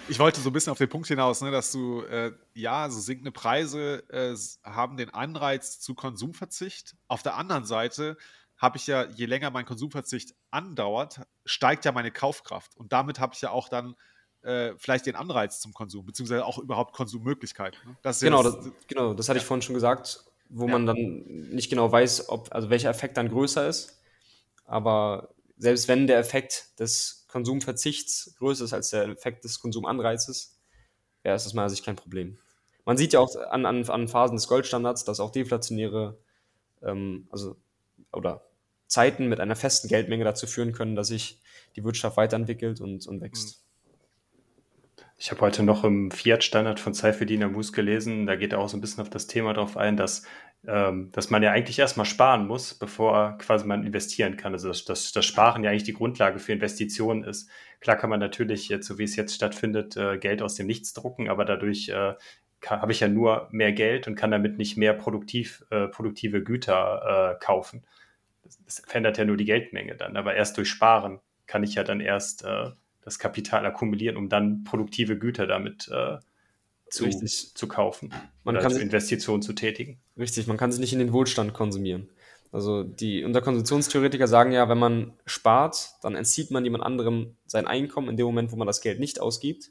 ich 0.08 0.18
wollte 0.18 0.40
so 0.40 0.50
ein 0.50 0.52
bisschen 0.52 0.72
auf 0.72 0.78
den 0.78 0.88
Punkt 0.88 1.08
hinaus, 1.08 1.40
ne, 1.40 1.50
dass 1.50 1.72
du, 1.72 2.02
äh, 2.02 2.32
ja, 2.54 2.88
so 2.90 3.00
sinkende 3.00 3.30
Preise 3.32 4.02
äh, 4.10 4.36
haben 4.64 4.96
den 4.96 5.10
Anreiz 5.10 5.80
zu 5.80 5.94
Konsumverzicht. 5.94 6.96
Auf 7.08 7.22
der 7.22 7.36
anderen 7.36 7.64
Seite 7.64 8.16
habe 8.56 8.76
ich 8.76 8.86
ja, 8.86 9.04
je 9.06 9.26
länger 9.26 9.50
mein 9.50 9.64
Konsumverzicht 9.64 10.34
andauert, 10.50 11.20
steigt 11.44 11.84
ja 11.84 11.92
meine 11.92 12.10
Kaufkraft. 12.10 12.76
Und 12.76 12.92
damit 12.92 13.18
habe 13.18 13.34
ich 13.34 13.40
ja 13.40 13.50
auch 13.50 13.68
dann 13.68 13.94
äh, 14.42 14.72
vielleicht 14.76 15.06
den 15.06 15.16
Anreiz 15.16 15.60
zum 15.60 15.72
Konsum, 15.72 16.04
beziehungsweise 16.06 16.44
auch 16.44 16.58
überhaupt 16.58 16.92
Konsummöglichkeiten. 16.94 17.78
Ne? 17.86 17.96
Das 18.02 18.20
genau, 18.20 18.38
ja 18.38 18.50
das, 18.50 18.56
das, 18.56 18.72
genau, 18.86 19.14
das 19.14 19.28
hatte 19.28 19.38
ich 19.38 19.44
vorhin 19.44 19.62
schon 19.62 19.74
gesagt. 19.74 20.24
wo 20.48 20.66
Ja. 20.66 20.72
man 20.72 20.86
dann 20.86 20.96
nicht 20.96 21.70
genau 21.70 21.90
weiß, 21.90 22.28
ob, 22.28 22.52
also 22.52 22.70
welcher 22.70 22.90
Effekt 22.90 23.16
dann 23.16 23.28
größer 23.28 23.68
ist. 23.68 24.00
Aber 24.64 25.34
selbst 25.56 25.88
wenn 25.88 26.06
der 26.06 26.18
Effekt 26.18 26.78
des 26.80 27.19
Konsumverzichts 27.30 28.34
größer 28.38 28.64
ist 28.64 28.72
als 28.72 28.90
der 28.90 29.08
Effekt 29.08 29.44
des 29.44 29.60
Konsumanreizes, 29.60 30.58
wäre 31.22 31.36
es 31.36 31.46
aus 31.46 31.54
meiner 31.54 31.70
Sicht 31.70 31.84
kein 31.84 31.96
Problem. 31.96 32.38
Man 32.84 32.96
sieht 32.96 33.12
ja 33.12 33.20
auch 33.20 33.34
an, 33.50 33.66
an, 33.66 33.88
an 33.88 34.08
Phasen 34.08 34.36
des 34.36 34.48
Goldstandards, 34.48 35.04
dass 35.04 35.20
auch 35.20 35.30
deflationäre, 35.30 36.18
ähm, 36.82 37.28
also 37.30 37.56
oder 38.12 38.42
Zeiten 38.86 39.28
mit 39.28 39.38
einer 39.38 39.56
festen 39.56 39.88
Geldmenge 39.88 40.24
dazu 40.24 40.46
führen 40.46 40.72
können, 40.72 40.96
dass 40.96 41.08
sich 41.08 41.40
die 41.76 41.84
Wirtschaft 41.84 42.16
weiterentwickelt 42.16 42.80
und, 42.80 43.06
und 43.06 43.20
wächst. 43.20 43.64
Ich 45.16 45.30
habe 45.30 45.42
heute 45.42 45.62
noch 45.62 45.84
im 45.84 46.10
Fiat-Standard 46.10 46.80
von 46.80 46.94
Seyfedin 46.94 47.42
Amus 47.44 47.72
gelesen, 47.72 48.26
da 48.26 48.36
geht 48.36 48.52
er 48.52 48.58
auch 48.58 48.68
so 48.68 48.76
ein 48.76 48.80
bisschen 48.80 49.02
auf 49.02 49.10
das 49.10 49.26
Thema 49.26 49.52
drauf 49.52 49.76
ein, 49.76 49.96
dass, 49.96 50.22
ähm, 50.66 51.10
dass 51.12 51.30
man 51.30 51.42
ja 51.42 51.52
eigentlich 51.52 51.78
erstmal 51.78 52.06
sparen 52.06 52.46
muss, 52.46 52.74
bevor 52.74 53.38
quasi 53.38 53.66
man 53.66 53.84
investieren 53.84 54.36
kann. 54.36 54.52
Also 54.52 54.68
dass, 54.68 54.84
dass 54.84 55.12
das 55.12 55.24
Sparen 55.24 55.64
ja 55.64 55.70
eigentlich 55.70 55.84
die 55.84 55.94
Grundlage 55.94 56.38
für 56.38 56.52
Investitionen 56.52 57.24
ist. 57.24 57.48
Klar 57.80 57.96
kann 57.96 58.10
man 58.10 58.20
natürlich, 58.20 58.68
jetzt, 58.68 58.86
so 58.86 58.98
wie 58.98 59.04
es 59.04 59.16
jetzt 59.16 59.34
stattfindet, 59.34 59.96
äh, 59.96 60.18
Geld 60.18 60.42
aus 60.42 60.56
dem 60.56 60.66
Nichts 60.66 60.92
drucken, 60.92 61.28
aber 61.30 61.44
dadurch 61.46 61.88
äh, 61.88 62.14
habe 62.66 62.92
ich 62.92 63.00
ja 63.00 63.08
nur 63.08 63.48
mehr 63.52 63.72
Geld 63.72 64.06
und 64.06 64.16
kann 64.16 64.30
damit 64.30 64.58
nicht 64.58 64.76
mehr 64.76 64.92
produktiv, 64.92 65.64
äh, 65.70 65.88
produktive 65.88 66.42
Güter 66.42 67.36
äh, 67.38 67.44
kaufen. 67.44 67.86
Das, 68.44 68.58
das, 68.64 68.82
verändert 68.86 69.16
ja 69.16 69.24
nur 69.24 69.38
die 69.38 69.46
Geldmenge 69.46 69.96
dann. 69.96 70.16
Aber 70.16 70.34
erst 70.34 70.58
durch 70.58 70.68
Sparen 70.68 71.20
kann 71.46 71.62
ich 71.62 71.74
ja 71.74 71.84
dann 71.84 72.00
erst 72.00 72.44
äh, 72.44 72.70
das 73.00 73.18
Kapital 73.18 73.64
akkumulieren, 73.64 74.18
um 74.18 74.28
dann 74.28 74.62
produktive 74.64 75.18
Güter 75.18 75.46
damit 75.46 75.88
äh, 75.88 76.18
zu, 76.90 77.08
zu 77.08 77.68
kaufen 77.68 78.12
man 78.44 78.56
oder 78.56 78.62
kann 78.62 78.72
zu 78.72 78.80
Investitionen 78.80 79.42
zu 79.42 79.52
tätigen. 79.52 80.00
Richtig, 80.18 80.46
man 80.46 80.56
kann 80.56 80.72
sich 80.72 80.80
nicht 80.80 80.92
in 80.92 80.98
den 80.98 81.12
Wohlstand 81.12 81.54
konsumieren. 81.54 82.08
Also 82.52 82.82
die 82.82 83.22
Unterkonsumtionstheoretiker 83.22 84.26
sagen 84.26 84.52
ja, 84.52 84.68
wenn 84.68 84.78
man 84.78 85.12
spart, 85.24 85.90
dann 86.02 86.16
entzieht 86.16 86.50
man 86.50 86.64
jemand 86.64 86.82
anderem 86.82 87.36
sein 87.46 87.66
Einkommen 87.66 88.08
in 88.08 88.16
dem 88.16 88.26
Moment, 88.26 88.50
wo 88.50 88.56
man 88.56 88.66
das 88.66 88.80
Geld 88.80 88.98
nicht 88.98 89.20
ausgibt. 89.20 89.70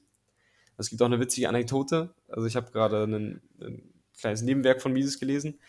Es 0.78 0.90
gibt 0.90 1.02
auch 1.02 1.08
eine 1.08 1.20
witzige 1.20 1.50
Anekdote. 1.50 2.14
Also 2.30 2.48
ich 2.48 2.56
habe 2.56 2.72
gerade 2.72 3.04
ein, 3.04 3.42
ein, 3.60 3.94
kleines 4.18 4.42
Nebenwerk 4.42 4.82
von 4.82 4.94
Mises 4.94 5.20
gelesen, 5.20 5.60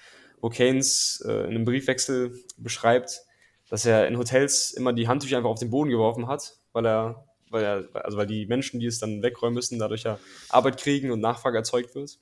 wo 0.40 0.48
Keynes 0.48 1.22
äh, 1.26 1.42
in 1.42 1.50
einem 1.50 1.64
Briefwechsel 1.64 2.36
beschreibt, 2.56 3.22
dass 3.68 3.86
er 3.86 4.08
in 4.08 4.18
Hotels 4.18 4.72
immer 4.72 4.92
die 4.92 5.06
Handtücher 5.06 5.36
einfach 5.36 5.50
auf 5.50 5.60
den 5.60 5.70
Boden 5.70 5.90
geworfen 5.90 6.26
hat, 6.26 6.56
weil 6.72 6.86
er, 6.86 7.24
weil 7.50 7.64
er, 7.64 7.88
also 8.04 8.16
weil 8.16 8.26
die 8.26 8.46
Menschen, 8.46 8.80
die 8.80 8.86
es 8.86 8.98
dann 8.98 9.22
wegräumen 9.22 9.54
müssen, 9.54 9.78
dadurch 9.78 10.04
ja 10.04 10.18
Arbeit 10.48 10.80
kriegen 10.80 11.10
und 11.10 11.20
Nachfrage 11.20 11.58
erzeugt 11.58 11.94
wird. 11.94 12.18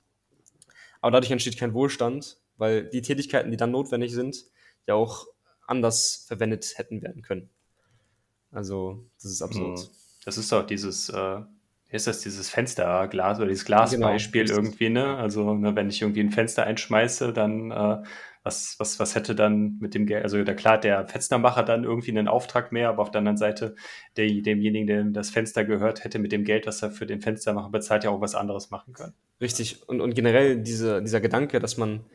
Aber 1.01 1.12
dadurch 1.12 1.31
entsteht 1.31 1.59
kein 1.59 1.74
Wohlstand, 1.74 2.39
weil 2.57 2.89
die 2.89 3.03
Tätigkeiten, 3.03 3.51
die 3.51 3.57
dann 3.57 3.70
notwendig 3.70 4.12
sind, 4.12 4.45
ja 4.87 4.95
auch 4.95 5.26
anders 5.66 6.24
verwendet 6.26 6.74
hätten 6.76 7.03
werden 7.03 7.22
können. 7.22 7.51
Also, 8.51 9.05
das 9.22 9.31
ist 9.31 9.43
absurd. 9.43 9.91
Das 10.24 10.39
ist 10.39 10.51
doch 10.51 10.66
dieses, 10.66 11.11
äh, 11.11 11.41
ist 11.91 12.07
das 12.07 12.20
dieses 12.20 12.49
Fensterglas 12.49 13.39
oder 13.39 13.49
dieses 13.49 13.64
Glasbeispiel 13.64 14.47
genau, 14.47 14.57
irgendwie, 14.57 14.89
ne? 14.89 15.16
Also, 15.16 15.55
ne, 15.55 15.76
wenn 15.76 15.91
ich 15.91 16.03
irgendwie 16.03 16.20
ein 16.20 16.31
Fenster 16.31 16.64
einschmeiße, 16.64 17.33
dann 17.33 17.70
äh, 17.70 18.03
was, 18.49 18.74
was, 18.78 18.99
was 18.99 19.14
hätte 19.14 19.34
dann 19.34 19.76
mit 19.78 19.94
dem 19.94 20.07
Geld, 20.07 20.24
also 20.24 20.42
da 20.42 20.55
klar, 20.55 20.78
der 20.78 21.07
Fenstermacher 21.07 21.62
dann 21.62 21.84
irgendwie 21.84 22.11
einen 22.11 22.28
Auftrag 22.28 22.72
mehr, 22.72 22.88
aber 22.88 23.03
auf 23.03 23.11
der 23.11 23.18
anderen 23.18 23.36
Seite, 23.36 23.74
der, 24.16 24.26
demjenigen, 24.26 24.86
dem 24.86 25.12
das 25.12 25.28
Fenster 25.28 25.64
gehört, 25.64 26.03
hätte 26.03 26.18
mit 26.18 26.32
dem 26.32 26.44
Geld, 26.44 26.66
das 26.66 26.82
er 26.82 26.90
für 26.90 27.05
den 27.05 27.20
Fenstermacher 27.20 27.68
bezahlt, 27.68 28.05
ja 28.05 28.11
auch 28.11 28.22
was 28.22 28.34
anderes 28.34 28.70
machen 28.70 28.94
können. 28.94 29.12
Richtig. 29.40 29.86
Und, 29.86 30.01
und 30.01 30.14
generell 30.14 30.62
diese, 30.62 31.03
dieser 31.03 31.20
Gedanke, 31.20 31.61
dass 31.61 31.76
man 31.76 32.07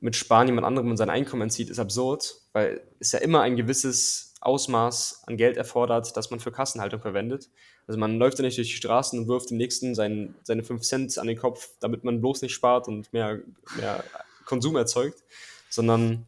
mit 0.00 0.16
Sparen 0.16 0.48
jemand 0.48 0.66
anderem 0.66 0.96
sein 0.96 1.10
Einkommen 1.10 1.42
entzieht, 1.42 1.70
ist 1.70 1.78
absurd, 1.78 2.34
weil 2.52 2.80
es 2.98 3.12
ja 3.12 3.20
immer 3.20 3.42
ein 3.42 3.56
gewisses 3.56 4.34
Ausmaß 4.40 5.22
an 5.26 5.36
Geld 5.36 5.56
erfordert, 5.56 6.16
das 6.16 6.30
man 6.30 6.40
für 6.40 6.50
Kassenhaltung 6.50 7.00
verwendet. 7.00 7.48
Also 7.86 8.00
man 8.00 8.18
läuft 8.18 8.38
ja 8.38 8.44
nicht 8.44 8.58
durch 8.58 8.70
die 8.70 8.76
Straßen 8.76 9.18
und 9.18 9.28
wirft 9.28 9.50
dem 9.50 9.58
Nächsten 9.58 9.94
sein, 9.94 10.34
seine 10.42 10.64
5 10.64 10.82
Cent 10.82 11.18
an 11.18 11.28
den 11.28 11.38
Kopf, 11.38 11.68
damit 11.80 12.02
man 12.02 12.20
bloß 12.20 12.42
nicht 12.42 12.54
spart 12.54 12.88
und 12.88 13.12
mehr, 13.12 13.40
mehr 13.76 14.02
Konsum 14.50 14.74
erzeugt, 14.76 15.22
sondern 15.70 16.26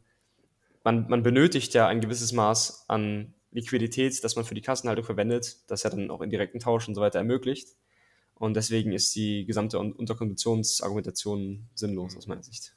man, 0.84 1.08
man 1.08 1.22
benötigt 1.22 1.74
ja 1.74 1.86
ein 1.86 2.00
gewisses 2.00 2.32
Maß 2.32 2.86
an 2.88 3.34
Liquidität, 3.50 4.24
das 4.24 4.36
man 4.36 4.44
für 4.44 4.54
die 4.54 4.62
Kassenhaltung 4.62 5.04
verwendet, 5.04 5.70
das 5.70 5.82
ja 5.82 5.90
dann 5.90 6.10
auch 6.10 6.22
indirekten 6.22 6.60
Tausch 6.60 6.88
und 6.88 6.94
so 6.94 7.00
weiter 7.00 7.18
ermöglicht. 7.18 7.68
Und 8.34 8.54
deswegen 8.54 8.92
ist 8.92 9.14
die 9.14 9.44
gesamte 9.44 9.78
Unterkonditionsargumentation 9.78 11.68
sinnlos 11.74 12.16
aus 12.16 12.26
meiner 12.26 12.42
Sicht. 12.42 12.74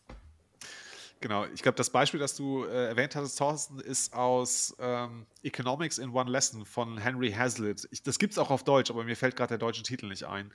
Genau, 1.22 1.46
ich 1.46 1.64
glaube, 1.64 1.78
das 1.78 1.90
Beispiel, 1.90 2.20
das 2.20 2.36
du 2.36 2.66
äh, 2.66 2.90
erwähnt 2.90 3.16
hattest, 3.16 3.40
Thorsten, 3.40 3.80
ist 3.80 4.14
aus 4.14 4.76
ähm, 4.80 5.26
Economics 5.42 5.98
in 5.98 6.12
One 6.12 6.30
Lesson 6.30 6.66
von 6.66 6.98
Henry 7.00 7.32
Hazlitt. 7.32 7.88
Ich, 7.90 8.04
das 8.04 8.20
gibt 8.20 8.34
es 8.34 8.38
auch 8.38 8.52
auf 8.52 8.64
Deutsch, 8.64 8.92
aber 8.92 9.06
mir 9.06 9.16
fällt 9.16 9.36
gerade 9.36 9.50
der 9.50 9.58
deutsche 9.58 9.82
Titel 9.82 10.08
nicht 10.08 10.26
ein. 10.26 10.52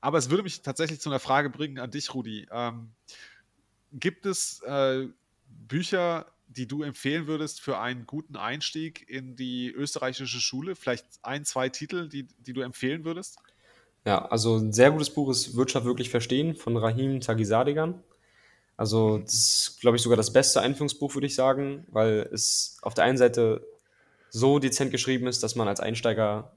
Aber 0.00 0.18
es 0.18 0.28
würde 0.28 0.42
mich 0.42 0.60
tatsächlich 0.62 1.00
zu 1.00 1.08
einer 1.08 1.20
Frage 1.20 1.48
bringen 1.48 1.78
an 1.78 1.90
dich, 1.90 2.12
Rudi. 2.12 2.46
Ähm, 2.50 2.90
gibt 3.92 4.26
es 4.26 4.60
äh, 4.62 5.06
Bücher, 5.50 6.26
die 6.48 6.66
du 6.66 6.82
empfehlen 6.82 7.26
würdest 7.26 7.60
für 7.60 7.78
einen 7.78 8.06
guten 8.06 8.36
Einstieg 8.36 9.08
in 9.08 9.36
die 9.36 9.70
österreichische 9.70 10.40
Schule? 10.40 10.74
Vielleicht 10.74 11.06
ein, 11.22 11.44
zwei 11.44 11.68
Titel, 11.68 12.08
die, 12.08 12.26
die 12.38 12.52
du 12.52 12.60
empfehlen 12.60 13.04
würdest? 13.04 13.38
Ja, 14.04 14.24
also 14.26 14.56
ein 14.56 14.72
sehr 14.72 14.90
gutes 14.90 15.10
Buch 15.10 15.30
ist 15.30 15.54
Wirtschaft 15.56 15.84
wirklich 15.84 16.10
verstehen 16.10 16.56
von 16.56 16.76
Rahim 16.76 17.20
Tagisadigan. 17.20 18.02
Also 18.76 19.18
das 19.18 19.34
ist, 19.34 19.78
glaube 19.80 19.96
ich, 19.98 20.02
sogar 20.02 20.16
das 20.16 20.32
beste 20.32 20.62
Einführungsbuch, 20.62 21.14
würde 21.14 21.26
ich 21.26 21.34
sagen, 21.34 21.84
weil 21.88 22.28
es 22.32 22.78
auf 22.80 22.94
der 22.94 23.04
einen 23.04 23.18
Seite 23.18 23.66
so 24.30 24.58
dezent 24.58 24.90
geschrieben 24.90 25.26
ist, 25.26 25.42
dass 25.42 25.54
man 25.54 25.68
als 25.68 25.80
Einsteiger 25.80 26.56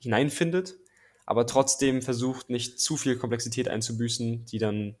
hineinfindet, 0.00 0.76
aber 1.26 1.46
trotzdem 1.46 2.00
versucht, 2.00 2.48
nicht 2.48 2.78
zu 2.78 2.96
viel 2.96 3.16
Komplexität 3.16 3.68
einzubüßen, 3.68 4.44
die 4.44 4.58
dann 4.58 4.94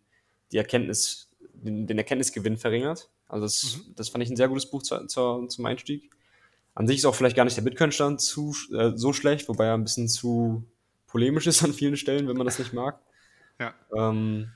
die 0.50 0.56
Erkenntnis, 0.56 1.27
den, 1.62 1.86
den 1.86 1.98
Erkenntnisgewinn 1.98 2.56
verringert. 2.56 3.10
Also 3.28 3.46
das, 3.46 3.76
mhm. 3.76 3.94
das 3.96 4.08
fand 4.08 4.24
ich 4.24 4.30
ein 4.30 4.36
sehr 4.36 4.48
gutes 4.48 4.70
Buch 4.70 4.82
zu, 4.82 5.06
zu, 5.06 5.46
zum 5.46 5.66
Einstieg. 5.66 6.10
An 6.74 6.86
sich 6.86 6.98
ist 6.98 7.04
auch 7.06 7.14
vielleicht 7.14 7.36
gar 7.36 7.44
nicht 7.44 7.56
der 7.56 7.62
Bitcoin-Stand 7.62 8.20
zu, 8.20 8.54
äh, 8.72 8.92
so 8.94 9.12
schlecht, 9.12 9.48
wobei 9.48 9.66
er 9.66 9.74
ein 9.74 9.84
bisschen 9.84 10.08
zu 10.08 10.64
polemisch 11.06 11.46
ist 11.46 11.62
an 11.64 11.72
vielen 11.72 11.96
Stellen, 11.96 12.28
wenn 12.28 12.36
man 12.36 12.46
das 12.46 12.58
nicht 12.58 12.72
mag. 12.72 13.00
Ja. 13.58 13.74
Ähm, 13.94 14.52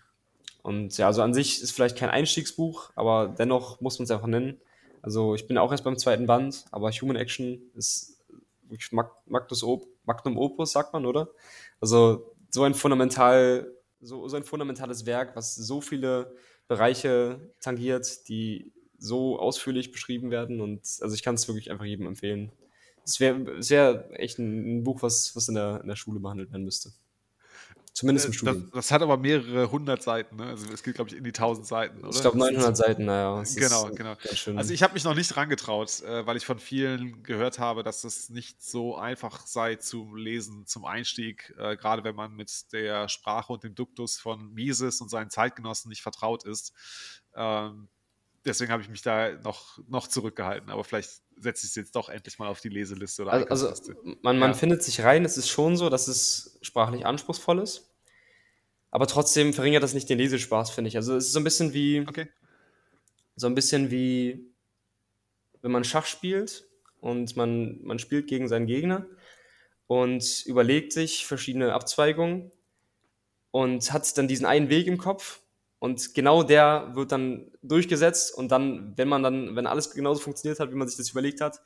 und 0.62 0.96
ja, 0.96 1.08
also 1.08 1.22
an 1.22 1.34
sich 1.34 1.60
ist 1.60 1.72
vielleicht 1.72 1.98
kein 1.98 2.10
Einstiegsbuch, 2.10 2.90
aber 2.94 3.34
dennoch 3.36 3.80
muss 3.80 3.98
man 3.98 4.04
es 4.04 4.10
einfach 4.12 4.28
nennen. 4.28 4.60
Also 5.02 5.34
ich 5.34 5.48
bin 5.48 5.58
auch 5.58 5.72
erst 5.72 5.82
beim 5.82 5.98
zweiten 5.98 6.26
Band, 6.26 6.64
aber 6.70 6.90
Human 6.92 7.16
Action 7.16 7.60
ist 7.74 8.20
wirklich 8.68 8.92
Magnus 8.92 9.64
Op 9.64 9.86
Magnum 10.04 10.38
Opus, 10.38 10.72
sagt 10.72 10.92
man, 10.92 11.06
oder? 11.06 11.28
Also 11.80 12.34
so 12.50 12.62
ein 12.62 12.74
fundamental, 12.74 13.72
so, 14.00 14.28
so 14.28 14.36
ein 14.36 14.44
fundamentales 14.44 15.06
Werk, 15.06 15.34
was 15.36 15.54
so 15.54 15.80
viele 15.80 16.34
Bereiche 16.68 17.52
tangiert, 17.60 18.28
die 18.28 18.72
so 18.98 19.38
ausführlich 19.38 19.92
beschrieben 19.92 20.30
werden. 20.30 20.60
Und 20.60 20.80
also 21.00 21.14
ich 21.14 21.22
kann 21.22 21.34
es 21.34 21.48
wirklich 21.48 21.70
einfach 21.70 21.84
jedem 21.84 22.06
empfehlen. 22.06 22.52
Es 23.04 23.18
wäre 23.18 23.46
wär 23.46 24.08
echt 24.12 24.38
ein, 24.38 24.78
ein, 24.78 24.84
Buch, 24.84 25.02
was, 25.02 25.34
was 25.34 25.48
in, 25.48 25.56
der, 25.56 25.80
in 25.82 25.88
der 25.88 25.96
Schule 25.96 26.20
behandelt 26.20 26.52
werden 26.52 26.64
müsste. 26.64 26.92
Zumindest 27.94 28.26
im 28.26 28.32
Studium. 28.32 28.62
Das, 28.72 28.86
das, 28.86 28.90
hat 28.90 29.02
aber 29.02 29.18
mehrere 29.18 29.70
hundert 29.70 30.02
Seiten, 30.02 30.36
ne? 30.36 30.46
Also 30.46 30.66
es 30.72 30.82
geht, 30.82 30.94
glaube 30.94 31.10
ich, 31.10 31.16
in 31.16 31.24
die 31.24 31.32
tausend 31.32 31.66
Seiten, 31.66 31.98
oder? 31.98 32.14
Ich 32.14 32.22
glaube 32.22 32.38
900 32.38 32.74
Seiten, 32.74 33.04
naja. 33.04 33.42
Genau, 33.54 33.90
genau. 33.90 34.16
Also 34.56 34.72
ich 34.72 34.82
habe 34.82 34.94
mich 34.94 35.04
noch 35.04 35.14
nicht 35.14 35.36
rangetraut, 35.36 36.00
äh, 36.00 36.26
weil 36.26 36.38
ich 36.38 36.46
von 36.46 36.58
vielen 36.58 37.22
gehört 37.22 37.58
habe, 37.58 37.82
dass 37.82 38.04
es 38.04 38.30
nicht 38.30 38.62
so 38.62 38.96
einfach 38.96 39.46
sei 39.46 39.76
zu 39.76 40.14
lesen 40.14 40.66
zum 40.66 40.86
Einstieg, 40.86 41.54
äh, 41.58 41.76
gerade 41.76 42.02
wenn 42.02 42.14
man 42.14 42.34
mit 42.34 42.72
der 42.72 43.10
Sprache 43.10 43.52
und 43.52 43.62
dem 43.62 43.74
Duktus 43.74 44.18
von 44.18 44.54
Mises 44.54 45.02
und 45.02 45.10
seinen 45.10 45.28
Zeitgenossen 45.28 45.90
nicht 45.90 46.02
vertraut 46.02 46.44
ist. 46.44 46.72
Ähm, 47.34 47.88
deswegen 48.44 48.72
habe 48.72 48.82
ich 48.82 48.88
mich 48.88 49.02
da 49.02 49.32
noch, 49.42 49.78
noch 49.88 50.08
zurückgehalten. 50.08 50.70
Aber 50.70 50.84
vielleicht 50.84 51.10
setze 51.36 51.64
ich 51.64 51.70
es 51.70 51.74
jetzt 51.76 51.96
doch 51.96 52.08
endlich 52.08 52.38
mal 52.38 52.48
auf 52.48 52.60
die 52.60 52.68
Leseliste 52.68 53.22
oder 53.22 53.32
Also, 53.50 53.68
also 53.68 53.92
man, 54.22 54.38
man 54.38 54.50
ja. 54.50 54.54
findet 54.54 54.82
sich 54.82 55.02
rein. 55.02 55.24
Es 55.24 55.36
ist 55.36 55.48
schon 55.48 55.76
so, 55.76 55.88
dass 55.88 56.08
es 56.08 56.58
sprachlich 56.62 57.06
anspruchsvoll 57.06 57.60
ist. 57.60 57.90
Aber 58.90 59.06
trotzdem 59.06 59.52
verringert 59.52 59.82
das 59.82 59.94
nicht 59.94 60.08
den 60.08 60.18
Lesespaß, 60.18 60.70
finde 60.70 60.88
ich. 60.88 60.96
Also 60.96 61.16
es 61.16 61.26
ist 61.26 61.32
so 61.32 61.40
ein 61.40 61.44
bisschen 61.44 61.72
wie. 61.72 62.04
Okay. 62.06 62.28
So 63.34 63.46
ein 63.46 63.54
bisschen 63.54 63.90
wie, 63.90 64.52
wenn 65.62 65.72
man 65.72 65.84
Schach 65.84 66.04
spielt 66.04 66.66
und 67.00 67.34
man, 67.34 67.82
man 67.82 67.98
spielt 67.98 68.26
gegen 68.26 68.46
seinen 68.46 68.66
Gegner 68.66 69.06
und 69.86 70.44
überlegt 70.44 70.92
sich 70.92 71.26
verschiedene 71.26 71.72
Abzweigungen 71.72 72.52
und 73.50 73.92
hat 73.92 74.18
dann 74.18 74.28
diesen 74.28 74.44
einen 74.44 74.68
Weg 74.68 74.86
im 74.86 74.98
Kopf 74.98 75.41
und 75.82 76.14
genau 76.14 76.44
der 76.44 76.92
wird 76.94 77.10
dann 77.10 77.50
durchgesetzt 77.60 78.32
und 78.32 78.52
dann, 78.52 78.96
wenn 78.96 79.08
man 79.08 79.24
dann, 79.24 79.56
wenn 79.56 79.66
alles 79.66 79.90
genauso 79.90 80.20
funktioniert 80.20 80.60
hat, 80.60 80.70
wie 80.70 80.76
man 80.76 80.86
sich 80.86 80.96
das 80.96 81.10
überlegt 81.10 81.40
hat, 81.40 81.56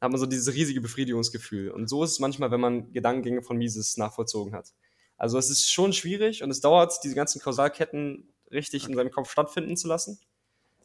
dann 0.00 0.06
hat 0.06 0.12
man 0.12 0.18
so 0.18 0.24
dieses 0.24 0.54
riesige 0.54 0.80
Befriedigungsgefühl. 0.80 1.70
Und 1.70 1.86
so 1.86 2.02
ist 2.02 2.12
es 2.12 2.18
manchmal, 2.18 2.50
wenn 2.50 2.60
man 2.60 2.90
Gedankengänge 2.92 3.42
von 3.42 3.58
Mises 3.58 3.98
nachvollzogen 3.98 4.54
hat. 4.54 4.72
Also 5.18 5.36
es 5.36 5.50
ist 5.50 5.70
schon 5.70 5.92
schwierig 5.92 6.42
und 6.42 6.50
es 6.50 6.62
dauert, 6.62 7.04
diese 7.04 7.14
ganzen 7.14 7.38
Kausalketten 7.38 8.32
richtig 8.50 8.84
okay. 8.84 8.92
in 8.92 8.96
seinem 8.96 9.10
Kopf 9.10 9.30
stattfinden 9.30 9.76
zu 9.76 9.88
lassen. 9.88 10.18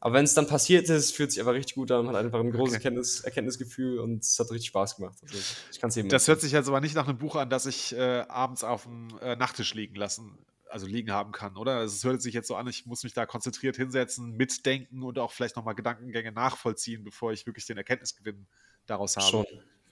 Aber 0.02 0.16
wenn 0.16 0.26
es 0.26 0.34
dann 0.34 0.48
passiert 0.48 0.90
ist, 0.90 1.16
fühlt 1.16 1.32
sich 1.32 1.40
einfach 1.40 1.54
richtig 1.54 1.76
gut 1.76 1.92
an. 1.92 2.04
Man 2.06 2.14
hat 2.14 2.26
einfach 2.26 2.42
ein 2.42 2.52
großes 2.52 2.76
Okay. 2.76 2.84
Erkenntnis, 2.84 3.22
Erkenntnisgefühl 3.22 4.00
und 4.00 4.22
es 4.22 4.38
hat 4.38 4.52
richtig 4.52 4.68
Spaß 4.68 4.98
gemacht. 4.98 5.18
Also, 5.22 5.38
ich 5.72 5.80
kann 5.80 5.92
es 5.92 5.96
jedem 5.96 6.10
Das 6.10 6.24
empfehlen. 6.24 6.36
hört 6.36 6.42
sich 6.42 6.52
jetzt 6.52 6.68
aber 6.68 6.82
nicht 6.82 6.96
nach 6.96 7.08
einem 7.08 7.20
Buch 7.20 7.38
an, 7.38 7.50
das 7.50 7.68
ich 7.68 7.96
äh, 7.96 8.26
abends 8.28 8.66
auf 8.66 8.84
dem 8.84 9.18
äh, 9.22 9.38
Nachttisch 9.38 9.76
liegen 9.76 9.96
lassen, 9.96 10.38
also 10.72 10.88
liegen 10.88 11.12
haben 11.12 11.32
kann, 11.32 11.58
oder? 11.58 11.78
Also 11.78 11.96
es 11.96 12.04
hört 12.04 12.22
sich 12.22 12.34
jetzt 12.34 12.48
so 12.48 12.56
an, 12.56 12.68
ich 12.68 12.86
muss 12.86 13.04
mich 13.04 13.14
da 13.14 13.26
konzentriert 13.26 13.76
hinsetzen, 13.76 14.36
mitdenken 14.36 15.04
und 15.04 15.20
auch 15.20 15.32
vielleicht 15.32 15.56
nochmal 15.56 15.76
Gedankengänge 15.76 16.32
nachvollziehen, 16.32 17.04
bevor 17.04 17.32
ich 17.32 17.46
wirklich 17.46 17.66
den 17.66 17.78
Erkenntnisgewinn 17.78 18.48
daraus 18.86 19.18
habe. 19.18 19.28
Schon. 19.28 19.46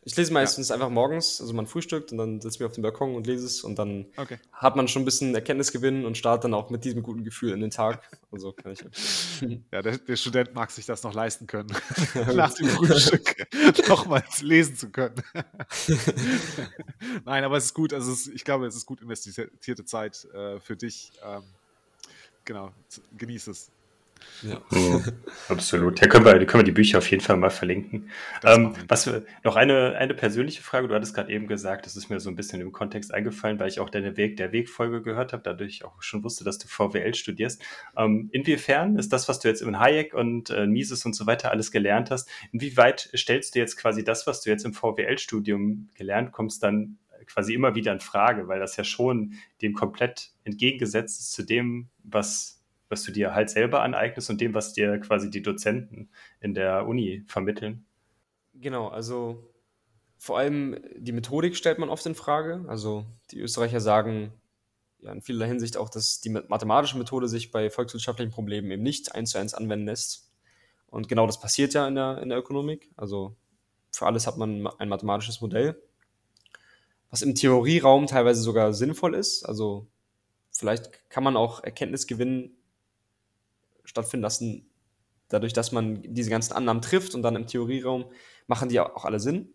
Ich 0.04 0.16
lese 0.16 0.32
meistens 0.32 0.72
einfach 0.72 0.90
morgens, 0.90 1.42
also 1.42 1.54
man 1.54 1.68
frühstückt 1.68 2.12
und 2.14 2.18
dann 2.18 2.40
sitze 2.40 2.56
ich 2.56 2.60
mir 2.62 2.66
auf 2.68 2.72
dem 2.74 2.84
Balkon 2.84 3.16
und 3.16 3.28
lese 3.28 3.46
es 3.46 3.64
und 3.64 3.78
dann 3.78 4.06
Okay. 4.16 4.40
hat 4.54 4.76
man 4.76 4.88
schon 4.88 5.02
ein 5.02 5.06
bisschen 5.06 5.36
Erkenntnisgewinn 5.36 6.06
und 6.06 6.18
startet 6.18 6.46
dann 6.46 6.54
auch 6.54 6.70
mit 6.70 6.86
diesem 6.86 7.04
guten 7.04 7.24
Gefühl 7.24 7.52
in 7.52 7.60
den 7.60 7.72
Tag. 7.72 8.02
Also 8.32 8.52
kann 8.52 8.74
ich. 8.74 8.86
Ja, 9.72 9.82
der, 9.82 9.98
der 9.98 10.16
Student 10.16 10.54
mag 10.54 10.70
sich 10.70 10.86
das 10.86 11.02
noch 11.02 11.16
leisten 11.16 11.48
können, 11.48 11.76
nach 12.36 12.54
dem 12.54 12.68
Frühstück 12.70 13.48
nochmals 13.90 14.44
lesen 14.44 14.76
zu 14.76 14.92
können. 14.92 15.16
Nein, 17.26 17.44
aber 17.44 17.58
es 17.58 17.66
ist 17.66 17.74
gut. 17.74 17.92
Also 17.92 18.12
es 18.12 18.28
ist, 18.28 18.36
ich 18.36 18.44
glaube, 18.44 18.68
es 18.68 18.76
ist 18.76 18.86
gut 18.86 19.02
investierte 19.02 19.84
Zeit 19.84 20.26
äh, 20.26 20.60
für 20.60 20.76
dich. 20.78 21.12
Ähm, 21.26 21.42
genau, 22.46 22.72
genieß 23.18 23.48
es. 23.48 23.72
Ja. 24.42 24.62
Mhm, 24.72 25.04
absolut. 25.50 26.02
Da 26.02 26.08
können 26.08 26.26
wir, 26.26 26.34
können 26.46 26.62
wir 26.62 26.66
die 26.66 26.72
Bücher 26.72 27.00
auf 27.00 27.10
jeden 27.12 27.22
Fall 27.22 27.38
mal 27.38 27.50
verlinken. 27.50 28.10
Ähm, 28.44 28.74
was 28.88 29.06
wir, 29.06 29.24
noch 29.44 29.56
eine, 29.56 29.96
eine 29.98 30.14
persönliche 30.14 30.62
Frage. 30.62 30.88
Du 30.88 30.96
hattest 30.96 31.14
gerade 31.14 31.32
eben 31.32 31.48
gesagt, 31.48 31.86
das 31.86 31.96
ist 31.96 32.10
mir 32.10 32.20
so 32.20 32.30
ein 32.30 32.36
bisschen 32.36 32.62
im 32.62 32.72
Kontext 32.72 33.14
eingefallen, 33.14 33.60
weil 33.60 33.68
ich 33.68 33.80
auch 33.80 33.90
deine 33.90 34.18
Weg 34.18 34.38
der 34.38 34.52
Wegfolge 34.52 35.02
gehört 35.02 35.34
habe, 35.34 35.44
dadurch 35.44 35.84
auch 35.84 36.02
schon 36.02 36.24
wusste, 36.24 36.44
dass 36.44 36.58
du 36.58 36.68
VWL 36.68 37.14
studierst. 37.16 37.62
Ähm, 37.98 38.30
inwiefern 38.32 38.98
ist 38.98 39.12
das, 39.12 39.28
was 39.28 39.40
du 39.40 39.48
jetzt 39.48 39.62
in 39.62 39.80
Hayek 39.80 40.14
und 40.14 40.50
äh, 40.50 40.68
Mises 40.68 41.06
und 41.06 41.16
so 41.16 41.28
weiter 41.28 41.52
alles 41.52 41.72
gelernt 41.72 42.12
hast, 42.12 42.30
inwieweit 42.52 43.10
stellst 43.16 43.56
du 43.56 43.60
jetzt 43.60 43.78
quasi 43.78 44.04
das, 44.04 44.28
was 44.28 44.42
du 44.42 44.50
jetzt 44.50 44.66
im 44.66 44.74
VWL-Studium 44.74 45.90
gelernt 45.96 46.32
kommst, 46.32 46.64
dann 46.64 46.98
quasi 47.26 47.54
immer 47.54 47.76
wieder 47.76 47.94
in 47.94 48.00
Frage, 48.00 48.48
weil 48.48 48.60
das 48.60 48.76
ja 48.76 48.84
schon 48.84 49.36
dem 49.62 49.74
komplett 49.74 50.32
entgegengesetzt 50.44 51.20
ist 51.20 51.32
zu 51.34 51.44
dem, 51.44 51.90
was 52.04 52.59
was 52.90 53.04
du 53.04 53.12
dir 53.12 53.34
halt 53.34 53.50
selber 53.50 53.82
aneignest 53.82 54.30
und 54.30 54.42
dem, 54.42 54.54
was 54.54 54.74
dir 54.74 55.00
quasi 55.00 55.30
die 55.30 55.42
Dozenten 55.42 56.10
in 56.42 56.54
der 56.54 56.88
Uni 56.88 57.24
vermitteln. 57.28 57.86
Genau, 58.54 58.88
also 58.88 59.50
vor 60.18 60.38
allem 60.38 60.78
die 60.98 61.14
Methodik 61.14 61.56
stellt 61.56 61.80
man 61.80 61.90
oft 61.90 62.06
in 62.06 62.16
Frage. 62.16 62.66
Also 62.68 63.06
die 63.32 63.40
Österreicher 63.40 63.80
sagen 63.80 64.34
ja 65.00 65.14
in 65.14 65.22
vieler 65.22 65.46
Hinsicht 65.46 65.78
auch, 65.78 65.90
dass 65.90 66.20
die 66.20 66.30
mathematische 66.30 66.98
Methode 66.98 67.28
sich 67.28 67.52
bei 67.52 67.70
volkswirtschaftlichen 67.70 68.32
Problemen 68.32 68.70
eben 68.70 68.84
nicht 68.84 69.16
eins 69.16 69.32
zu 69.32 69.38
eins 69.38 69.54
anwenden 69.54 69.86
lässt. 69.86 70.30
Und 70.88 71.08
genau 71.08 71.26
das 71.26 71.40
passiert 71.40 71.74
ja 71.74 71.88
in 71.88 71.96
der, 71.96 72.22
in 72.22 72.30
der 72.30 72.38
Ökonomik. 72.38 72.90
Also 72.98 73.36
für 73.92 74.06
alles 74.06 74.28
hat 74.28 74.38
man 74.38 74.68
ein 74.78 74.90
mathematisches 74.90 75.40
Modell, 75.40 75.82
was 77.10 77.22
im 77.22 77.36
Theorieraum 77.36 78.08
teilweise 78.08 78.42
sogar 78.42 78.74
sinnvoll 78.74 79.16
ist. 79.16 79.46
Also 79.46 79.88
vielleicht 80.52 81.10
kann 81.10 81.24
man 81.24 81.38
auch 81.38 81.64
Erkenntnisgewinn 81.64 82.58
stattfinden 83.90 84.24
lassen, 84.24 84.70
dadurch, 85.30 85.54
dass 85.54 85.72
man 85.72 86.02
diese 86.04 86.30
ganzen 86.30 86.54
Annahmen 86.54 86.82
trifft 86.82 87.16
und 87.16 87.22
dann 87.22 87.36
im 87.36 87.48
Theorieraum 87.48 88.06
machen 88.48 88.70
die 88.70 88.80
auch 88.80 89.06
alle 89.06 89.20
Sinn. 89.20 89.54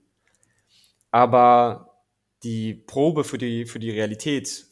Aber 1.11 2.03
die 2.43 2.75
Probe 2.75 3.25
für 3.25 3.39
die, 3.39 3.67
für 3.67 3.79
die 3.79 3.91
Realität 3.91 4.67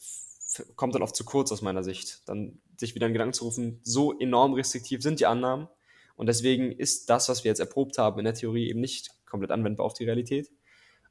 kommt 0.75 0.95
dann 0.95 1.01
oft 1.01 1.15
zu 1.15 1.23
kurz 1.23 1.51
aus 1.51 1.61
meiner 1.61 1.83
Sicht. 1.83 2.27
Dann 2.27 2.59
sich 2.77 2.95
wieder 2.95 3.07
in 3.07 3.13
Gedanken 3.13 3.33
zu 3.33 3.45
rufen, 3.45 3.79
so 3.83 4.17
enorm 4.17 4.53
restriktiv 4.53 5.01
sind 5.01 5.19
die 5.19 5.25
Annahmen 5.25 5.67
und 6.15 6.27
deswegen 6.27 6.71
ist 6.71 7.09
das, 7.09 7.29
was 7.29 7.43
wir 7.43 7.49
jetzt 7.49 7.59
erprobt 7.59 7.97
haben 7.97 8.19
in 8.19 8.25
der 8.25 8.33
Theorie 8.33 8.69
eben 8.69 8.81
nicht 8.81 9.11
komplett 9.25 9.51
anwendbar 9.51 9.85
auf 9.85 9.93
die 9.93 10.05
Realität. 10.05 10.51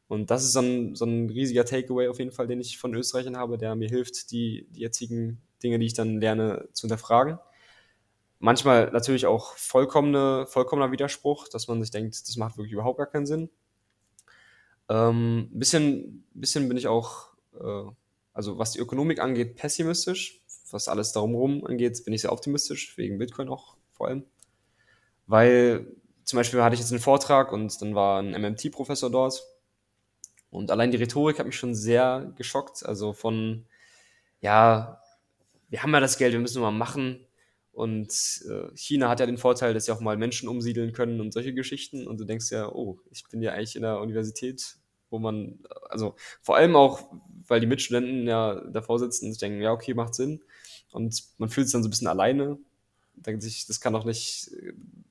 Und 0.06 0.30
das 0.30 0.44
ist 0.44 0.52
so 0.52 0.60
ein, 0.60 0.94
so 0.94 1.06
ein 1.06 1.30
riesiger 1.30 1.64
Takeaway 1.64 2.08
auf 2.08 2.18
jeden 2.18 2.32
Fall, 2.32 2.46
den 2.46 2.60
ich 2.60 2.78
von 2.78 2.94
Österreichern 2.94 3.36
habe, 3.36 3.56
der 3.56 3.74
mir 3.74 3.88
hilft, 3.88 4.30
die, 4.30 4.66
die 4.70 4.80
jetzigen 4.80 5.40
Dinge, 5.62 5.78
die 5.78 5.86
ich 5.86 5.94
dann 5.94 6.20
lerne, 6.20 6.68
zu 6.72 6.82
hinterfragen 6.82 7.38
manchmal 8.42 8.90
natürlich 8.90 9.26
auch 9.26 9.56
vollkommene, 9.56 10.46
vollkommener 10.46 10.90
Widerspruch, 10.90 11.48
dass 11.48 11.68
man 11.68 11.80
sich 11.80 11.92
denkt, 11.92 12.20
das 12.28 12.36
macht 12.36 12.58
wirklich 12.58 12.72
überhaupt 12.72 12.98
gar 12.98 13.06
keinen 13.06 13.24
Sinn. 13.24 13.50
Ähm, 14.88 15.48
ein 15.52 15.58
bisschen, 15.58 16.26
bisschen 16.34 16.68
bin 16.68 16.76
ich 16.76 16.88
auch, 16.88 17.28
äh, 17.58 17.90
also 18.34 18.58
was 18.58 18.72
die 18.72 18.80
Ökonomik 18.80 19.20
angeht, 19.20 19.56
pessimistisch. 19.56 20.40
Was 20.72 20.88
alles 20.88 21.12
darum 21.12 21.34
rum 21.34 21.64
angeht, 21.64 22.04
bin 22.04 22.14
ich 22.14 22.22
sehr 22.22 22.32
optimistisch, 22.32 22.98
wegen 22.98 23.18
Bitcoin 23.18 23.48
auch 23.48 23.76
vor 23.92 24.08
allem. 24.08 24.24
Weil 25.26 25.86
zum 26.24 26.38
Beispiel 26.38 26.62
hatte 26.62 26.74
ich 26.74 26.80
jetzt 26.80 26.90
einen 26.90 27.00
Vortrag 27.00 27.52
und 27.52 27.80
dann 27.80 27.94
war 27.94 28.20
ein 28.20 28.32
MMT-Professor 28.32 29.10
dort. 29.10 29.40
Und 30.50 30.70
allein 30.72 30.90
die 30.90 30.96
Rhetorik 30.96 31.38
hat 31.38 31.46
mich 31.46 31.56
schon 31.56 31.76
sehr 31.76 32.32
geschockt. 32.36 32.84
Also 32.84 33.12
von, 33.12 33.66
ja, 34.40 35.00
wir 35.68 35.82
haben 35.82 35.92
ja 35.92 36.00
das 36.00 36.18
Geld, 36.18 36.32
wir 36.32 36.40
müssen 36.40 36.60
nur 36.60 36.72
mal 36.72 36.76
machen. 36.76 37.24
Und 37.72 38.44
äh, 38.48 38.68
China 38.76 39.08
hat 39.08 39.20
ja 39.20 39.26
den 39.26 39.38
Vorteil, 39.38 39.72
dass 39.72 39.86
sie 39.86 39.92
auch 39.92 40.00
mal 40.00 40.18
Menschen 40.18 40.48
umsiedeln 40.48 40.92
können 40.92 41.20
und 41.20 41.32
solche 41.32 41.54
Geschichten. 41.54 42.06
Und 42.06 42.20
du 42.20 42.24
denkst 42.24 42.50
ja, 42.50 42.68
oh, 42.68 43.00
ich 43.10 43.24
bin 43.30 43.40
ja 43.42 43.52
eigentlich 43.52 43.76
in 43.76 43.82
der 43.82 43.98
Universität, 44.00 44.76
wo 45.08 45.18
man, 45.18 45.60
also 45.88 46.14
vor 46.42 46.56
allem 46.56 46.76
auch, 46.76 47.02
weil 47.46 47.60
die 47.60 47.66
Mitstudenten 47.66 48.26
ja 48.26 48.60
davor 48.70 48.98
sitzen 48.98 49.26
und 49.28 49.40
denken, 49.40 49.62
ja, 49.62 49.72
okay, 49.72 49.94
macht 49.94 50.14
Sinn. 50.14 50.42
Und 50.90 51.22
man 51.38 51.48
fühlt 51.48 51.66
sich 51.66 51.72
dann 51.72 51.82
so 51.82 51.88
ein 51.88 51.90
bisschen 51.90 52.08
alleine. 52.08 52.58
Denkt 53.14 53.42
sich, 53.42 53.66
das 53.66 53.80
kann 53.80 53.94
doch 53.94 54.04
nicht, 54.04 54.50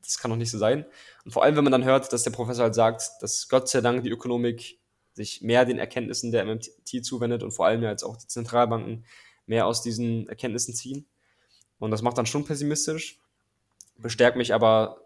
das 0.04 0.20
kann 0.20 0.30
doch 0.30 0.38
nicht 0.38 0.52
so 0.52 0.58
sein. 0.60 0.86
Und 1.26 1.32
vor 1.32 1.44
allem, 1.44 1.56
wenn 1.56 1.64
man 1.64 1.72
dann 1.72 1.84
hört, 1.84 2.14
dass 2.14 2.24
der 2.24 2.32
Professor 2.32 2.66
halt 2.66 2.76
sagt, 2.76 3.04
dass 3.22 3.48
Gott 3.50 3.70
sei 3.70 3.82
Dank 3.82 4.04
die 4.04 4.10
Ökonomik 4.10 4.80
sich 5.14 5.42
mehr 5.42 5.66
den 5.66 5.80
Erkenntnissen 5.80 6.32
der 6.32 6.46
MMT 6.46 7.04
zuwendet 7.04 7.44
und 7.44 7.52
vor 7.52 7.66
allem 7.66 7.82
ja 7.82 7.90
jetzt 7.90 8.04
auch 8.04 8.18
die 8.18 8.28
Zentralbanken 8.28 9.06
mehr 9.46 9.66
aus 9.66 9.82
diesen 9.82 10.28
Erkenntnissen 10.30 10.74
ziehen. 10.74 11.08
Und 11.82 11.90
das 11.90 12.04
macht 12.04 12.20
dann 12.20 12.28
schon 12.28 12.46
pessimistisch, 12.46 13.20
bestärkt 13.98 14.38
mich 14.38 14.54
aber 14.54 15.02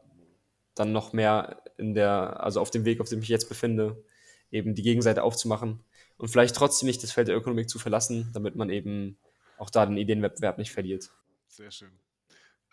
dann 0.75 0.91
noch 0.91 1.13
mehr 1.13 1.61
in 1.77 1.93
der, 1.93 2.43
also 2.43 2.59
auf 2.59 2.69
dem 2.69 2.83
Weg, 2.83 2.99
auf 2.99 3.07
dem 3.07 3.21
ich 3.21 3.29
jetzt 3.29 3.47
befinde, 3.47 4.03
eben 4.51 4.75
die 4.75 4.81
Gegenseite 4.81 5.23
aufzumachen 5.23 5.79
und 6.17 6.27
vielleicht 6.27 6.53
trotzdem 6.53 6.87
nicht 6.87 7.01
das 7.01 7.13
Feld 7.13 7.29
der 7.29 7.37
Ökonomik 7.37 7.69
zu 7.69 7.79
verlassen, 7.79 8.29
damit 8.33 8.57
man 8.57 8.69
eben 8.69 9.17
auch 9.57 9.69
da 9.69 9.85
den 9.85 9.95
Ideenwettbewerb 9.95 10.57
nicht 10.57 10.73
verliert. 10.73 11.11
Sehr 11.47 11.71
schön. 11.71 11.91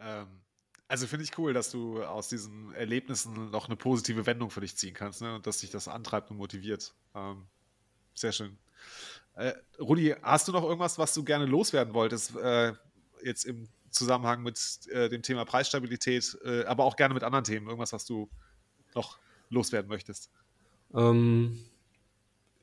Ähm, 0.00 0.26
also 0.88 1.06
finde 1.06 1.24
ich 1.24 1.38
cool, 1.38 1.52
dass 1.52 1.70
du 1.70 2.02
aus 2.02 2.28
diesen 2.28 2.74
Erlebnissen 2.74 3.52
noch 3.52 3.66
eine 3.66 3.76
positive 3.76 4.26
Wendung 4.26 4.50
für 4.50 4.62
dich 4.62 4.76
ziehen 4.76 4.94
kannst 4.94 5.22
ne? 5.22 5.36
und 5.36 5.46
dass 5.46 5.58
dich 5.58 5.70
das 5.70 5.86
antreibt 5.86 6.28
und 6.32 6.38
motiviert. 6.38 6.92
Ähm, 7.14 7.46
sehr 8.14 8.32
schön. 8.32 8.58
Äh, 9.34 9.52
Rudi, 9.78 10.16
hast 10.22 10.48
du 10.48 10.52
noch 10.52 10.64
irgendwas, 10.64 10.98
was 10.98 11.14
du 11.14 11.22
gerne 11.22 11.46
loswerden 11.46 11.94
wolltest, 11.94 12.34
äh, 12.34 12.72
jetzt 13.22 13.44
im 13.44 13.68
Zusammenhang 13.92 14.42
mit 14.42 14.58
äh, 14.90 15.08
dem 15.08 15.22
Thema 15.22 15.44
Preisstabilität, 15.44 16.36
äh, 16.44 16.64
aber 16.64 16.84
auch 16.84 16.96
gerne 16.96 17.14
mit 17.14 17.22
anderen 17.22 17.44
Themen, 17.44 17.66
irgendwas, 17.66 17.92
was 17.92 18.04
du 18.04 18.28
noch 18.94 19.18
loswerden 19.50 19.88
möchtest? 19.88 20.30
Ähm, 20.94 21.64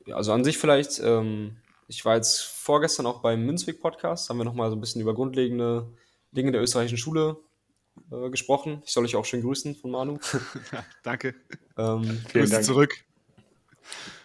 ja, 0.06 0.16
also 0.16 0.34
an 0.34 0.44
sich 0.44 0.58
vielleicht, 0.58 1.00
ähm, 1.00 1.58
ich 1.88 2.04
war 2.06 2.16
jetzt 2.16 2.42
vorgestern 2.42 3.06
auch 3.06 3.22
beim 3.22 3.46
Münzweg-Podcast, 3.46 4.30
haben 4.30 4.38
wir 4.38 4.44
nochmal 4.44 4.70
so 4.70 4.76
ein 4.76 4.82
bisschen 4.82 5.02
über 5.02 5.14
grundlegende 5.14 5.88
Dinge 6.32 6.52
der 6.52 6.62
österreichischen 6.62 6.98
Schule 6.98 7.38
äh, 8.12 8.30
gesprochen. 8.30 8.82
Ich 8.86 8.92
soll 8.92 9.06
euch 9.06 9.16
auch 9.16 9.26
schön 9.26 9.42
grüßen 9.42 9.76
von 9.76 9.92
Manu. 9.92 10.20
Danke. 11.04 11.36
ähm, 11.78 12.22
Grüße 12.32 12.52
Dank. 12.52 12.66
zurück. 12.66 12.96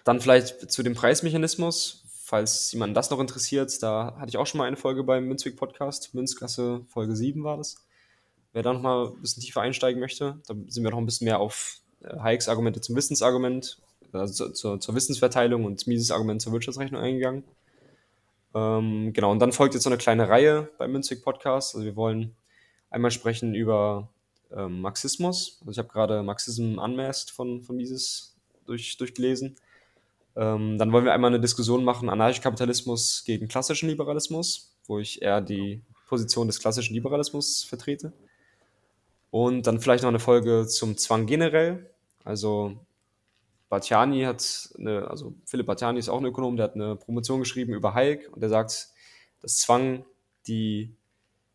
Dann 0.05 0.20
vielleicht 0.20 0.70
zu 0.70 0.82
dem 0.82 0.94
Preismechanismus, 0.94 2.03
falls 2.25 2.72
jemanden 2.72 2.95
das 2.95 3.11
noch 3.11 3.20
interessiert. 3.20 3.83
Da 3.83 4.16
hatte 4.18 4.31
ich 4.31 4.39
auch 4.39 4.47
schon 4.47 4.59
mal 4.59 4.64
eine 4.64 4.79
Folge 4.79 5.05
beim 5.05 5.27
Münzweg 5.27 5.57
Podcast. 5.57 6.14
Münzgasse 6.14 6.81
Folge 6.89 7.14
7 7.14 7.45
war 7.45 7.59
das. 7.59 7.77
Wer 8.55 8.62
da 8.62 8.72
noch 8.72 8.81
mal 8.81 9.09
ein 9.09 9.20
bisschen 9.20 9.43
tiefer 9.43 9.61
einsteigen 9.61 10.01
möchte, 10.01 10.41
da 10.47 10.55
sind 10.68 10.85
wir 10.85 10.91
noch 10.91 10.99
ein 10.99 11.05
bisschen 11.05 11.27
mehr 11.27 11.39
auf 11.39 11.81
äh, 12.03 12.18
Hayeks 12.18 12.49
Argumente 12.49 12.81
zum 12.81 12.97
Wissensargument, 12.97 13.79
also 14.12 14.33
zur, 14.33 14.55
zur, 14.55 14.81
zur 14.81 14.95
Wissensverteilung 14.95 15.64
und 15.64 15.87
Mises 15.87 16.11
Argument 16.11 16.41
zur 16.41 16.53
Wirtschaftsrechnung 16.55 17.01
eingegangen. 17.01 17.45
Ähm, 18.55 19.12
genau, 19.12 19.31
und 19.31 19.41
dann 19.41 19.53
folgt 19.53 19.75
jetzt 19.75 19.83
so 19.83 19.91
eine 19.91 19.99
kleine 19.99 20.29
Reihe 20.29 20.70
beim 20.79 20.93
Münzweg 20.93 21.22
Podcast. 21.22 21.75
Also 21.75 21.85
wir 21.85 21.97
wollen 21.97 22.35
einmal 22.89 23.11
sprechen 23.11 23.55
über 23.55 24.09
ähm, 24.51 24.81
Marxismus. 24.81 25.59
Also 25.61 25.72
ich 25.72 25.79
habe 25.79 25.89
gerade 25.89 26.22
Marxism 26.22 26.79
Unmasked 26.79 27.33
von, 27.33 27.61
von 27.62 27.77
Mises 27.77 28.35
durch, 28.64 28.97
durchgelesen. 28.97 29.57
Ähm, 30.37 30.78
dann 30.78 30.93
wollen 30.93 31.05
wir 31.05 31.12
einmal 31.12 31.30
eine 31.30 31.41
Diskussion 31.41 31.85
machen, 31.85 32.09
Anarchokapitalismus 32.09 33.24
gegen 33.24 33.49
klassischen 33.49 33.89
Liberalismus, 33.89 34.76
wo 34.87 34.99
ich 34.99 35.22
eher 35.22 35.41
die 35.41 35.82
Position 36.09 36.47
des 36.47 36.61
klassischen 36.61 36.95
Liberalismus 36.95 37.64
vertrete. 37.64 38.12
Und 39.30 39.66
dann 39.66 39.80
vielleicht 39.80 40.03
noch 40.03 40.11
eine 40.11 40.20
Folge 40.20 40.66
zum 40.66 40.97
Zwang 40.97 41.26
generell. 41.26 41.91
Also 42.24 42.76
Bartiani 43.68 44.22
hat 44.22 44.70
eine, 44.78 45.09
also 45.09 45.35
Philipp 45.47 45.66
Bartiani 45.66 45.99
ist 45.99 46.09
auch 46.09 46.18
ein 46.18 46.24
Ökonom, 46.24 46.57
der 46.57 46.64
hat 46.64 46.74
eine 46.74 46.97
Promotion 46.97 47.41
geschrieben 47.41 47.74
über 47.74 47.95
Hayek 47.95 48.30
und 48.32 48.41
der 48.41 48.49
sagt, 48.49 48.89
dass 49.41 49.59
Zwang 49.59 50.05
die 50.47 50.95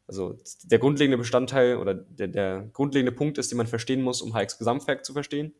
also 0.09 0.35
der 0.63 0.79
grundlegende 0.79 1.19
Bestandteil 1.19 1.77
oder 1.77 1.93
der, 1.93 2.27
der 2.27 2.67
grundlegende 2.73 3.11
Punkt 3.11 3.37
ist, 3.37 3.51
den 3.51 3.57
man 3.57 3.67
verstehen 3.67 4.01
muss, 4.01 4.23
um 4.23 4.33
Hayeks 4.33 4.57
Gesamtwerk 4.57 5.05
zu 5.05 5.13
verstehen. 5.13 5.53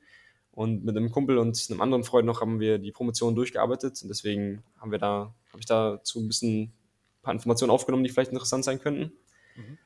Und 0.60 0.84
mit 0.84 0.97
einem 0.97 1.10
Kumpel 1.10 1.38
und 1.38 1.68
einem 1.70 1.80
anderen 1.80 2.03
Freund 2.03 2.26
noch 2.26 2.41
haben 2.41 2.60
wir 2.60 2.80
die 2.80 2.91
Promotion 2.91 3.34
durchgearbeitet 3.34 4.01
und 4.01 4.10
deswegen 4.10 4.62
haben 4.78 4.91
wir 4.91 4.99
da, 4.99 5.34
habe 5.51 5.60
ich 5.60 5.66
dazu 5.66 6.20
ein 6.20 6.28
bisschen 6.28 6.64
ein 6.64 6.74
paar 7.22 7.34
Informationen 7.34 7.72
aufgenommen, 7.72 8.03
die 8.03 8.10
vielleicht 8.10 8.34
interessant 8.34 8.66
sein 8.66 8.82
könnten. 8.82 9.14
Mhm. 9.55 9.78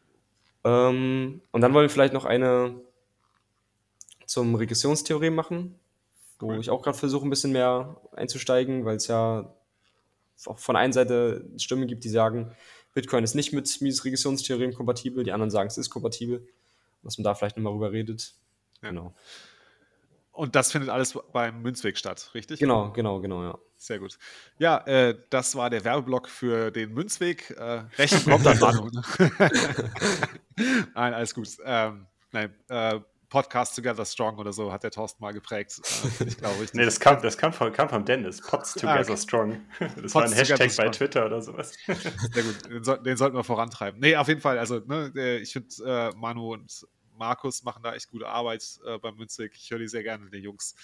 Ähm, 0.64 1.42
und 1.52 1.62
dann 1.62 1.76
wollen 1.76 1.84
wir 1.84 1.92
vielleicht 1.92 2.16
noch 2.16 2.26
eine 2.26 2.74
zum 4.26 4.56
Regressionstheorem 4.56 5.36
machen, 5.36 5.76
wo 6.40 6.48
cool. 6.48 6.60
ich 6.60 6.72
auch 6.72 6.82
gerade 6.82 6.98
versuche, 6.98 7.28
ein 7.28 7.30
bisschen 7.30 7.52
mehr 7.52 8.02
einzusteigen, 8.14 8.84
weil 8.84 8.96
es 8.96 9.06
ja 9.06 9.54
auch 10.48 10.58
von 10.58 10.76
einer 10.76 10.94
Seite 10.94 11.46
Stimmen 11.58 11.86
gibt, 11.86 12.04
die 12.04 12.10
sagen, 12.10 12.52
Bitcoin 12.96 13.24
ist 13.24 13.36
nicht 13.36 13.54
mit 13.54 13.80
Mises 13.80 14.06
Regressionstheorem 14.06 14.74
kompatibel, 14.74 15.24
die 15.24 15.34
anderen 15.34 15.52
sagen, 15.52 15.68
es 15.68 15.78
ist 15.78 15.92
kompatibel. 15.92 16.48
Dass 17.04 17.20
man 17.20 17.26
da 17.26 17.36
vielleicht 17.36 17.58
nochmal 17.58 17.74
rüber 17.74 17.92
redet. 17.92 18.34
Ja. 18.82 18.90
Genau. 18.90 19.14
Und 20.34 20.56
das 20.56 20.72
findet 20.72 20.90
alles 20.90 21.18
beim 21.32 21.62
Münzweg 21.62 21.96
statt, 21.96 22.32
richtig? 22.34 22.60
Genau, 22.60 22.92
genau, 22.92 23.20
genau, 23.20 23.44
ja. 23.44 23.58
Sehr 23.78 24.00
gut. 24.00 24.18
Ja, 24.58 24.78
äh, 24.88 25.16
das 25.30 25.56
war 25.56 25.70
der 25.70 25.84
Werbeblock 25.84 26.28
für 26.28 26.72
den 26.72 26.92
Münzweg. 26.92 27.52
Äh, 27.52 27.84
Rechnung 27.98 28.24
kommt 28.24 28.46
dann, 28.46 28.60
Manu. 28.60 28.90
Ne? 30.56 30.88
nein, 30.96 31.14
alles 31.14 31.36
gut. 31.36 31.50
Ähm, 31.66 32.08
nein, 32.32 32.54
äh, 32.70 33.00
Podcast 33.30 33.76
Together 33.76 34.06
Strong 34.06 34.38
oder 34.38 34.54
so 34.54 34.72
hat 34.72 34.84
der 34.84 34.92
Thorsten 34.92 35.24
mal 35.24 35.34
geprägt. 35.34 35.82
Äh, 36.20 36.24
ich 36.26 36.38
glaube, 36.38 36.66
nee, 36.74 36.86
das 36.86 37.00
kam, 37.00 37.22
das 37.22 37.38
kam, 37.38 37.54
von, 37.54 37.72
kam 37.72 37.90
vom 37.90 38.06
Dennis. 38.06 38.42
Pots 38.42 38.78
ah, 38.78 38.80
Together 38.80 39.00
ah, 39.00 39.14
okay. 39.14 39.18
Strong. 39.18 39.62
Das 39.80 39.90
Pots 39.96 40.16
war 40.16 40.24
ein 40.24 40.32
Hashtag 40.32 40.78
bei 40.78 40.90
Twitter 40.90 41.26
oder 41.26 41.42
sowas. 41.42 41.74
Sehr 41.86 42.44
gut, 42.44 42.66
den, 42.70 43.04
den, 43.04 43.18
sollten 43.18 43.36
wir 43.36 43.44
vorantreiben. 43.44 44.00
Nee, 44.00 44.16
auf 44.16 44.28
jeden 44.28 44.42
Fall. 44.42 44.58
Also, 44.58 44.80
ne, 44.80 45.40
ich 45.40 45.54
finde, 45.54 45.68
äh, 45.86 46.16
Manu 46.16 46.54
und 46.54 46.88
Markus 47.18 47.64
machen 47.64 47.84
da 47.84 47.94
echt 47.94 48.10
gute 48.10 48.28
Arbeit 48.28 48.80
äh, 48.86 48.98
beim 48.98 49.16
Münzweg. 49.16 49.54
Ich 49.56 49.70
höre 49.72 49.80
die 49.80 49.88
sehr 49.88 50.04
gerne, 50.04 50.30
die 50.30 50.38
Jungs. 50.38 50.76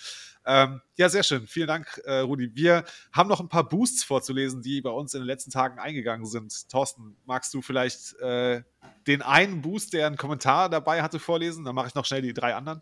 Ähm, 0.46 0.82
ja, 0.98 1.10
sehr 1.10 1.24
schön. 1.24 1.48
Vielen 1.48 1.68
Dank, 1.68 2.02
äh, 2.06 2.20
Rudi. 2.20 2.56
Wir 2.56 2.86
haben 3.12 3.30
noch 3.30 3.40
ein 3.40 3.50
paar 3.50 3.68
Boosts 3.68 4.04
vorzulesen, 4.04 4.62
die 4.62 4.82
bei 4.82 4.90
uns 4.90 5.14
in 5.14 5.22
den 5.22 5.28
letzten 5.28 5.52
Tagen 5.52 5.80
eingegangen 5.80 6.26
sind. 6.26 6.70
Thorsten, 6.70 7.16
magst 7.26 7.54
du 7.54 7.62
vielleicht 7.62 8.18
äh, 8.20 8.64
den 9.08 9.22
einen 9.22 9.62
Boost, 9.62 9.94
der 9.94 10.08
einen 10.08 10.18
Kommentar 10.18 10.70
dabei 10.70 11.02
hatte, 11.02 11.20
vorlesen? 11.20 11.66
Dann 11.66 11.76
mache 11.76 11.88
ich 11.88 11.96
noch 11.96 12.06
schnell 12.06 12.22
die 12.22 12.34
drei 12.34 12.56
anderen. 12.56 12.82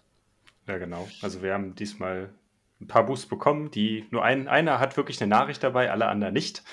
Ja, 0.68 0.78
genau. 0.78 1.08
Also 1.22 1.42
wir 1.42 1.54
haben 1.54 1.76
diesmal 1.76 2.34
ein 2.80 2.88
paar 2.88 3.06
Boosts 3.06 3.28
bekommen, 3.28 3.72
die 3.72 4.06
nur 4.12 4.24
ein, 4.24 4.48
einer 4.48 4.80
hat 4.80 4.98
wirklich 4.98 5.22
eine 5.22 5.30
Nachricht 5.30 5.64
dabei, 5.64 5.92
alle 5.92 6.08
anderen 6.08 6.34
nicht. 6.34 6.64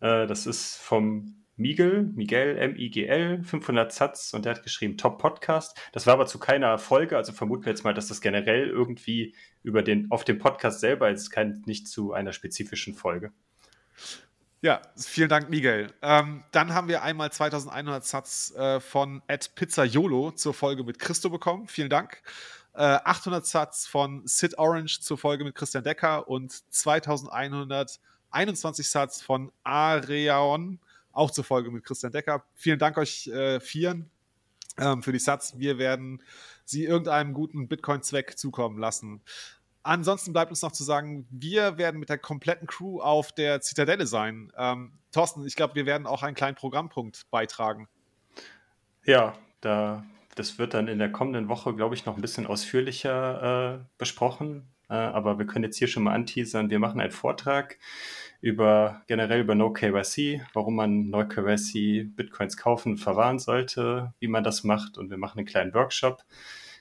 Äh, 0.00 0.26
das 0.26 0.46
ist 0.46 0.76
vom 0.76 1.43
Miguel, 1.56 2.10
Miguel, 2.14 2.58
M-I-G-L, 2.58 3.44
500 3.44 3.92
Satz 3.92 4.34
und 4.34 4.44
der 4.44 4.54
hat 4.54 4.62
geschrieben 4.62 4.96
Top 4.96 5.18
Podcast. 5.18 5.76
Das 5.92 6.06
war 6.06 6.14
aber 6.14 6.26
zu 6.26 6.38
keiner 6.38 6.78
Folge, 6.78 7.16
also 7.16 7.32
vermuten 7.32 7.64
wir 7.64 7.70
jetzt 7.70 7.84
mal, 7.84 7.94
dass 7.94 8.08
das 8.08 8.20
generell 8.20 8.68
irgendwie 8.68 9.34
über 9.62 9.82
den, 9.82 10.10
auf 10.10 10.24
dem 10.24 10.38
Podcast 10.38 10.80
selber 10.80 11.10
ist, 11.10 11.30
kein, 11.30 11.62
nicht 11.66 11.88
zu 11.88 12.12
einer 12.12 12.32
spezifischen 12.32 12.94
Folge. 12.94 13.32
Ja, 14.62 14.80
vielen 14.96 15.28
Dank, 15.28 15.50
Miguel. 15.50 15.92
Ähm, 16.00 16.42
dann 16.50 16.72
haben 16.72 16.88
wir 16.88 17.02
einmal 17.02 17.30
2100 17.30 18.02
Satz 18.04 18.54
äh, 18.56 18.80
von 18.80 19.22
Ed 19.26 19.54
Pizzaiolo 19.54 20.32
zur 20.32 20.54
Folge 20.54 20.84
mit 20.84 20.98
Christo 20.98 21.28
bekommen. 21.28 21.68
Vielen 21.68 21.90
Dank. 21.90 22.22
Äh, 22.72 22.82
800 22.82 23.46
Satz 23.46 23.86
von 23.86 24.26
Sid 24.26 24.58
Orange 24.58 25.02
zur 25.02 25.18
Folge 25.18 25.44
mit 25.44 25.54
Christian 25.54 25.84
Decker 25.84 26.26
und 26.28 26.50
2121 26.72 28.88
Satz 28.88 29.20
von 29.20 29.52
Areon 29.62 30.80
auch 31.14 31.30
zur 31.30 31.44
Folge 31.44 31.70
mit 31.70 31.84
Christian 31.84 32.12
Decker. 32.12 32.44
Vielen 32.54 32.78
Dank 32.78 32.98
euch 32.98 33.26
äh, 33.28 33.60
Vieren 33.60 34.10
ähm, 34.78 35.02
für 35.02 35.12
die 35.12 35.18
Satz. 35.18 35.54
Wir 35.56 35.78
werden 35.78 36.22
sie 36.64 36.84
irgendeinem 36.84 37.32
guten 37.34 37.68
Bitcoin-Zweck 37.68 38.38
zukommen 38.38 38.78
lassen. 38.78 39.22
Ansonsten 39.82 40.32
bleibt 40.32 40.50
uns 40.50 40.62
noch 40.62 40.72
zu 40.72 40.82
sagen, 40.82 41.26
wir 41.30 41.76
werden 41.76 42.00
mit 42.00 42.08
der 42.08 42.16
kompletten 42.18 42.66
Crew 42.66 43.00
auf 43.00 43.32
der 43.32 43.60
Zitadelle 43.60 44.06
sein. 44.06 44.50
Ähm, 44.56 44.92
Thorsten, 45.12 45.46
ich 45.46 45.56
glaube, 45.56 45.74
wir 45.74 45.84
werden 45.84 46.06
auch 46.06 46.22
einen 46.22 46.34
kleinen 46.34 46.56
Programmpunkt 46.56 47.30
beitragen. 47.30 47.86
Ja, 49.04 49.36
da, 49.60 50.04
das 50.36 50.58
wird 50.58 50.72
dann 50.72 50.88
in 50.88 50.98
der 50.98 51.12
kommenden 51.12 51.48
Woche, 51.48 51.74
glaube 51.74 51.94
ich, 51.94 52.06
noch 52.06 52.16
ein 52.16 52.22
bisschen 52.22 52.46
ausführlicher 52.46 53.82
äh, 53.82 53.84
besprochen. 53.98 54.68
Äh, 54.88 54.94
aber 54.94 55.38
wir 55.38 55.46
können 55.46 55.64
jetzt 55.64 55.76
hier 55.76 55.88
schon 55.88 56.02
mal 56.02 56.14
anteasern. 56.14 56.70
Wir 56.70 56.78
machen 56.78 57.00
einen 57.00 57.10
Vortrag 57.10 57.78
über 58.44 59.02
generell 59.06 59.40
über 59.40 59.54
No 59.54 59.72
KYC, 59.72 60.42
warum 60.52 60.76
man 60.76 61.08
No 61.08 61.26
KYC 61.26 62.04
Bitcoins 62.14 62.58
kaufen 62.58 62.92
und 62.92 62.98
verwahren 62.98 63.38
sollte, 63.38 64.12
wie 64.18 64.28
man 64.28 64.44
das 64.44 64.64
macht 64.64 64.98
und 64.98 65.08
wir 65.08 65.16
machen 65.16 65.38
einen 65.38 65.46
kleinen 65.46 65.72
Workshop 65.72 66.22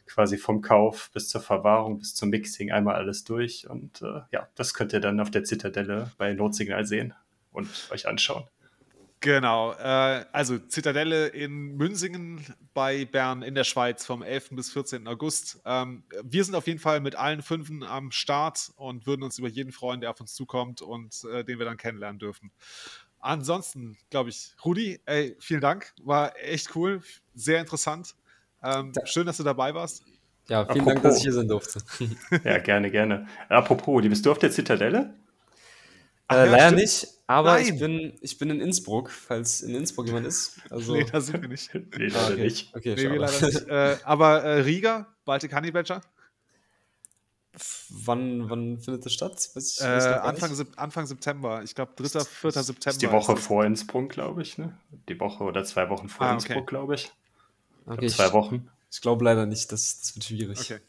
quasi 0.05 0.37
vom 0.37 0.61
Kauf 0.61 1.09
bis 1.13 1.29
zur 1.29 1.39
Verwahrung 1.39 1.99
bis 1.99 2.15
zum 2.15 2.31
Mixing 2.31 2.73
einmal 2.73 2.95
alles 2.95 3.23
durch 3.23 3.69
und 3.69 4.01
äh, 4.01 4.23
ja, 4.31 4.49
das 4.55 4.73
könnt 4.73 4.91
ihr 4.91 4.99
dann 4.99 5.21
auf 5.21 5.31
der 5.31 5.45
Zitadelle 5.45 6.11
bei 6.17 6.33
Notsignal 6.33 6.85
sehen 6.85 7.13
und 7.53 7.69
euch 7.91 8.09
anschauen. 8.09 8.43
Genau, 9.23 9.71
äh, 9.71 10.25
also 10.33 10.59
Zitadelle 10.59 11.27
in 11.27 11.77
Münsingen 11.77 12.45
bei 12.73 13.05
Bern 13.05 13.41
in 13.41 13.55
der 13.55 13.63
Schweiz 13.63 14.05
vom 14.05 14.21
11. 14.21 14.49
bis 14.49 14.69
14. 14.73 15.07
August. 15.07 15.61
Ähm, 15.63 16.03
wir 16.21 16.43
sind 16.43 16.55
auf 16.55 16.67
jeden 16.67 16.79
Fall 16.79 16.99
mit 16.99 17.15
allen 17.15 17.41
Fünfen 17.41 17.83
am 17.83 18.11
Start 18.11 18.73
und 18.75 19.07
würden 19.07 19.23
uns 19.23 19.39
über 19.39 19.47
jeden 19.47 19.71
freuen, 19.71 20.01
der 20.01 20.09
auf 20.09 20.19
uns 20.19 20.33
zukommt 20.33 20.81
und 20.81 21.23
äh, 21.31 21.45
den 21.45 21.57
wir 21.57 21.65
dann 21.65 21.77
kennenlernen 21.77 22.19
dürfen. 22.19 22.51
Ansonsten, 23.19 23.97
glaube 24.09 24.29
ich, 24.29 24.57
Rudi, 24.65 24.99
ey, 25.05 25.37
vielen 25.39 25.61
Dank, 25.61 25.93
war 26.03 26.33
echt 26.43 26.75
cool, 26.75 27.01
sehr 27.33 27.61
interessant. 27.61 28.15
Ähm, 28.61 28.91
schön, 29.05 29.25
dass 29.25 29.37
du 29.37 29.43
dabei 29.43 29.73
warst. 29.73 30.03
Ja, 30.49 30.65
vielen 30.65 30.81
Apropos. 30.81 30.85
Dank, 30.85 31.03
dass 31.03 31.17
ich 31.19 31.23
hier 31.23 31.31
sein 31.31 31.47
durfte. 31.47 31.79
ja, 32.43 32.57
gerne, 32.57 32.91
gerne. 32.91 33.25
Apropos, 33.47 34.01
die 34.01 34.09
bist 34.09 34.25
du 34.25 34.31
auf 34.31 34.39
der 34.39 34.51
Zitadelle? 34.51 35.15
Äh, 36.27 36.35
ja, 36.35 36.43
leider 36.43 36.65
stimmt. 36.65 36.81
nicht, 36.81 37.07
aber 37.35 37.61
ich 37.61 37.77
bin, 37.79 38.13
ich 38.21 38.37
bin 38.37 38.49
in 38.49 38.59
Innsbruck, 38.59 39.09
falls 39.09 39.61
in 39.61 39.75
Innsbruck 39.75 40.07
jemand 40.07 40.27
ist. 40.27 40.59
Also 40.69 40.93
nee, 40.95 41.05
da 41.09 41.21
sind 41.21 41.41
wir 41.41 41.49
nicht. 41.49 41.73
nee, 41.73 42.07
leider 42.07 42.33
okay. 42.33 42.43
nicht. 42.43 42.75
Okay, 42.75 42.95
nee, 42.95 43.01
wir 43.03 43.19
leider 43.19 43.45
nicht. 43.45 43.67
Äh, 43.67 43.97
aber 44.03 44.43
äh, 44.43 44.59
Riga, 44.61 45.07
Baltic 45.25 45.55
Honey 45.55 45.71
Badger? 45.71 46.01
Wann, 47.89 48.49
wann 48.49 48.79
findet 48.79 49.05
das 49.05 49.13
statt? 49.13 49.49
Ich, 49.55 49.79
äh, 49.79 49.85
Anfang, 49.85 50.51
Anfang, 50.75 51.05
September. 51.05 51.61
Ich 51.63 51.75
glaube, 51.75 51.93
3., 51.95 52.21
4. 52.21 52.51
September. 52.51 52.89
Ist 52.89 53.01
die 53.01 53.11
Woche 53.11 53.37
vor 53.37 53.63
Innsbruck, 53.63 54.09
glaube 54.09 54.41
ich. 54.41 54.57
Ne? 54.57 54.75
Die 55.07 55.19
Woche 55.19 55.43
oder 55.43 55.63
zwei 55.63 55.89
Wochen 55.89 56.09
vor 56.09 56.25
ah, 56.25 56.29
okay. 56.29 56.47
Innsbruck, 56.47 56.67
glaube 56.67 56.95
ich. 56.95 57.11
Okay, 57.85 58.07
zwei 58.07 58.33
Wochen. 58.33 58.69
Ich, 58.89 58.97
ich 58.97 59.01
glaube 59.01 59.23
leider 59.23 59.45
nicht, 59.45 59.71
das, 59.71 59.99
das 59.99 60.15
wird 60.15 60.25
schwierig. 60.25 60.59
Okay. 60.59 60.79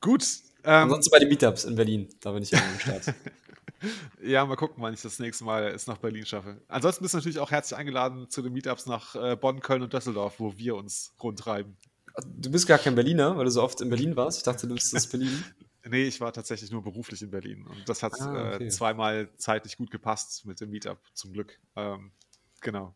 Gut. 0.00 0.24
Ähm, 0.62 0.84
Ansonsten 0.84 1.10
bei 1.10 1.18
den 1.18 1.28
Meetups 1.28 1.64
in 1.64 1.74
Berlin, 1.74 2.08
da 2.20 2.32
bin 2.32 2.42
ich 2.42 2.50
ja 2.52 2.58
am 2.58 2.78
Start. 2.78 3.14
Ja, 4.22 4.44
mal 4.44 4.56
gucken, 4.56 4.82
wann 4.82 4.94
ich 4.94 5.02
das 5.02 5.18
nächste 5.18 5.44
Mal 5.44 5.68
es 5.68 5.86
nach 5.86 5.98
Berlin 5.98 6.26
schaffe. 6.26 6.60
Ansonsten 6.68 7.02
bist 7.02 7.14
du 7.14 7.18
natürlich 7.18 7.38
auch 7.38 7.50
herzlich 7.50 7.78
eingeladen 7.78 8.28
zu 8.30 8.42
den 8.42 8.52
Meetups 8.52 8.86
nach 8.86 9.14
äh, 9.14 9.36
Bonn, 9.36 9.60
Köln 9.60 9.82
und 9.82 9.92
Düsseldorf, 9.92 10.38
wo 10.38 10.56
wir 10.56 10.76
uns 10.76 11.14
rundtreiben. 11.22 11.76
Du 12.24 12.50
bist 12.50 12.66
gar 12.66 12.78
kein 12.78 12.94
Berliner, 12.94 13.36
weil 13.36 13.44
du 13.44 13.50
so 13.50 13.62
oft 13.62 13.80
in 13.80 13.90
Berlin 13.90 14.16
warst. 14.16 14.38
Ich 14.38 14.44
dachte, 14.44 14.66
du 14.66 14.74
bist 14.74 14.94
aus 14.96 15.06
Berlin. 15.10 15.44
nee, 15.84 16.04
ich 16.04 16.20
war 16.20 16.32
tatsächlich 16.32 16.70
nur 16.70 16.82
beruflich 16.82 17.20
in 17.20 17.30
Berlin. 17.30 17.66
Und 17.66 17.88
das 17.88 18.02
hat 18.02 18.18
ah, 18.20 18.54
okay. 18.54 18.64
äh, 18.64 18.68
zweimal 18.68 19.28
zeitlich 19.36 19.76
gut 19.76 19.90
gepasst 19.90 20.46
mit 20.46 20.60
dem 20.60 20.70
Meetup, 20.70 20.98
zum 21.12 21.32
Glück. 21.32 21.58
Ähm, 21.76 22.12
genau. 22.60 22.94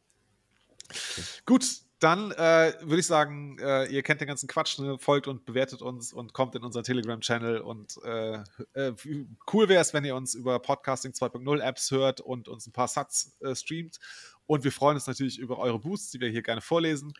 Okay. 0.88 1.22
Gut, 1.44 1.66
dann 2.00 2.32
äh, 2.32 2.72
würde 2.80 3.00
ich 3.00 3.06
sagen, 3.06 3.58
äh, 3.58 3.84
ihr 3.86 4.02
kennt 4.02 4.22
den 4.22 4.28
ganzen 4.28 4.48
Quatsch, 4.48 4.78
ne? 4.78 4.98
folgt 4.98 5.28
und 5.28 5.44
bewertet 5.44 5.82
uns 5.82 6.12
und 6.14 6.32
kommt 6.32 6.54
in 6.54 6.64
unseren 6.64 6.82
Telegram-Channel. 6.82 7.60
Und 7.60 7.98
äh, 8.02 8.42
äh 8.72 8.92
cool 9.52 9.68
wäre 9.68 9.82
es, 9.82 9.92
wenn 9.92 10.04
ihr 10.06 10.16
uns 10.16 10.34
über 10.34 10.58
Podcasting 10.60 11.12
2.0 11.12 11.60
Apps 11.60 11.90
hört 11.90 12.22
und 12.22 12.48
uns 12.48 12.66
ein 12.66 12.72
paar 12.72 12.88
Sats 12.88 13.36
äh, 13.40 13.54
streamt. 13.54 13.98
Und 14.46 14.64
wir 14.64 14.72
freuen 14.72 14.96
uns 14.96 15.06
natürlich 15.06 15.38
über 15.38 15.58
eure 15.58 15.78
Boosts, 15.78 16.10
die 16.10 16.20
wir 16.20 16.30
hier 16.30 16.42
gerne 16.42 16.62
vorlesen. 16.62 17.12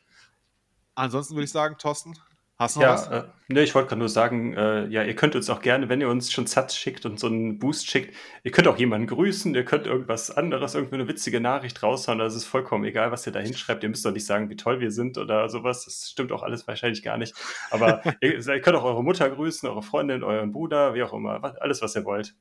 Ansonsten 0.95 1.35
würde 1.35 1.45
ich 1.45 1.53
sagen, 1.53 1.77
Thorsten, 1.79 2.15
Hast 2.61 2.77
du 2.77 2.81
noch 2.81 2.89
ja, 2.89 2.93
was? 2.93 3.09
Äh, 3.09 3.23
ne, 3.49 3.63
ich 3.63 3.75
wollte 3.75 3.89
gerade 3.89 4.01
nur 4.01 4.11
sagen, 4.11 4.53
äh, 4.53 4.87
ja, 4.89 5.03
ihr 5.03 5.17
könnt 5.17 5.35
uns 5.35 5.49
auch 5.49 5.63
gerne, 5.63 5.89
wenn 5.89 6.03
ihr 6.03 6.11
uns 6.11 6.31
schon 6.31 6.47
Satz 6.47 6.77
schickt 6.77 7.07
und 7.07 7.19
so 7.19 7.27
einen 7.27 7.59
Boost 7.59 7.91
schickt, 7.91 8.15
ihr 8.45 8.51
könnt 8.51 8.69
auch 8.69 8.77
jemanden 8.77 9.07
grüßen, 9.07 9.55
ihr 9.55 9.65
könnt 9.65 9.87
irgendwas 9.87 10.31
anderes, 10.31 10.75
irgendwie 10.75 10.97
eine 10.97 11.09
witzige 11.09 11.41
Nachricht 11.41 11.83
raushauen, 11.83 12.19
das 12.19 12.35
ist 12.35 12.45
vollkommen 12.45 12.85
egal, 12.85 13.13
was 13.13 13.27
ihr 13.27 13.33
da 13.33 13.41
hinschreibt. 13.41 13.83
Ihr 13.83 13.89
müsst 13.89 14.05
doch 14.05 14.13
nicht 14.13 14.27
sagen, 14.27 14.51
wie 14.51 14.57
toll 14.57 14.79
wir 14.79 14.91
sind 14.91 15.17
oder 15.17 15.49
sowas, 15.49 15.87
das 15.87 16.11
stimmt 16.11 16.33
auch 16.33 16.43
alles 16.43 16.69
wahrscheinlich 16.69 17.03
gar 17.03 17.17
nicht. 17.17 17.35
Aber 17.71 18.03
ihr, 18.21 18.47
ihr, 18.47 18.61
könnt 18.61 18.77
auch 18.77 18.85
eure 18.85 19.03
Mutter 19.03 19.31
grüßen, 19.31 19.67
eure 19.67 19.83
Freundin, 19.83 20.23
euren 20.23 20.53
Bruder, 20.53 20.93
wie 20.93 21.03
auch 21.03 21.15
immer, 21.15 21.57
alles, 21.63 21.81
was 21.81 21.97
ihr 21.97 22.05
wollt. 22.05 22.35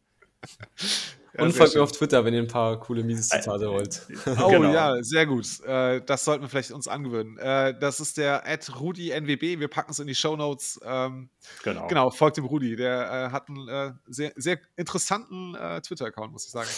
Und 1.38 1.54
folgt 1.54 1.76
mir 1.76 1.84
auf 1.84 1.92
Twitter, 1.92 2.26
wenn 2.26 2.34
ihr 2.34 2.42
ein 2.42 2.48
paar 2.48 2.80
coole 2.80 3.04
Mises-Zitate 3.04 3.66
äh, 3.66 3.70
wollt. 3.70 4.02
Oh 4.42 4.50
genau. 4.50 4.72
ja, 4.72 5.04
sehr 5.04 5.26
gut. 5.26 5.60
Äh, 5.62 6.02
das 6.06 6.26
sollten 6.26 6.44
wir 6.44 6.50
vielleicht 6.50 6.72
uns 6.72 6.88
angewöhnen. 6.88 7.38
Äh, 7.38 7.78
das 7.80 8.00
ist 8.00 8.18
der 8.18 8.44
RudyNWB. 8.80 9.60
Wir 9.60 9.68
packen 9.68 9.92
es 9.92 10.00
in 10.00 10.08
die 10.08 10.16
Show 10.16 10.36
Notes. 10.36 10.80
Ähm, 10.84 11.30
genau. 11.64 11.88
Genau, 11.88 12.10
folgt 12.10 12.38
dem 12.38 12.46
Rudi. 12.46 12.76
Der 12.76 13.32
hat 13.32 13.50
einen 13.50 14.00
sehr, 14.08 14.32
sehr 14.36 14.60
interessanten 14.76 15.54
Twitter-Account, 15.82 16.32
muss 16.32 16.46
ich 16.46 16.52
sagen. 16.52 16.70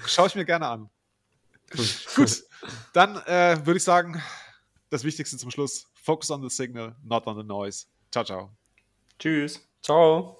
Schaue 0.06 0.28
ich 0.28 0.34
mir 0.34 0.44
gerne 0.44 0.66
an. 0.66 0.90
Cool. 1.76 1.86
Gut, 2.16 2.42
dann 2.92 3.14
würde 3.14 3.76
ich 3.76 3.84
sagen, 3.84 4.22
das 4.90 5.04
Wichtigste 5.04 5.36
zum 5.36 5.50
Schluss. 5.50 5.86
Focus 5.94 6.30
on 6.30 6.42
the 6.42 6.54
signal, 6.54 6.96
not 7.04 7.26
on 7.26 7.36
the 7.36 7.44
noise. 7.44 7.86
Ciao, 8.10 8.24
ciao. 8.24 8.50
Tschüss. 9.18 9.60
Ciao. 9.82 10.39